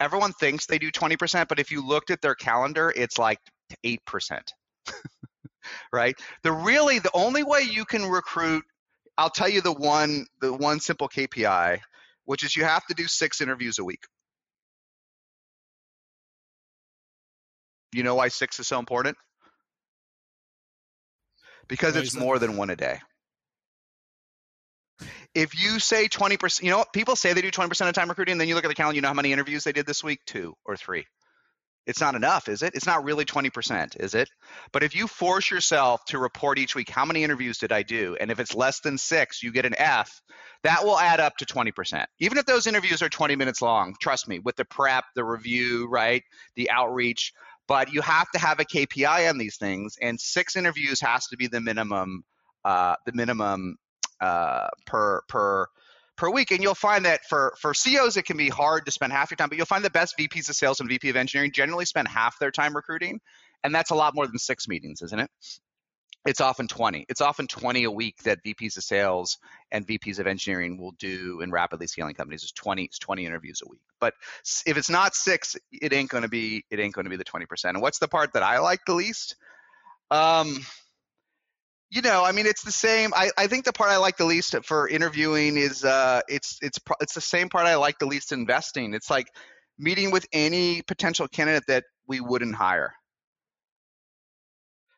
Everyone 0.00 0.32
thinks 0.32 0.66
they 0.66 0.78
do 0.78 0.90
twenty 0.90 1.16
percent, 1.16 1.48
but 1.48 1.58
if 1.58 1.72
you 1.72 1.84
looked 1.84 2.10
at 2.10 2.22
their 2.22 2.36
calendar, 2.36 2.92
it's 2.94 3.18
like 3.18 3.38
eight 3.84 4.04
percent. 4.04 4.52
right? 5.92 6.16
The 6.42 6.52
really 6.52 6.98
the 6.98 7.10
only 7.14 7.42
way 7.42 7.62
you 7.62 7.84
can 7.84 8.04
recruit. 8.06 8.64
I'll 9.16 9.30
tell 9.30 9.48
you 9.48 9.60
the 9.60 9.72
one 9.72 10.26
the 10.40 10.52
one 10.52 10.80
simple 10.80 11.08
KPI, 11.08 11.80
which 12.24 12.44
is 12.44 12.56
you 12.56 12.64
have 12.64 12.86
to 12.86 12.94
do 12.94 13.06
six 13.06 13.40
interviews 13.40 13.78
a 13.78 13.84
week. 13.84 14.02
You 17.92 18.02
know 18.02 18.14
why 18.14 18.28
six 18.28 18.60
is 18.60 18.68
so 18.68 18.78
important? 18.78 19.16
Because 21.68 21.96
it's 21.96 22.14
more 22.16 22.38
than 22.38 22.56
one 22.56 22.70
a 22.70 22.76
day. 22.76 23.00
If 25.34 25.62
you 25.62 25.78
say 25.78 26.08
20%, 26.08 26.62
you 26.62 26.70
know 26.70 26.78
what? 26.78 26.92
People 26.92 27.14
say 27.14 27.32
they 27.32 27.42
do 27.42 27.50
20% 27.50 27.88
of 27.88 27.94
time 27.94 28.08
recruiting, 28.08 28.32
and 28.32 28.40
then 28.40 28.48
you 28.48 28.54
look 28.54 28.64
at 28.64 28.68
the 28.68 28.74
calendar, 28.74 28.96
you 28.96 29.02
know 29.02 29.08
how 29.08 29.14
many 29.14 29.32
interviews 29.32 29.64
they 29.64 29.72
did 29.72 29.86
this 29.86 30.02
week? 30.02 30.20
Two 30.26 30.54
or 30.64 30.76
three. 30.76 31.04
It's 31.88 32.02
not 32.02 32.14
enough, 32.14 32.50
is 32.50 32.62
it? 32.62 32.74
It's 32.74 32.86
not 32.86 33.02
really 33.02 33.24
20%, 33.24 33.96
is 33.98 34.14
it? 34.14 34.28
But 34.72 34.82
if 34.82 34.94
you 34.94 35.08
force 35.08 35.50
yourself 35.50 36.04
to 36.08 36.18
report 36.18 36.58
each 36.58 36.74
week, 36.74 36.90
how 36.90 37.06
many 37.06 37.24
interviews 37.24 37.56
did 37.56 37.72
I 37.72 37.82
do? 37.82 38.14
And 38.20 38.30
if 38.30 38.38
it's 38.38 38.54
less 38.54 38.80
than 38.80 38.98
six, 38.98 39.42
you 39.42 39.50
get 39.52 39.64
an 39.64 39.74
F, 39.78 40.20
that 40.64 40.84
will 40.84 40.98
add 40.98 41.18
up 41.18 41.38
to 41.38 41.46
20%. 41.46 42.04
Even 42.20 42.36
if 42.36 42.44
those 42.44 42.66
interviews 42.66 43.00
are 43.00 43.08
20 43.08 43.36
minutes 43.36 43.62
long, 43.62 43.96
trust 44.02 44.28
me, 44.28 44.38
with 44.38 44.54
the 44.56 44.66
prep, 44.66 45.06
the 45.14 45.24
review, 45.24 45.88
right? 45.88 46.22
The 46.56 46.70
outreach, 46.70 47.32
but 47.66 47.90
you 47.90 48.02
have 48.02 48.30
to 48.32 48.38
have 48.38 48.60
a 48.60 48.66
KPI 48.66 49.30
on 49.30 49.38
these 49.38 49.56
things, 49.56 49.96
and 50.02 50.20
six 50.20 50.56
interviews 50.56 51.00
has 51.00 51.26
to 51.28 51.38
be 51.38 51.46
the 51.46 51.60
minimum, 51.60 52.22
uh, 52.66 52.96
the 53.06 53.12
minimum 53.14 53.78
uh, 54.20 54.68
per 54.84 55.22
per 55.26 55.68
per 56.18 56.28
week. 56.30 56.50
And 56.50 56.62
you'll 56.62 56.74
find 56.74 57.06
that 57.06 57.24
for 57.24 57.54
for 57.58 57.72
CEOs, 57.72 58.18
it 58.18 58.24
can 58.24 58.36
be 58.36 58.50
hard 58.50 58.84
to 58.84 58.92
spend 58.92 59.12
half 59.12 59.30
your 59.30 59.36
time, 59.36 59.48
but 59.48 59.56
you'll 59.56 59.66
find 59.66 59.84
the 59.84 59.90
best 59.90 60.18
VPs 60.18 60.50
of 60.50 60.56
sales 60.56 60.80
and 60.80 60.88
VP 60.88 61.08
of 61.08 61.16
engineering 61.16 61.52
generally 61.52 61.86
spend 61.86 62.08
half 62.08 62.38
their 62.38 62.50
time 62.50 62.76
recruiting, 62.76 63.20
and 63.64 63.74
that's 63.74 63.90
a 63.90 63.94
lot 63.94 64.14
more 64.14 64.26
than 64.26 64.38
six 64.38 64.68
meetings, 64.68 65.00
isn't 65.00 65.18
it? 65.18 65.30
It's 66.26 66.40
often 66.42 66.66
20. 66.68 67.06
It's 67.08 67.20
often 67.20 67.46
20 67.46 67.84
a 67.84 67.90
week 67.90 68.22
that 68.24 68.44
VPs 68.44 68.76
of 68.76 68.82
sales 68.82 69.38
and 69.70 69.86
VPs 69.86 70.18
of 70.18 70.26
engineering 70.26 70.76
will 70.76 70.90
do 70.98 71.40
in 71.40 71.50
rapidly 71.50 71.86
scaling 71.86 72.14
companies. 72.14 72.42
It's 72.42 72.52
20, 72.52 72.84
it's 72.84 72.98
20 72.98 73.24
interviews 73.24 73.62
a 73.64 73.68
week. 73.68 73.80
But 74.00 74.14
if 74.66 74.76
it's 74.76 74.90
not 74.90 75.14
six, 75.14 75.56
it 75.72 75.92
ain't 75.92 76.10
to 76.10 76.28
be 76.28 76.64
it 76.70 76.80
ain't 76.80 76.94
to 76.94 77.04
be 77.04 77.16
the 77.16 77.24
20%. 77.24 77.46
And 77.64 77.80
what's 77.80 77.98
the 77.98 78.08
part 78.08 78.34
that 78.34 78.42
I 78.42 78.58
like 78.58 78.80
the 78.84 78.94
least? 78.94 79.36
Um, 80.10 80.66
you 81.90 82.02
know, 82.02 82.24
I 82.24 82.32
mean, 82.32 82.46
it's 82.46 82.62
the 82.62 82.72
same. 82.72 83.12
I, 83.14 83.30
I 83.38 83.46
think 83.46 83.64
the 83.64 83.72
part 83.72 83.90
I 83.90 83.96
like 83.96 84.16
the 84.16 84.26
least 84.26 84.54
for 84.64 84.88
interviewing 84.88 85.56
is 85.56 85.84
uh, 85.84 86.20
it's 86.28 86.58
it's 86.60 86.78
it's 87.00 87.14
the 87.14 87.20
same 87.20 87.48
part 87.48 87.66
I 87.66 87.76
like 87.76 87.98
the 87.98 88.06
least 88.06 88.32
investing. 88.32 88.92
It's 88.92 89.08
like 89.10 89.28
meeting 89.78 90.10
with 90.10 90.26
any 90.32 90.82
potential 90.82 91.28
candidate 91.28 91.64
that 91.68 91.84
we 92.06 92.20
wouldn't 92.20 92.54
hire. 92.54 92.92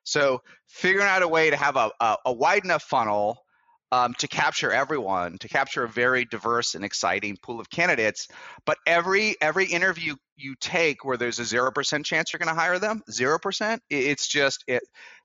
So 0.03 0.41
figuring 0.67 1.07
out 1.07 1.23
a 1.23 1.29
way 1.29 1.51
to 1.51 1.57
have 1.57 1.77
a, 1.77 1.91
a, 2.01 2.17
a 2.27 2.33
wide 2.33 2.65
enough 2.65 2.83
funnel 2.83 3.39
um, 3.93 4.15
to 4.15 4.29
capture 4.29 4.73
everyone, 4.73 5.39
to 5.39 5.49
capture 5.49 5.83
a 5.85 5.89
very 5.89 6.25
diverse 6.25 6.75
and 6.75 6.85
exciting 6.85 7.37
pool 7.43 7.61
of 7.61 7.71
candidates. 7.71 8.29
But 8.65 8.79
every 8.87 9.37
every 9.41 9.67
interview 9.67 10.15
you 10.37 10.55
take 10.61 11.05
where 11.05 11.17
there's 11.17 11.39
a 11.39 11.45
zero 11.45 11.71
percent 11.73 12.07
chance 12.07 12.33
you're 12.33 12.39
going 12.39 12.55
to 12.55 12.61
hire 12.61 12.79
them, 12.79 13.03
zero 13.11 13.39
percent, 13.39 13.83
it's 13.91 14.29
just 14.29 14.65
it. 14.67 14.83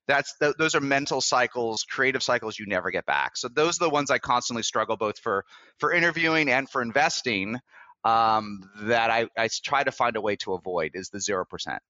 That's 0.08 0.38
th- 0.40 0.56
those 0.58 0.76
are 0.76 0.82
mental 0.82 1.22
cycles, 1.22 1.84
creative 1.84 2.24
cycles 2.24 2.60
you 2.60 2.66
never 2.68 2.92
get 2.92 3.06
back. 3.06 3.38
So 3.38 3.48
those 3.48 3.80
are 3.80 3.86
the 3.86 3.90
ones 3.90 4.12
I 4.12 4.20
constantly 4.20 4.64
struggle 4.64 4.98
both 4.98 5.20
for 5.20 5.46
for 5.80 5.92
interviewing 5.92 6.50
and 6.50 6.70
for 6.70 6.82
investing. 6.82 7.60
Um, 8.04 8.60
that 8.82 9.10
I, 9.10 9.26
I 9.36 9.50
try 9.64 9.84
to 9.84 9.92
find 9.92 10.16
a 10.16 10.22
way 10.22 10.36
to 10.38 10.54
avoid 10.54 10.92
is 10.94 11.10
the 11.10 11.20
zero 11.20 11.44
percent. 11.44 11.82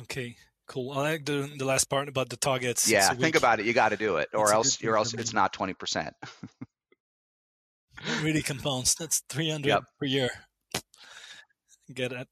Okay, 0.00 0.36
cool. 0.70 0.92
I 0.96 1.00
like 1.12 1.24
the 1.26 1.38
the 1.58 1.64
last 1.72 1.84
part 1.90 2.08
about 2.08 2.28
the 2.30 2.36
targets. 2.36 2.88
Yeah, 2.88 3.10
think 3.14 3.36
about 3.36 3.58
it. 3.60 3.66
You 3.66 3.72
got 3.74 3.90
to 3.90 3.96
do 4.06 4.16
it, 4.22 4.28
or 4.32 4.46
good 4.46 4.54
else, 4.54 4.78
or 4.84 4.96
else 4.96 5.12
it's 5.14 5.34
not 5.34 5.52
twenty 5.52 5.74
percent. 5.74 6.14
Really 8.22 8.42
compounds. 8.42 8.94
That's 8.94 9.22
300 9.28 9.68
Yep. 9.68 9.82
per 9.98 10.06
year. 10.06 10.30
Get 11.92 12.12
it. 12.12 12.28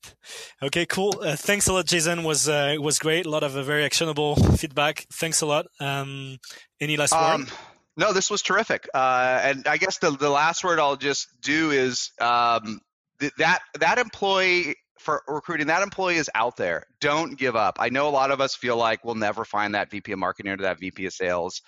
Okay, 0.63 0.87
cool. 0.87 1.21
Uh, 1.21 1.35
thanks 1.37 1.67
a 1.67 1.73
lot, 1.73 1.85
Jason. 1.87 2.23
Was 2.23 2.49
uh, 2.49 2.77
was 2.81 2.99
great. 2.99 3.27
A 3.27 3.31
lot 3.31 3.43
of 3.43 3.57
uh, 3.57 3.63
very 3.65 3.85
actionable 3.85 4.37
feedback. 4.57 5.05
Thanks 5.13 5.43
a 5.43 5.47
lot. 5.47 5.67
Um, 5.81 6.39
any 6.81 6.97
last 6.97 7.13
Um, 7.13 7.41
word? 7.43 7.51
no, 7.97 8.13
this 8.13 8.31
was 8.31 8.41
terrific. 8.41 8.89
Uh, 8.95 9.41
and 9.43 9.67
I 9.67 9.77
guess 9.77 9.99
the, 9.99 10.11
the 10.13 10.31
last 10.31 10.63
word 10.63 10.79
I'll 10.79 10.97
just 10.97 11.27
do 11.41 11.73
is 11.73 12.13
um, 12.21 12.81
th- 13.21 13.33
that 13.39 13.61
that 13.81 13.99
employee 13.99 14.77
for 14.99 15.23
recruiting 15.27 15.69
that 15.69 15.83
employee 15.83 16.17
is 16.17 16.31
out 16.35 16.57
there. 16.57 16.85
Don't 17.01 17.39
give 17.39 17.57
up. 17.57 17.77
I 17.79 17.89
know 17.89 18.09
a 18.09 18.11
lot 18.11 18.31
of 18.31 18.41
us 18.41 18.55
feel 18.55 18.77
like 18.77 19.05
we'll 19.05 19.15
never 19.15 19.45
find 19.45 19.75
that 19.75 19.91
VP 19.91 20.13
of 20.13 20.19
marketing 20.19 20.53
or 20.53 20.57
that 20.59 20.81
VP 20.81 21.07
of 21.07 21.13
sales. 21.13 21.63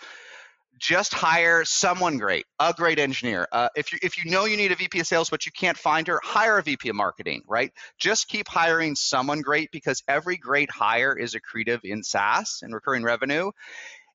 Just 0.78 1.12
hire 1.12 1.64
someone 1.64 2.16
great, 2.16 2.46
a 2.58 2.72
great 2.74 2.98
engineer. 2.98 3.46
Uh, 3.52 3.68
if 3.76 3.92
you 3.92 3.98
if 4.02 4.16
you 4.16 4.30
know 4.30 4.46
you 4.46 4.56
need 4.56 4.72
a 4.72 4.76
VP 4.76 5.00
of 5.00 5.06
sales 5.06 5.28
but 5.28 5.44
you 5.44 5.52
can't 5.52 5.76
find 5.76 6.06
her, 6.06 6.20
hire 6.24 6.58
a 6.58 6.62
VP 6.62 6.88
of 6.88 6.96
marketing. 6.96 7.42
Right? 7.46 7.70
Just 7.98 8.28
keep 8.28 8.48
hiring 8.48 8.96
someone 8.96 9.42
great 9.42 9.70
because 9.72 10.02
every 10.08 10.36
great 10.36 10.70
hire 10.70 11.16
is 11.16 11.34
accretive 11.34 11.80
in 11.84 12.02
SaaS 12.02 12.60
and 12.62 12.72
recurring 12.72 13.02
revenue. 13.02 13.50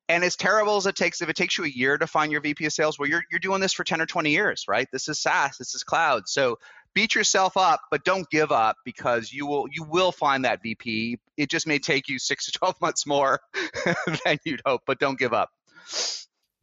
And 0.08 0.24
as 0.24 0.36
terrible 0.36 0.78
as 0.78 0.86
it 0.86 0.96
takes, 0.96 1.22
if 1.22 1.30
it 1.30 1.36
takes 1.36 1.58
you 1.58 1.64
a 1.64 1.70
year 1.70 1.98
to 1.98 2.06
find 2.06 2.32
your 2.32 2.42
VP 2.42 2.66
of 2.66 2.74
sales, 2.74 3.00
well, 3.00 3.10
you're, 3.10 3.24
you're 3.32 3.40
doing 3.40 3.60
this 3.60 3.74
for 3.74 3.84
10 3.84 4.02
or 4.02 4.06
20 4.06 4.30
years, 4.30 4.66
right? 4.68 4.88
This 4.92 5.10
is 5.10 5.20
SaaS, 5.20 5.58
this 5.58 5.74
is 5.74 5.84
cloud. 5.84 6.28
So 6.28 6.60
beat 6.96 7.14
yourself 7.14 7.56
up, 7.58 7.82
but 7.92 8.04
don't 8.04 8.28
give 8.32 8.52
up 8.52 8.78
because 8.84 9.32
you 9.32 9.46
will 9.46 9.68
you 9.72 9.84
will 9.84 10.12
find 10.12 10.44
that 10.46 10.64
VP. 10.64 11.20
It 11.38 11.52
just 11.52 11.68
may 11.68 11.78
take 11.78 12.08
you 12.08 12.18
six 12.18 12.46
to 12.46 12.52
12 12.54 12.82
months 12.82 13.06
more 13.06 13.40
than 14.26 14.40
you'd 14.44 14.62
hope, 14.66 14.82
but 14.88 14.98
don't 14.98 15.20
give 15.20 15.34
up. 15.34 15.50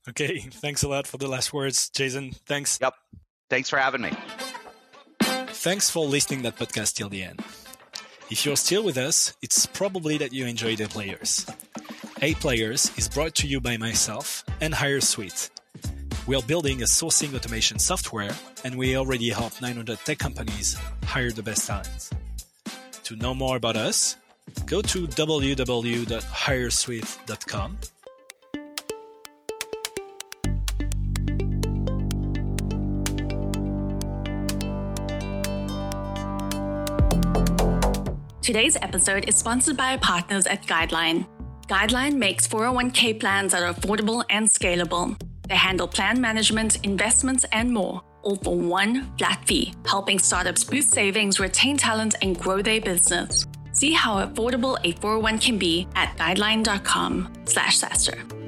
Okay, 0.08 0.40
thanks 0.40 0.82
a 0.82 0.88
lot 0.88 1.06
for 1.06 1.18
the 1.18 1.28
last 1.28 1.52
words, 1.52 1.88
Jason. 1.90 2.32
Thanks. 2.46 2.78
Yep. 2.80 2.94
Thanks 3.48 3.70
for 3.70 3.78
having 3.78 4.00
me. 4.00 4.10
Thanks 5.20 5.88
for 5.90 6.04
listening 6.04 6.42
that 6.42 6.56
podcast 6.56 6.94
till 6.94 7.08
the 7.08 7.22
end. 7.22 7.40
If 8.30 8.44
you're 8.44 8.56
still 8.56 8.82
with 8.82 8.96
us, 8.96 9.36
it's 9.42 9.66
probably 9.66 10.18
that 10.18 10.32
you 10.32 10.46
enjoy 10.46 10.74
the 10.74 10.88
players. 10.88 11.46
A 12.22 12.34
Players 12.34 12.90
is 12.96 13.08
brought 13.08 13.34
to 13.36 13.46
you 13.46 13.60
by 13.60 13.76
myself 13.76 14.44
and 14.60 14.72
HireSweet. 14.72 15.50
We 16.24 16.36
are 16.36 16.42
building 16.42 16.82
a 16.82 16.84
sourcing 16.84 17.34
automation 17.34 17.80
software, 17.80 18.30
and 18.62 18.78
we 18.78 18.96
already 18.96 19.30
help 19.30 19.60
900 19.60 19.98
tech 20.04 20.18
companies 20.18 20.76
hire 21.04 21.32
the 21.32 21.42
best 21.42 21.66
talent. 21.66 22.10
To 23.04 23.16
know 23.16 23.34
more 23.34 23.56
about 23.56 23.76
us, 23.76 24.16
go 24.66 24.82
to 24.82 25.08
www.hiresweet.com 25.08 27.78
Today's 38.42 38.76
episode 38.76 39.28
is 39.28 39.36
sponsored 39.36 39.76
by 39.76 39.92
our 39.92 39.98
partners 39.98 40.46
at 40.46 40.66
Guideline. 40.66 41.26
Guideline 41.68 42.14
makes 42.14 42.46
401k 42.46 43.18
plans 43.18 43.52
that 43.52 43.62
are 43.62 43.72
affordable 43.72 44.24
and 44.28 44.48
scalable. 44.48 45.16
They 45.48 45.56
handle 45.56 45.88
plan 45.88 46.20
management, 46.20 46.84
investments, 46.84 47.44
and 47.52 47.72
more, 47.72 48.02
all 48.22 48.36
for 48.36 48.56
one 48.56 49.12
flat 49.18 49.44
fee, 49.46 49.74
helping 49.86 50.18
startups 50.18 50.64
boost 50.64 50.92
savings, 50.92 51.40
retain 51.40 51.76
talent, 51.76 52.14
and 52.22 52.38
grow 52.38 52.62
their 52.62 52.80
business. 52.80 53.46
See 53.72 53.92
how 53.92 54.24
affordable 54.24 54.78
a 54.84 54.92
401 55.00 55.38
can 55.38 55.58
be 55.58 55.86
at 55.94 56.16
guideline.com 56.16 57.32
slash 57.46 57.80
SaaStr. 57.80 58.41